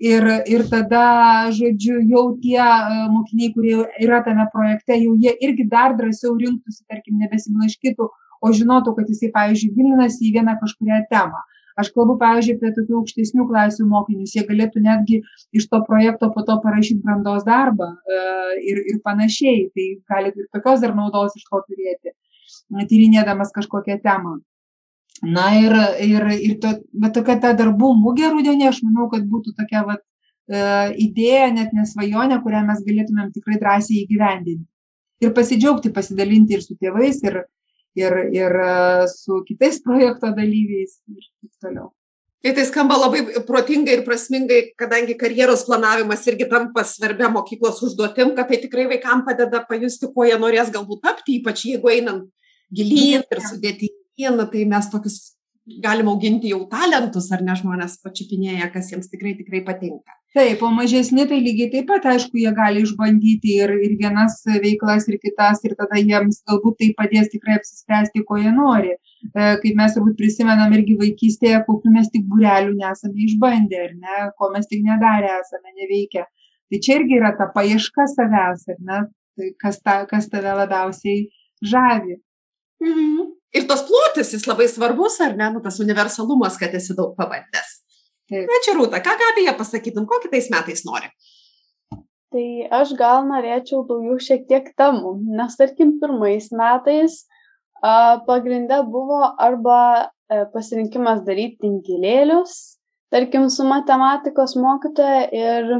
Ir, 0.04 0.26
ir 0.50 0.64
tada, 0.68 1.04
žodžiu, 1.54 2.00
jau 2.10 2.24
tie 2.42 2.58
uh, 2.58 3.06
mokiniai, 3.14 3.52
kurie 3.54 3.76
yra 4.02 4.18
tame 4.26 4.44
projekte, 4.52 4.98
jau 4.98 5.14
jie 5.22 5.32
irgi 5.46 5.68
dar 5.70 5.94
drąsiau 5.96 6.34
rinktųsi, 6.36 6.82
tarkim, 6.90 7.16
nebesiblaškytų, 7.22 8.08
o 8.44 8.52
žinotų, 8.52 8.96
kad 8.98 9.08
jisai, 9.08 9.30
pavyzdžiui, 9.32 9.70
gilinasi 9.78 10.26
į 10.26 10.32
vieną 10.34 10.58
kažkurią 10.60 10.98
temą 11.14 11.40
aš 11.80 11.90
kalbu 11.94 12.16
pavyzdžiui 12.20 12.56
apie 12.58 12.72
tokių 12.78 12.98
aukštesnių 13.00 13.46
klasių 13.50 13.86
mokinius. 13.90 14.34
Jie 14.36 14.44
galėtų 14.48 14.82
netgi 14.84 15.20
iš 15.56 15.68
to 15.70 15.80
projekto 15.88 16.30
po 16.34 16.44
to 16.46 16.58
parašyt 16.64 17.00
brandos 17.04 17.46
darbą 17.48 17.90
e, 17.94 18.20
ir 18.72 18.82
ir 18.92 19.00
panašiai. 19.06 19.68
Tai 19.74 19.88
gali 20.12 20.34
ir 20.34 20.50
tokios 20.54 20.84
dar 20.84 20.94
naudos 20.98 21.34
iš 21.38 21.48
to 21.50 21.62
turėti 21.68 22.14
tyrinėdamas 22.90 23.52
kažkokią 23.54 24.00
temą. 24.02 24.38
Na 25.22 25.46
ir 25.56 25.72
ir 26.02 26.26
ir 26.34 26.58
to 26.60 26.74
bet 26.92 27.14
tokia 27.14 27.38
ta 27.40 27.52
darbų 27.54 27.94
mugė 28.00 28.30
rudenį 28.34 28.68
aš 28.68 28.82
manau 28.82 29.08
kad 29.10 29.24
būtų 29.24 29.54
tokia 29.56 29.84
vat 29.86 30.02
e, 30.02 30.92
idėja 31.06 31.50
net 31.54 31.72
ne 31.72 31.86
svajonė 31.86 32.40
kurią 32.42 32.64
mes 32.66 32.82
galėtumėm 32.84 33.30
tikrai 33.32 33.60
drąsiai 33.60 34.02
įgyvendinti. 34.04 34.66
Ir 35.22 35.32
pasidžiaugti 35.32 35.92
pasidalinti 35.94 36.58
ir 36.58 36.62
su 36.62 36.74
tėvais 36.74 37.22
ir 37.24 37.44
ir, 37.98 38.16
ir 38.34 38.56
e, 38.60 39.06
su 39.10 39.42
kitais 39.48 39.80
projekto 39.82 40.30
dalyviais 40.34 40.98
ir 41.08 41.28
taip 41.42 41.52
toliau. 41.62 41.92
Tai 42.44 42.52
tai 42.52 42.64
skamba 42.68 42.98
labai 43.00 43.22
protingai 43.48 43.94
ir 43.96 44.02
prasmingai, 44.04 44.74
kadangi 44.76 45.14
karjeros 45.16 45.62
planavimas 45.64 46.26
irgi 46.28 46.44
tampa 46.50 46.84
svarbia 46.84 47.30
mokyklos 47.32 47.80
užduotim, 47.86 48.34
kad 48.36 48.50
tai 48.50 48.58
tikrai 48.60 48.84
vaikams 48.90 49.24
padeda 49.24 49.62
pajusti, 49.68 50.10
kuo 50.12 50.26
jie 50.28 50.36
norės 50.36 50.68
galbūt 50.74 51.00
tapti, 51.06 51.38
ypač 51.40 51.64
jeigu 51.70 51.88
einant 51.88 52.28
gilyn 52.74 53.24
ir 53.24 53.40
sudėtingyn, 53.48 54.44
tai 54.52 54.66
mes 54.68 54.90
tokius 54.92 55.16
galim 55.84 56.08
auginti 56.12 56.50
jau 56.52 56.64
talentus, 56.68 57.30
ar 57.32 57.40
ne 57.44 57.54
žmonės 57.56 57.96
pačiupinėja, 58.04 58.68
kas 58.74 58.90
jiems 58.92 59.08
tikrai 59.12 59.32
tikrai 59.38 59.62
patinka. 59.64 60.16
Taip, 60.34 60.62
o 60.66 60.68
mažesni 60.74 61.24
tai 61.30 61.38
lygiai 61.40 61.70
taip 61.72 61.86
pat, 61.88 62.06
aišku, 62.10 62.36
jie 62.42 62.50
gali 62.56 62.82
išbandyti 62.82 63.54
ir, 63.62 63.70
ir 63.86 63.94
vienas 64.00 64.40
veiklas, 64.64 65.06
ir 65.08 65.20
kitas, 65.22 65.62
ir 65.64 65.76
tada 65.78 66.00
jiems 66.00 66.42
galbūt 66.50 66.80
tai 66.80 66.88
padės 66.98 67.30
tikrai 67.32 67.60
apsispręsti, 67.60 68.24
ko 68.28 68.40
jie 68.42 68.50
nori. 68.56 68.96
E, 69.30 69.46
kaip 69.62 69.78
mes 69.78 69.94
turbūt 69.94 70.18
prisimenam 70.18 70.74
irgi 70.74 70.98
vaikystėje, 71.00 71.62
kokiu 71.68 71.94
mes 71.94 72.10
tik 72.12 72.26
burelių 72.32 72.74
nesame 72.80 73.24
išbandę, 73.28 73.84
ar 73.86 73.94
ne, 73.94 74.18
ko 74.36 74.50
mes 74.56 74.66
tik 74.68 74.82
nedarę 74.84 75.30
esame 75.38 75.72
neveikę. 75.78 76.26
Tai 76.68 76.82
čia 76.82 76.98
irgi 76.98 77.20
yra 77.20 77.30
ta 77.38 77.48
paieška 77.54 78.08
savęs, 78.16 78.68
ar 78.74 78.82
ne, 78.90 79.00
tai 79.38 79.54
kas, 79.62 79.80
ta, 79.86 80.00
kas 80.10 80.28
tave 80.32 80.58
labiausiai 80.64 81.28
žavi. 81.62 82.18
Mhm 82.82 83.34
ir 83.54 83.68
tas 83.70 83.84
plotis 83.86 84.34
jis 84.34 84.48
labai 84.50 84.66
svarbus, 84.70 85.20
ar 85.24 85.36
ne, 85.38 85.48
nu, 85.54 85.62
tas 85.64 85.78
universalumas, 85.82 86.58
kad 86.60 86.74
esi 86.74 86.96
daug 86.98 87.14
pabandęs. 87.18 87.78
Taip. 88.30 88.48
Na 88.48 88.60
čia 88.64 88.74
rūta, 88.76 89.00
ką 89.04 89.14
ją 89.44 89.54
pasakytum, 89.58 90.08
ko 90.08 90.18
kitais 90.22 90.50
metais 90.52 90.84
nori? 90.88 91.10
Tai 92.34 92.46
aš 92.80 92.94
gal 92.98 93.26
norėčiau 93.28 93.84
daugiau 93.86 94.18
šiek 94.18 94.48
tiek 94.48 94.72
temų, 94.78 95.18
nes 95.38 95.54
tarkim 95.60 95.98
pirmais 96.00 96.48
metais 96.50 97.20
a, 97.78 98.18
pagrinde 98.26 98.80
buvo 98.90 99.20
arba 99.38 99.78
a, 99.78 100.08
e, 100.32 100.40
pasirinkimas 100.50 101.22
daryti 101.28 101.60
tinkilėlius, 101.62 102.80
tarkim 103.14 103.46
su 103.52 103.68
matematikos 103.68 104.56
mokytoja 104.58 105.28
ir, 105.30 105.70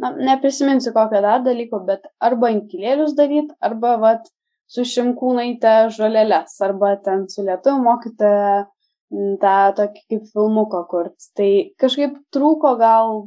na, 0.00 0.14
neprisiminsiu 0.30 0.94
kokio 0.94 1.20
dar 1.26 1.42
dalyko, 1.44 1.82
bet 1.90 2.06
arba 2.22 2.54
inkilėlius 2.54 3.12
daryti, 3.18 3.52
arba 3.60 3.98
vat 4.00 4.30
su 4.72 4.84
šimkūnaite 4.88 5.74
žoleles 5.92 6.54
arba 6.64 6.94
ten 7.04 7.26
su 7.28 7.44
lietuvių 7.44 7.84
mokytoja 7.84 8.54
tą 9.42 9.56
tokį 9.76 10.04
kaip 10.08 10.28
filmuką 10.32 10.82
kurt. 10.88 11.16
Tai 11.36 11.50
kažkaip 11.80 12.16
trūko 12.32 12.76
gal 12.80 13.26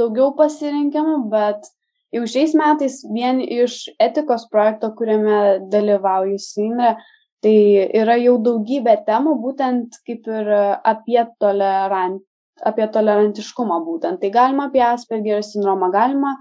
daugiau 0.00 0.32
pasirinkimų, 0.38 1.18
bet 1.30 1.68
jau 2.14 2.24
šiais 2.28 2.56
metais 2.58 2.98
vien 3.14 3.40
iš 3.40 3.84
etikos 4.02 4.48
projekto, 4.50 4.90
kuriame 4.98 5.68
dalyvauju 5.70 6.40
Sinre, 6.42 6.96
tai 7.44 7.56
yra 7.94 8.16
jau 8.18 8.36
daugybė 8.42 8.98
temų, 9.06 9.36
būtent 9.44 10.00
kaip 10.08 10.26
ir 10.26 10.50
apie, 10.82 11.20
tolerant, 11.38 12.20
apie 12.66 12.90
tolerantiškumą 12.90 13.80
būtent. 13.86 14.20
Tai 14.20 14.34
galima 14.34 14.66
apie 14.70 14.82
Aspergerio 14.82 15.42
sindromą, 15.46 15.92
galima 15.94 16.34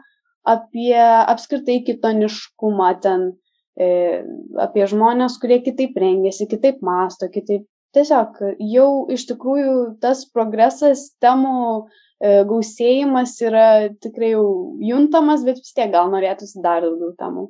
apie 0.46 0.98
apskritai 0.98 1.82
kitoniškumą 1.86 2.94
ten 3.06 3.34
apie 3.76 4.86
žmonės, 4.88 5.38
kurie 5.42 5.60
kitaip 5.64 5.98
rengiasi, 6.00 6.48
kitaip 6.52 6.84
masto, 6.86 7.30
kitaip. 7.32 7.68
Tiesiog 7.96 8.42
jau 8.60 8.90
iš 9.12 9.24
tikrųjų 9.30 9.76
tas 10.04 10.26
progresas, 10.28 11.14
temų 11.24 11.86
e, 12.20 12.42
gausėjimas 12.44 13.38
yra 13.40 13.68
tikrai 14.04 14.34
jau 14.34 14.48
juntamas, 14.84 15.46
bet 15.48 15.62
vis 15.62 15.72
tiek 15.72 15.94
gal 15.94 16.12
norėtųsi 16.12 16.60
dar 16.64 16.84
daugiau 16.84 17.14
temų. 17.16 17.46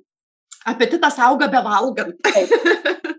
Apetitas 0.69 1.17
auga 1.21 1.49
be 1.49 1.63
valgant. 1.65 2.29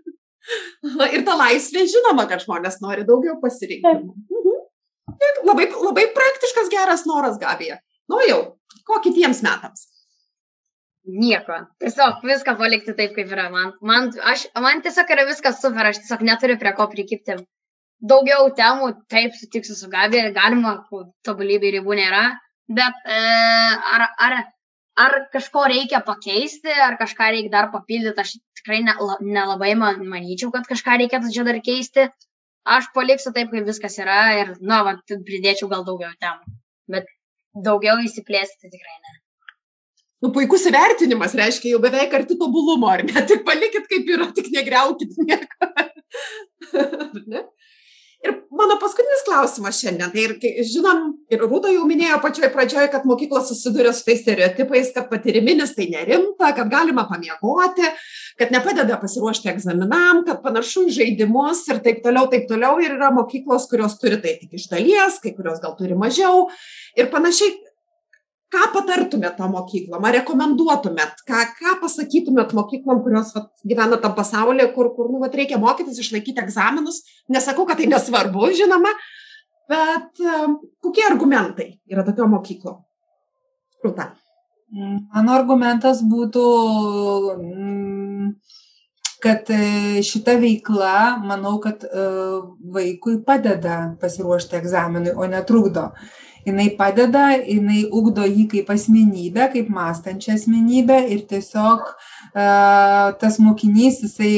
ir 1.15 1.25
ta 1.27 1.35
laisvė 1.35 1.83
žinoma, 1.91 2.29
kad 2.31 2.43
žmonės 2.43 2.79
nori 2.83 3.03
daugiau 3.07 3.35
pasirinkimų. 3.43 4.15
Mhm. 4.15 4.55
Labai, 5.47 5.67
labai 5.71 6.07
praktiškas 6.15 6.71
geras 6.71 7.03
noras, 7.09 7.35
Gabija. 7.41 7.79
Nu 8.11 8.19
jau, 8.23 8.39
ko 8.87 8.99
kitiems 9.03 9.43
metams? 9.43 9.87
Nieko. 11.07 11.57
Tiesiog 11.79 12.25
viską 12.27 12.53
palikti 12.59 12.93
taip, 12.95 13.13
kaip 13.15 13.29
yra. 13.31 13.47
Man, 13.53 13.69
man, 13.89 14.09
aš, 14.31 14.47
man 14.63 14.81
tiesiog 14.83 15.13
yra 15.15 15.23
viskas 15.29 15.61
super, 15.63 15.87
aš 15.87 16.01
tiesiog 16.01 16.23
neturiu 16.27 16.57
prie 16.59 16.73
ko 16.75 16.87
prikipti. 16.91 17.37
Daugiau 18.11 18.49
temų, 18.57 18.89
taip, 19.13 19.37
sutiksiu 19.39 19.77
su 19.77 19.87
Gabi, 19.93 20.19
galima, 20.35 20.73
tobulybė 21.25 21.71
ribų 21.77 21.95
nėra, 21.97 22.25
bet 22.79 23.07
e, 23.09 23.21
ar, 23.95 24.03
ar, 24.27 24.35
ar 25.05 25.15
kažko 25.33 25.63
reikia 25.71 26.03
pakeisti, 26.09 26.75
ar 26.87 26.99
kažką 26.99 27.29
reikia 27.33 27.53
dar 27.55 27.69
papildyti, 27.73 28.25
aš 28.25 28.35
tikrai 28.59 28.83
ne, 28.85 28.97
nelabai 29.23 29.73
man, 29.79 30.03
manyčiau, 30.11 30.51
kad 30.53 30.67
kažką 30.69 30.99
reikėtų 31.03 31.31
čia 31.33 31.45
dar 31.47 31.61
keisti. 31.69 32.09
Aš 32.77 32.91
paliksiu 32.93 33.31
taip, 33.31 33.53
kaip 33.53 33.71
viskas 33.71 33.95
yra 34.03 34.19
ir, 34.41 34.57
na, 34.59 34.83
va, 34.83 34.97
pridėčiau 35.07 35.71
gal 35.71 35.87
daugiau 35.87 36.11
temų, 36.19 36.59
bet 36.91 37.07
daugiau 37.69 37.95
įsiplėsti 38.03 38.67
tikrai 38.67 38.99
ne 38.99 39.21
nu, 40.23 40.31
puikus 40.33 40.65
įvertinimas, 40.69 41.35
reiškia 41.37 41.75
jau 41.75 41.83
beveik 41.83 42.15
arti 42.17 42.37
tobulumo, 42.39 42.89
ar 42.91 43.05
ne? 43.07 43.25
Tik 43.29 43.45
palikit 43.47 43.85
kaip 43.91 44.09
yra, 44.15 44.31
tik 44.35 44.49
negriaukit 44.55 45.17
nieko. 45.21 45.71
ne? 47.33 47.45
Ir 48.25 48.33
mano 48.49 48.79
paskutinis 48.81 49.21
klausimas 49.27 49.77
šiandien, 49.77 50.09
tai 50.09 50.23
ir 50.49 50.65
žinom, 50.65 51.03
ir 51.29 51.43
Rūta 51.45 51.69
jau 51.69 51.83
minėjo 51.85 52.17
pačioje 52.23 52.49
pradžioje, 52.49 52.89
kad 52.89 53.05
mokyklos 53.05 53.45
susiduria 53.51 53.91
su 53.93 54.01
tais 54.07 54.23
stereotipais, 54.23 54.89
kad 54.95 55.05
patyriminis 55.11 55.75
tai 55.77 55.85
nerimta, 55.91 56.49
kad 56.57 56.71
galima 56.71 57.05
pamiegoti, 57.07 57.85
kad 58.41 58.51
nepadeda 58.53 58.97
pasiruošti 59.03 59.51
egzaminam, 59.53 60.23
kad 60.25 60.41
panašu 60.41 60.87
į 60.89 60.95
žaidimus 60.97 61.61
ir 61.69 61.83
taip 61.85 62.01
toliau, 62.05 62.25
taip 62.33 62.49
toliau. 62.49 62.81
Ir 62.81 62.97
yra 62.97 63.11
mokyklos, 63.13 63.69
kurios 63.69 63.99
turi 64.01 64.17
tai 64.23 64.33
tik 64.41 64.57
iš 64.57 64.65
dalies, 64.73 65.21
kai 65.21 65.35
kurios 65.37 65.61
gal 65.61 65.77
turi 65.77 65.97
mažiau. 65.97 66.47
Ir 66.97 67.13
panašiai, 67.13 67.53
ką 68.53 68.69
patartumėt 68.73 69.37
tom 69.39 69.53
mokyklom? 69.55 70.07
Ar 70.07 70.17
rekomenduotumėt? 70.19 71.23
Ką 71.27 71.43
ką 71.57 71.77
pasakytumėt 71.83 72.55
mokyklom 72.57 73.03
kurios 73.05 73.33
vat 73.35 73.49
gyvena 73.67 73.99
tam 74.03 74.15
pasaulyje 74.17 74.69
kur 74.75 74.93
kur 74.95 75.11
nu 75.13 75.21
vat 75.23 75.35
reikia 75.35 75.59
mokytis 75.61 75.99
išlaikyti 76.03 76.43
egzaminus? 76.43 77.03
Nesakau 77.33 77.67
kad 77.67 77.81
tai 77.81 77.89
nesvarbu 77.91 78.51
žinoma 78.57 78.93
bet 79.67 80.23
kokie 80.83 81.03
argumentai 81.09 81.73
yra 81.91 82.05
tokiom 82.07 82.37
mokyklom? 82.37 82.79
Rūta. 83.83 84.11
Mano 84.67 85.35
argumentas 85.35 86.01
būtų 86.03 86.45
mm, 87.37 88.31
kad 89.23 89.49
e, 89.49 90.01
šita 90.05 90.35
veikla, 90.41 91.17
manau, 91.23 91.55
kad 91.63 91.85
e, 91.87 92.05
vaikui 92.73 93.17
padeda 93.25 93.77
pasiruošti 94.01 94.57
egzaminui, 94.59 95.13
o 95.15 95.27
netrukdo 95.29 95.87
jinai 96.47 96.69
padeda, 96.79 97.27
jinai 97.43 97.83
ugdo 97.91 98.25
jį 98.27 98.47
kaip 98.53 98.71
asmenybę, 98.73 99.49
kaip 99.53 99.69
mąstančią 99.73 100.37
asmenybę 100.37 101.01
ir 101.13 101.25
tiesiog 101.29 101.85
uh, 101.91 103.13
tas 103.21 103.39
mokinys, 103.43 104.01
jisai 104.05 104.33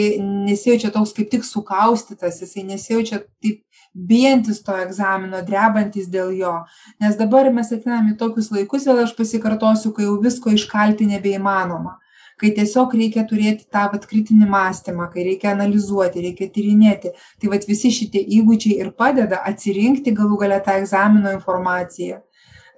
nesijaučia 0.49 0.91
toks 0.95 1.13
kaip 1.17 1.29
tik 1.33 1.47
sukaustytas, 1.47 2.41
jisai 2.43 2.65
nesijaučia 2.73 3.21
taip 3.43 3.63
bijantis 3.93 4.61
to 4.65 4.75
egzamino, 4.77 5.41
drebantis 5.45 6.09
dėl 6.11 6.33
jo. 6.37 6.53
Nes 7.01 7.17
dabar 7.19 7.49
mes 7.53 7.71
ateiname 7.73 8.13
į 8.13 8.19
tokius 8.19 8.51
laikus, 8.53 8.85
vėl 8.89 9.03
aš 9.05 9.15
pasikartosiu, 9.17 9.93
kai 9.95 10.05
jau 10.05 10.19
visko 10.23 10.53
iškalti 10.53 11.09
nebeįmanoma 11.09 11.97
kai 12.39 12.53
tiesiog 12.55 12.95
reikia 12.95 13.25
turėti 13.29 13.67
tą 13.73 13.85
vat 13.93 14.07
kritinį 14.09 14.47
mąstymą, 14.49 15.09
kai 15.13 15.25
reikia 15.27 15.53
analizuoti, 15.55 16.23
reikia 16.29 16.49
tyrinėti. 16.55 17.13
Tai 17.41 17.51
vat 17.53 17.67
visi 17.69 17.91
šitie 17.93 18.23
įgūdžiai 18.39 18.79
ir 18.79 18.93
padeda 18.97 19.43
atsirinkti 19.51 20.15
galų 20.15 20.39
galę 20.45 20.61
tą 20.65 20.79
egzamino 20.79 21.33
informaciją. 21.35 22.23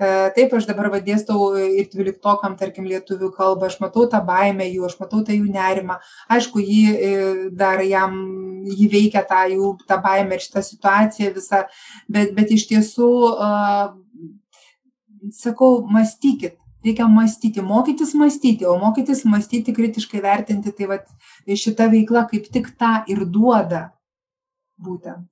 E, 0.02 0.08
taip, 0.34 0.54
aš 0.58 0.66
dabar 0.66 0.88
vadėstau 0.90 1.52
ir 1.62 1.86
dvyliktokam, 1.92 2.56
tarkim, 2.58 2.88
lietuvių 2.90 3.28
kalbą, 3.36 3.68
aš 3.70 3.78
matau 3.84 4.08
tą 4.10 4.22
baimę 4.26 4.66
jų, 4.66 4.88
aš 4.88 4.96
matau 4.98 5.22
tą 5.28 5.36
jų 5.36 5.52
nerimą. 5.54 6.00
Aišku, 6.34 6.64
jį 6.66 6.82
e, 6.90 7.12
dar 7.58 7.84
jam, 7.86 8.16
jį 8.66 8.88
veikia 8.90 9.22
tą 9.30 9.44
jų, 9.52 9.76
tą 9.86 10.00
baimę 10.02 10.40
ir 10.40 10.46
šitą 10.48 10.64
situaciją 10.66 11.36
visą, 11.36 11.62
bet, 12.10 12.34
bet 12.38 12.50
iš 12.58 12.66
tiesų, 12.72 13.12
sakau, 15.38 15.84
mąstykit, 15.86 16.58
reikia 16.86 17.08
mąstyti, 17.08 17.62
mokytis 17.62 18.14
mąstyti, 18.14 18.66
o 18.66 18.78
mokytis 18.78 19.26
mąstyti, 19.26 19.74
kritiškai 19.74 20.22
vertinti, 20.22 20.74
tai 20.74 20.88
vat, 20.88 21.12
šita 21.48 21.90
veikla 21.92 22.26
kaip 22.32 22.48
tik 22.54 22.74
tą 22.80 23.02
ir 23.12 23.26
duoda 23.26 23.92
būtent. 24.82 25.28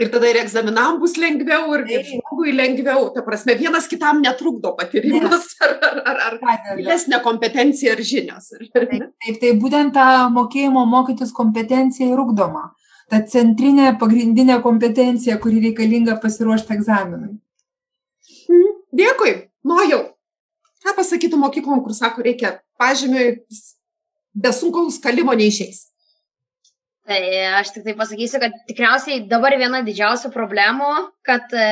Ir 0.00 0.08
tada 0.08 0.28
ir 0.30 0.38
egzaminam 0.40 0.96
bus 1.00 1.16
lengviau, 1.20 1.74
ir, 1.76 1.82
ir 1.92 2.04
žmogui 2.06 2.54
lengviau. 2.56 3.10
Ta 3.12 3.20
prasme, 3.26 3.52
vienas 3.58 3.88
kitam 3.90 4.22
netrukdo 4.24 4.72
patyrimas 4.78 5.50
ar, 5.66 5.74
ar, 5.84 5.98
ar, 6.08 6.38
ar 6.40 6.78
gilesnė 6.78 7.18
kompetencija 7.24 7.92
ar 7.92 8.00
žinios. 8.00 8.48
Taip, 8.72 8.94
taip, 8.94 9.40
tai 9.42 9.50
būtent 9.60 9.92
ta 9.98 10.06
mokėjimo 10.32 10.86
mokytis 10.88 11.34
kompetencija 11.36 12.08
ir 12.08 12.22
ugdoma. 12.22 12.70
Ta 13.12 13.20
centrinė 13.26 13.92
pagrindinė 14.00 14.60
kompetencija, 14.64 15.36
kuri 15.42 15.60
reikalinga 15.66 16.16
pasiruošti 16.22 16.78
egzaminui. 16.78 17.34
Mhm. 18.48 18.74
Dėkui 18.96 19.34
nojau. 19.66 20.02
Ką 20.80 20.96
pasakytų 20.96 21.38
mokyklom 21.40 21.82
kur 21.84 21.94
sako 21.96 22.24
reikia 22.24 22.56
pažymiui 22.80 23.40
be 24.34 24.52
sunkaus 24.56 25.00
kalimo 25.02 25.34
neišeis? 25.36 25.90
Tai 27.10 27.20
aš 27.58 27.72
tik 27.74 27.84
tai 27.86 27.94
pasakysiu, 27.98 28.38
kad 28.38 28.54
tikriausiai 28.68 29.24
dabar 29.28 29.56
viena 29.58 29.80
didžiausių 29.82 30.28
problemų, 30.30 30.90
kad 31.26 31.50
e, 31.58 31.64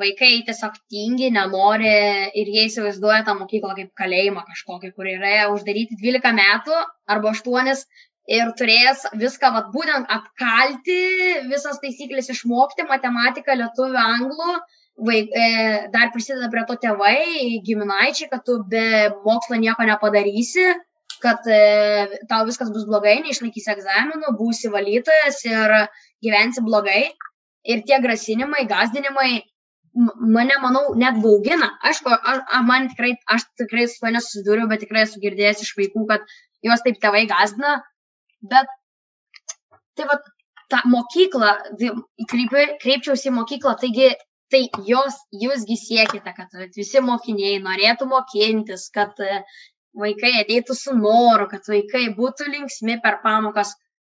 vaikai 0.00 0.30
tiesiog 0.48 0.80
tingi, 0.90 1.28
nenori 1.36 1.92
ir 2.40 2.50
jie 2.50 2.64
įsivaizduoja 2.66 3.22
tą 3.28 3.36
mokyklą 3.38 3.76
kaip 3.76 3.92
kalėjimą 4.00 4.42
kažkokį, 4.48 4.90
kur 4.96 5.10
yra 5.12 5.46
uždaryti 5.52 6.00
12 6.00 6.34
metų 6.40 6.80
arba 7.14 7.30
8 7.36 7.70
ir 8.34 8.50
turės 8.58 9.06
viską, 9.20 9.52
vat, 9.54 9.70
būtent 9.76 10.10
apkalti, 10.16 10.98
visas 11.52 11.78
taisyklės 11.84 12.32
išmokti, 12.34 12.88
matematiką, 12.90 13.60
lietuvių, 13.62 14.00
anglų 14.16 14.58
vaik, 15.06 15.32
e, 15.32 15.48
dar 15.94 16.10
prisideda 16.14 16.50
prie 16.52 16.62
to 16.68 16.76
tėvai, 16.84 17.18
giminaičiai, 17.66 18.30
kad 18.32 18.44
tu 18.46 18.60
be 18.70 18.84
mokslo 19.24 19.58
nieko 19.60 19.86
nepadarysi, 19.88 20.66
kad 21.24 21.46
e, 21.48 22.20
tau 22.30 22.46
viskas 22.48 22.72
bus 22.74 22.86
blogai, 22.88 23.18
neišlaikysi 23.24 23.72
egzaminų, 23.74 24.34
būsi 24.40 24.72
valytojas 24.72 25.42
ir 25.48 25.76
gyvensi 26.24 26.64
blogai. 26.66 27.10
Ir 27.68 27.82
tie 27.84 27.98
grasinimai, 28.00 28.64
gazdinimai 28.68 29.42
mane, 29.94 30.54
manau, 30.62 30.94
net 30.96 31.18
baugina. 31.20 31.74
Aišku, 31.84 32.08
aš, 32.08 32.42
man 32.66 32.88
tikrai, 32.92 33.14
aš 33.28 33.44
tikrai 33.60 33.86
su 33.90 34.00
to 34.00 34.12
nesusidūriau, 34.14 34.68
bet 34.70 34.84
tikrai 34.84 35.04
esu 35.06 35.20
girdėjęs 35.22 35.64
iš 35.66 35.74
vaikų, 35.78 36.06
kad 36.08 36.24
juos 36.64 36.84
taip 36.86 37.00
tėvai 37.02 37.26
gazdina. 37.30 37.80
Bet 38.40 38.70
tai 39.98 40.06
va, 40.08 40.16
ta 40.72 40.82
mokykla, 40.88 41.52
tai 41.80 41.92
kreipčiausi 42.30 43.28
į 43.28 43.36
mokyklą, 43.36 43.76
taigi 43.82 44.12
tai 44.50 44.62
jos 44.86 45.16
jūs 45.42 45.66
gi 45.68 45.76
siekite 45.78 46.32
kad 46.36 46.54
visi 46.76 47.02
mokiniai 47.04 47.60
norėtų 47.64 48.08
mokintis 48.10 48.88
kad 48.94 49.20
e, 49.24 49.42
vaikai 50.00 50.32
ateitų 50.42 50.76
su 50.78 50.94
noru 50.96 51.46
kad 51.50 51.66
vaikai 51.70 52.08
būtų 52.16 52.50
linksmi 52.50 52.98
per 53.04 53.20
pamokas. 53.24 53.74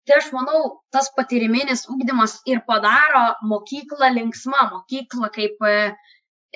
Tai 0.07 0.17
aš 0.17 0.31
manau 0.33 0.61
tas 0.93 1.11
patyriminis 1.15 1.85
ugdymas 1.93 2.39
ir 2.49 2.63
padaro 2.67 3.25
mokyklą 3.51 4.09
linksma 4.15 4.69
mokyklą 4.71 5.29
kaip 5.35 5.67
e, 5.67 5.75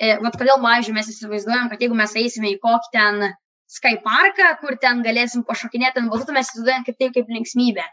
e, 0.00 0.14
vat 0.24 0.38
kodėl 0.40 0.58
pavyzdžiui 0.64 0.96
mes 0.96 1.12
įsivaizduojam 1.12 1.70
kad 1.72 1.84
jeigu 1.84 1.98
mes 1.98 2.16
eisime 2.22 2.54
į 2.54 2.60
kokį 2.64 2.92
ten 2.96 3.28
sky 3.76 4.00
parką 4.02 4.50
kur 4.62 4.80
ten 4.82 5.04
galėsim 5.06 5.44
pašokinėti 5.46 6.02
ant 6.02 6.12
batutų 6.12 6.34
mes 6.38 6.50
įsivaizduojam 6.50 6.88
kaip 6.88 6.98
tai 7.02 7.12
kaip 7.14 7.30
linksmybę 7.36 7.86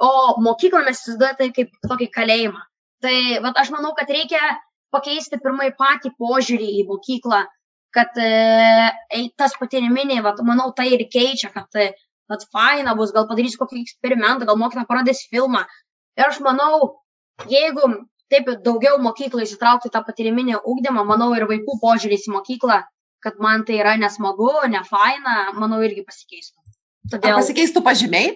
o 0.00 0.40
mokyklą 0.46 0.84
mes 0.86 1.00
įsivaizduojam 1.00 1.40
tai 1.40 1.50
kaip 1.58 1.74
tokį 1.88 2.08
kalėjimą. 2.14 2.62
Tai 3.04 3.16
vat 3.44 3.60
aš 3.60 3.70
manau 3.74 3.92
kad 3.98 4.10
reikia 4.10 4.40
pakeisti 4.94 5.40
pirmai 5.42 5.70
patį 5.76 6.14
požiūrį 6.20 6.70
į 6.80 6.86
mokyklą, 6.88 7.42
kad 7.94 8.18
e, 8.18 9.28
tas 9.38 9.54
patyriminiai, 9.60 10.22
vat, 10.24 10.40
manau, 10.46 10.70
tai 10.76 10.88
ir 10.96 11.04
keičia, 11.10 11.50
kad 11.54 11.78
e, 11.78 11.90
vat, 12.30 12.46
faina 12.54 12.96
bus, 12.98 13.12
gal 13.14 13.28
padarysiu 13.30 13.60
kokį 13.62 13.84
eksperimentą, 13.84 14.48
gal 14.48 14.58
mokytoja 14.60 14.88
parodys 14.90 15.24
filmą. 15.30 15.64
Ir 16.18 16.26
aš 16.28 16.40
manau, 16.46 16.80
jeigu 17.50 17.90
taip 18.32 18.48
daugiau 18.64 18.98
mokyklų 19.02 19.44
įsitraukti 19.44 19.92
tą 19.94 20.02
patyriminį 20.06 20.58
ūkdymą, 20.62 21.04
manau, 21.06 21.30
ir 21.36 21.46
vaikų 21.50 21.78
požiūris 21.82 22.28
į 22.28 22.34
mokyklą, 22.38 22.80
kad 23.24 23.38
man 23.42 23.64
tai 23.68 23.78
yra 23.80 23.94
nesmagu, 24.00 24.50
ne 24.72 24.82
faina, 24.88 25.52
manau, 25.58 25.82
irgi 25.86 26.04
pasikeistų. 26.06 26.58
Todėl... 27.12 27.36
Ar 27.36 27.42
pasikeistų 27.42 27.84
pažymiai? 27.84 28.32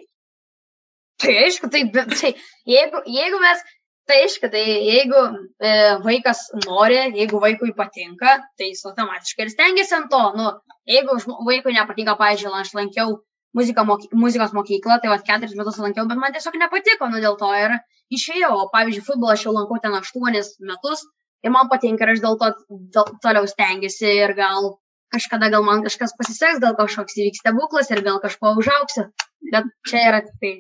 Tai 1.19 1.35
aišku, 1.43 1.71
tai, 1.73 1.83
tai 1.91 2.31
jeigu, 2.69 3.03
jeigu 3.11 3.41
mes 3.43 3.63
tai 4.09 4.23
aišku 4.25 4.51
tai 4.53 4.65
jeigu 4.65 5.21
e, 5.61 5.71
vaikas 6.05 6.45
nori 6.65 6.99
jeigu 7.21 7.41
vaikui 7.45 7.75
patinka 7.77 8.39
tai 8.59 8.71
jis 8.73 8.85
automatiškai 8.91 9.47
ir 9.47 9.53
stengiasi 9.55 9.97
ant 9.99 10.11
to 10.15 10.23
nu 10.39 10.49
jeigu 10.95 11.19
vaikui 11.51 11.77
nepatinka 11.77 12.17
pavyzdžiui 12.23 12.55
aš 12.61 12.75
lankiau 12.81 13.19
muziką 13.59 13.85
moky, 13.91 14.09
muzikos 14.25 14.57
mokyklą 14.57 14.99
tai 15.03 15.13
vat 15.13 15.29
keturis 15.29 15.57
metus 15.61 15.79
lankiau 15.85 16.09
bet 16.09 16.21
man 16.25 16.35
tiesiog 16.35 16.59
nepatiko 16.65 17.13
nu 17.13 17.23
dėl 17.25 17.39
to 17.45 17.53
ir 17.61 17.79
išėjau 18.19 18.53
o 18.57 18.67
pavyzdžiui 18.75 19.07
futbolą 19.11 19.37
aš 19.37 19.47
jau 19.47 19.55
lankau 19.57 19.81
ten 19.85 19.97
aštuonis 20.01 20.53
metus 20.73 21.07
ir 21.45 21.55
man 21.55 21.71
patinka 21.73 22.05
ir 22.05 22.15
aš 22.17 22.25
dėl 22.27 22.39
to 22.43 22.53
dėl, 22.97 23.17
toliau 23.25 23.49
stengiuosi 23.55 24.15
ir 24.25 24.37
gal 24.41 24.77
kažkada 25.15 25.51
gal 25.53 25.65
man 25.65 25.85
kažkas 25.85 26.15
pasiseks, 26.19 26.61
gal 26.65 26.77
kažkoks 26.81 27.17
įvyks 27.17 27.43
stebuklas 27.43 27.93
ir 27.93 28.03
gal 28.09 28.21
kažko 28.25 28.55
užauksiu. 28.61 29.09
Bet 29.53 29.71
čia 29.89 30.05
yra 30.11 30.21
tik 30.27 30.43
tai. 30.43 30.53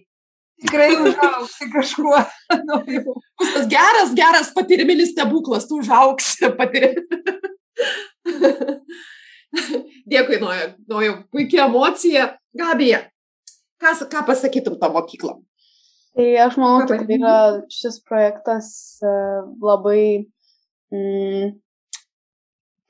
Tikrai 0.59 0.91
užaugsi 0.97 1.69
kažkuo. 1.73 2.19
Bus 3.39 3.53
tas 3.55 3.69
geras, 3.71 4.15
geras 4.17 4.51
patyriminis 4.55 5.13
stebuklas, 5.15 5.69
tu 5.69 5.79
užauksi 5.83 6.51
patyriminis. 6.59 7.37
Dėkui, 10.09 10.41
Noja, 10.43 10.73
Noja, 10.91 11.15
puikia 11.33 11.69
emocija. 11.69 12.33
Gabija, 12.59 13.05
ką, 13.79 13.95
ką 14.11 14.25
pasakytum 14.27 14.81
to 14.81 14.91
mokyklom? 14.93 15.45
Tai 16.19 16.27
aš 16.43 16.59
manau, 16.59 16.83
kad 16.91 17.11
yra 17.15 17.37
šis 17.71 18.01
projektas 18.09 18.69
e, 19.07 19.11
labai 19.63 20.03
mm, 20.91 21.53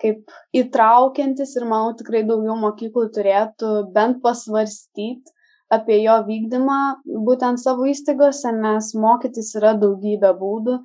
kaip 0.00 0.32
įtraukiantis 0.56 1.52
ir 1.58 1.66
manau 1.68 1.92
tikrai 1.98 2.22
daugiau 2.24 2.56
mokyklų 2.62 3.10
turėtų 3.12 3.72
bent 3.92 4.22
pasvarstyti 4.24 5.34
apie 5.72 6.00
jo 6.02 6.16
vykdymą 6.26 6.78
būtent 7.26 7.60
savo 7.60 7.88
įstaigose, 7.90 8.52
nes 8.56 8.94
mokytis 8.96 9.54
yra 9.60 9.74
daugybė 9.78 10.32
būdų. 10.38 10.78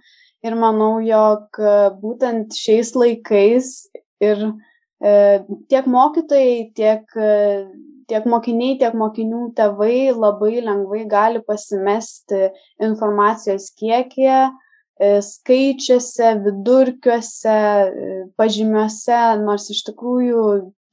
Ir 0.43 0.57
manau, 0.59 0.97
jog 0.99 1.55
būtent 2.01 2.51
šiais 2.57 2.91
laikais 2.99 3.69
ir 4.19 4.41
e, 4.99 5.13
tiek 5.71 5.87
mokytojai, 5.87 6.57
tiek 6.75 7.15
e, 7.15 7.31
tiek 8.09 8.25
mokiniai, 8.29 8.77
tiek 8.81 8.95
mokinių 8.97 9.47
tėvai 9.57 10.13
labai 10.15 10.61
lengvai 10.63 11.03
gali 11.09 11.41
pasimesti 11.47 12.49
informacijos 12.83 13.69
kiekyje, 13.79 14.39
e, 14.99 15.09
skaičiuose, 15.25 16.33
vidurkiuose, 16.45 17.57
e, 17.57 18.15
pažymiuose, 18.39 19.21
nors 19.43 19.69
iš 19.73 19.83
tikrųjų 19.89 20.45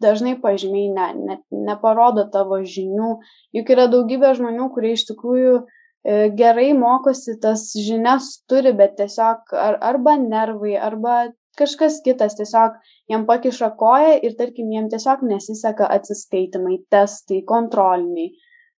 dažnai 0.02 0.36
pažymiai 0.40 0.88
ne, 0.94 1.08
ne, 1.26 1.36
neparodo 1.68 2.26
tavo 2.32 2.60
žinių. 2.64 3.12
Juk 3.56 3.72
yra 3.74 3.86
daugybė 3.92 4.32
žmonių, 4.38 4.70
kurie 4.74 4.94
iš 4.96 5.06
tikrųjų 5.10 5.54
e, 5.60 6.30
gerai 6.36 6.70
mokosi, 6.78 7.36
tas 7.42 7.70
žinias 7.76 8.38
turi, 8.50 8.72
bet 8.76 8.96
tiesiog 9.00 9.54
ar, 9.56 9.78
arba 9.92 10.16
nervai, 10.20 10.76
arba 10.80 11.18
kažkas 11.60 12.00
kitas 12.04 12.36
tiesiog 12.38 12.78
jam 13.10 13.26
pakiša 13.28 13.72
koją 13.80 14.14
ir 14.24 14.36
tarkim 14.38 14.70
jam 14.72 14.88
tiesiog 14.92 15.24
nesiseka 15.28 15.88
atsiskaitimai, 15.98 16.80
testai, 16.92 17.42
kontroliniai. 17.46 18.30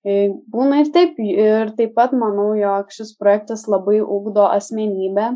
E, 0.02 0.32
būna 0.50 0.82
ir 0.82 0.90
taip, 0.94 1.18
ir 1.22 1.74
taip 1.78 1.94
pat 1.98 2.14
manau, 2.16 2.52
jog 2.58 2.90
šis 2.90 3.14
projektas 3.20 3.68
labai 3.70 4.00
ugdo 4.02 4.48
asmenybę. 4.50 5.30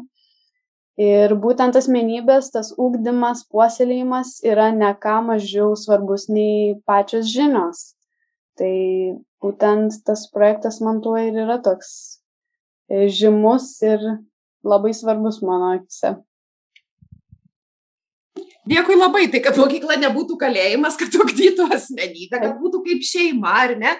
Ir 0.96 1.34
būtent 1.36 1.76
asmenybės, 1.76 2.48
tas 2.54 2.70
ugdymas, 2.80 3.42
puoselėjimas 3.52 4.38
yra 4.48 4.70
ne 4.72 4.94
ką 4.96 5.18
mažiau 5.26 5.74
svarbus 5.76 6.24
nei 6.32 6.78
pačios 6.88 7.28
žinios. 7.28 7.90
Tai 8.56 8.72
būtent 9.44 9.98
tas 10.08 10.24
projektas 10.32 10.80
man 10.80 11.02
tuo 11.04 11.18
ir 11.20 11.36
yra 11.36 11.58
toks 11.60 11.90
e, 12.88 13.10
žymus 13.12 13.74
ir 13.84 14.00
labai 14.64 14.94
svarbus 14.96 15.42
mano 15.44 15.74
akise. 15.76 16.14
Dėkui 18.66 18.96
labai, 18.96 19.26
tai 19.30 19.42
kad 19.44 19.58
mokykla 19.60 19.98
nebūtų 20.00 20.38
kalėjimas, 20.40 20.96
kad 20.98 21.12
ugdytų 21.20 21.68
asmenybę, 21.76 22.40
kad 22.40 22.56
būtų 22.58 22.80
kaip 22.88 23.04
šeima, 23.04 23.52
ar 23.66 23.76
ne? 23.78 23.92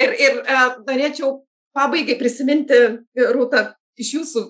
Ir, 0.00 0.16
ir 0.16 0.40
uh, 0.40 0.80
norėčiau 0.88 1.36
pabaigai 1.76 2.16
prisiminti, 2.18 2.80
Rūta, 3.14 3.76
iš 4.00 4.14
jūsų 4.16 4.46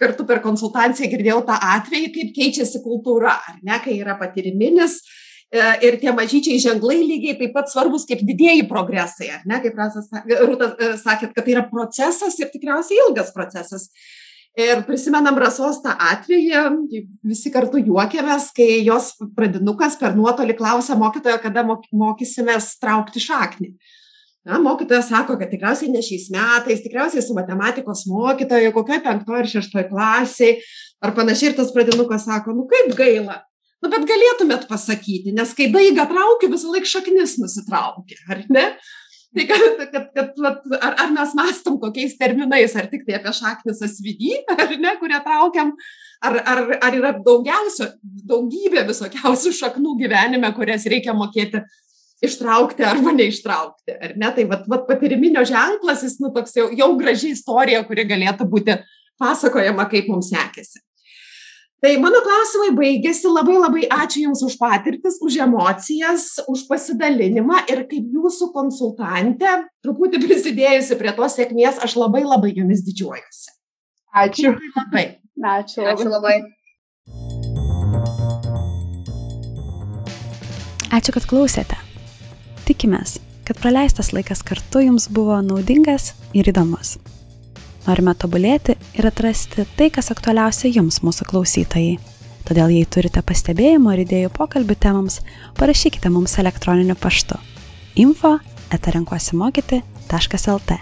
kartu 0.00 0.26
per 0.28 0.40
konsultaciją 0.44 1.10
girdėjau 1.12 1.40
tą 1.48 1.56
atvejį, 1.76 2.12
kaip 2.14 2.30
keičiasi 2.36 2.82
kultūra, 2.84 3.34
ar 3.50 3.58
ne, 3.66 3.76
kai 3.84 3.98
yra 4.00 4.16
patyriminis 4.20 5.00
e, 5.00 5.60
ir 5.86 5.98
tie 6.02 6.14
mažyčiai 6.16 6.62
ženklai 6.62 7.00
lygiai 7.02 7.36
taip 7.40 7.54
pat 7.56 7.70
svarbus 7.72 8.08
kaip 8.08 8.24
didieji 8.26 8.66
progresai, 8.70 9.30
ar 9.36 9.44
ne, 9.50 9.60
kaip 9.64 9.78
Rūta 9.78 10.72
e, 10.72 10.90
sakėt, 11.02 11.36
kad 11.36 11.44
tai 11.44 11.54
yra 11.56 11.66
procesas 11.68 12.38
ir 12.40 12.50
tikriausiai 12.54 13.04
ilgas 13.06 13.32
procesas. 13.36 13.90
Ir 14.58 14.80
prisimenam 14.82 15.36
rasos 15.38 15.78
tą 15.84 15.92
atvejį, 15.94 16.64
visi 17.22 17.52
kartu 17.54 17.78
juokėmės, 17.86 18.48
kai 18.56 18.80
jos 18.82 19.12
pradinukas 19.36 19.94
per 20.00 20.16
nuotolį 20.18 20.56
klausė 20.58 20.96
mokytojo, 20.98 21.38
kada 21.44 21.62
mokysimės 21.64 22.72
traukti 22.82 23.22
šaknį. 23.22 23.70
Na, 24.48 24.56
mokytoja 24.58 25.02
sako, 25.04 25.36
kad 25.36 25.50
tikriausiai 25.52 25.92
ne 25.92 26.00
šiais 26.04 26.30
metais, 26.32 26.80
tikriausiai 26.80 27.22
su 27.24 27.36
matematikos 27.36 28.06
mokytoju, 28.08 28.72
kokioje 28.72 29.02
penktoje 29.04 29.42
ir 29.44 29.50
šeštoje 29.52 29.84
klasėje, 29.90 30.54
ar 31.04 31.12
panašiai 31.16 31.50
ir 31.50 31.58
tas 31.58 31.72
pradinukas 31.74 32.24
sako, 32.28 32.54
nu 32.56 32.64
kaip 32.70 32.94
gaila. 32.96 33.42
Nu, 33.80 33.88
bet 33.92 34.06
galėtumėt 34.08 34.64
pasakyti, 34.68 35.32
nes 35.36 35.52
kai 35.56 35.68
daiga 35.72 36.06
traukia, 36.08 36.50
visą 36.52 36.72
laiką 36.72 36.88
šaknis 36.88 37.36
nusitraukia, 37.40 38.18
ar 38.32 38.42
ne? 38.52 38.64
Tai 39.30 39.44
kad, 39.46 39.82
kad, 39.92 40.06
kad 40.16 40.72
ar, 40.82 40.96
ar 41.04 41.12
mes 41.14 41.36
mastom 41.38 41.76
kokiais 41.80 42.16
terminais, 42.18 42.72
ar 42.76 42.88
tik 42.90 43.04
tai 43.06 43.18
apie 43.20 43.32
šaknis 43.36 43.84
asvidį, 43.86 44.32
ar 44.56 44.72
ne, 44.80 44.96
kurią 45.00 45.20
traukiam, 45.24 45.70
ar, 46.24 46.40
ar, 46.40 46.64
ar 46.80 46.96
yra 46.98 47.12
daugiausio, 47.24 47.92
daugybė 48.32 48.88
visokiausių 48.88 49.54
šaknų 49.60 49.94
gyvenime, 50.00 50.50
kurias 50.56 50.88
reikia 50.90 51.14
mokėti 51.16 51.62
ištraukti 52.24 52.84
arba 52.86 53.14
neištraukti, 53.16 53.96
ar 53.96 54.14
ne? 54.20 54.30
Tai 54.36 54.44
vat, 54.52 54.68
vat 54.70 54.86
patiriminio 54.88 55.44
ženklas, 55.48 56.04
jis, 56.06 56.18
nu, 56.22 56.32
toks 56.34 56.56
jau, 56.56 56.68
jau 56.76 56.92
graži 57.00 57.34
istorija, 57.34 57.82
kuri 57.88 58.06
galėtų 58.08 58.46
būti 58.50 58.76
pasakojama, 59.20 59.88
kaip 59.90 60.08
mums 60.12 60.30
sekėsi. 60.32 60.82
Tai 61.80 61.94
mano 61.96 62.20
klausimai 62.20 62.74
baigėsi. 62.76 63.24
Labai 63.32 63.56
labai 63.56 63.86
ačiū 63.88 64.26
jums 64.26 64.42
už 64.44 64.58
patirtis 64.60 65.16
už 65.24 65.38
emocijas 65.46 66.26
už 66.44 66.66
pasidalinimą. 66.68 67.62
Ir 67.72 67.86
kaip 67.88 68.12
jūsų 68.16 68.50
konsultantė 68.52 69.54
truputį 69.80 70.20
prisidėjusi 70.26 71.00
prie 71.00 71.16
tos 71.16 71.40
sėkmės 71.40 71.80
aš 71.80 71.96
labai 71.96 72.20
labai 72.26 72.52
jumis 72.52 72.84
didžiuojuosi. 72.84 73.56
Ačiū 74.12 74.52
labai. 74.76 75.06
Ačiū. 75.40 75.86
Ačiū 75.88 76.10
labai. 76.12 76.36
Ačiū, 80.90 81.14
kad 81.16 81.24
klausėte. 81.30 81.89
Tikimės, 82.70 83.16
kad 83.42 83.58
praleistas 83.58 84.12
laikas 84.14 84.44
kartu 84.46 84.78
jums 84.84 85.08
buvo 85.10 85.34
naudingas 85.42 86.12
ir 86.38 86.46
įdomus. 86.52 87.00
Norime 87.82 88.12
tobulėti 88.14 88.76
ir 88.94 89.08
atrasti 89.08 89.64
tai, 89.74 89.88
kas 89.90 90.12
aktualiausia 90.14 90.70
jums, 90.70 91.00
mūsų 91.02 91.26
klausytojai. 91.32 91.98
Todėl 92.46 92.70
jei 92.76 92.86
turite 92.86 93.24
pastebėjimų 93.26 93.90
ar 93.90 94.04
idėjų 94.04 94.30
pokalbių 94.36 94.76
temams, 94.86 95.18
parašykite 95.58 96.14
mums 96.14 96.36
elektroniniu 96.38 96.94
paštu 96.94 97.40
info 97.98 98.38
etarenkuosimokyti.lt. 98.78 100.78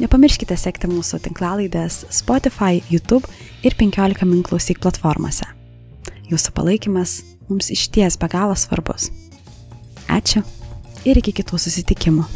Nepamirškite 0.00 0.56
sekti 0.56 0.88
mūsų 0.88 1.20
tinklalaidės 1.28 2.08
Spotify, 2.08 2.80
YouTube 2.88 3.28
ir 3.60 3.76
15 3.76 4.24
min 4.32 4.40
klausyk 4.40 4.80
platformose. 4.80 5.44
Jūsų 6.32 6.56
palaikymas 6.56 7.20
mums 7.52 7.68
išties 7.76 8.16
be 8.16 8.32
galo 8.32 8.56
svarbus. 8.56 9.12
Ačiū 10.08 10.40
ir 11.04 11.20
iki 11.20 11.32
kitų 11.40 11.60
susitikimų. 11.60 12.26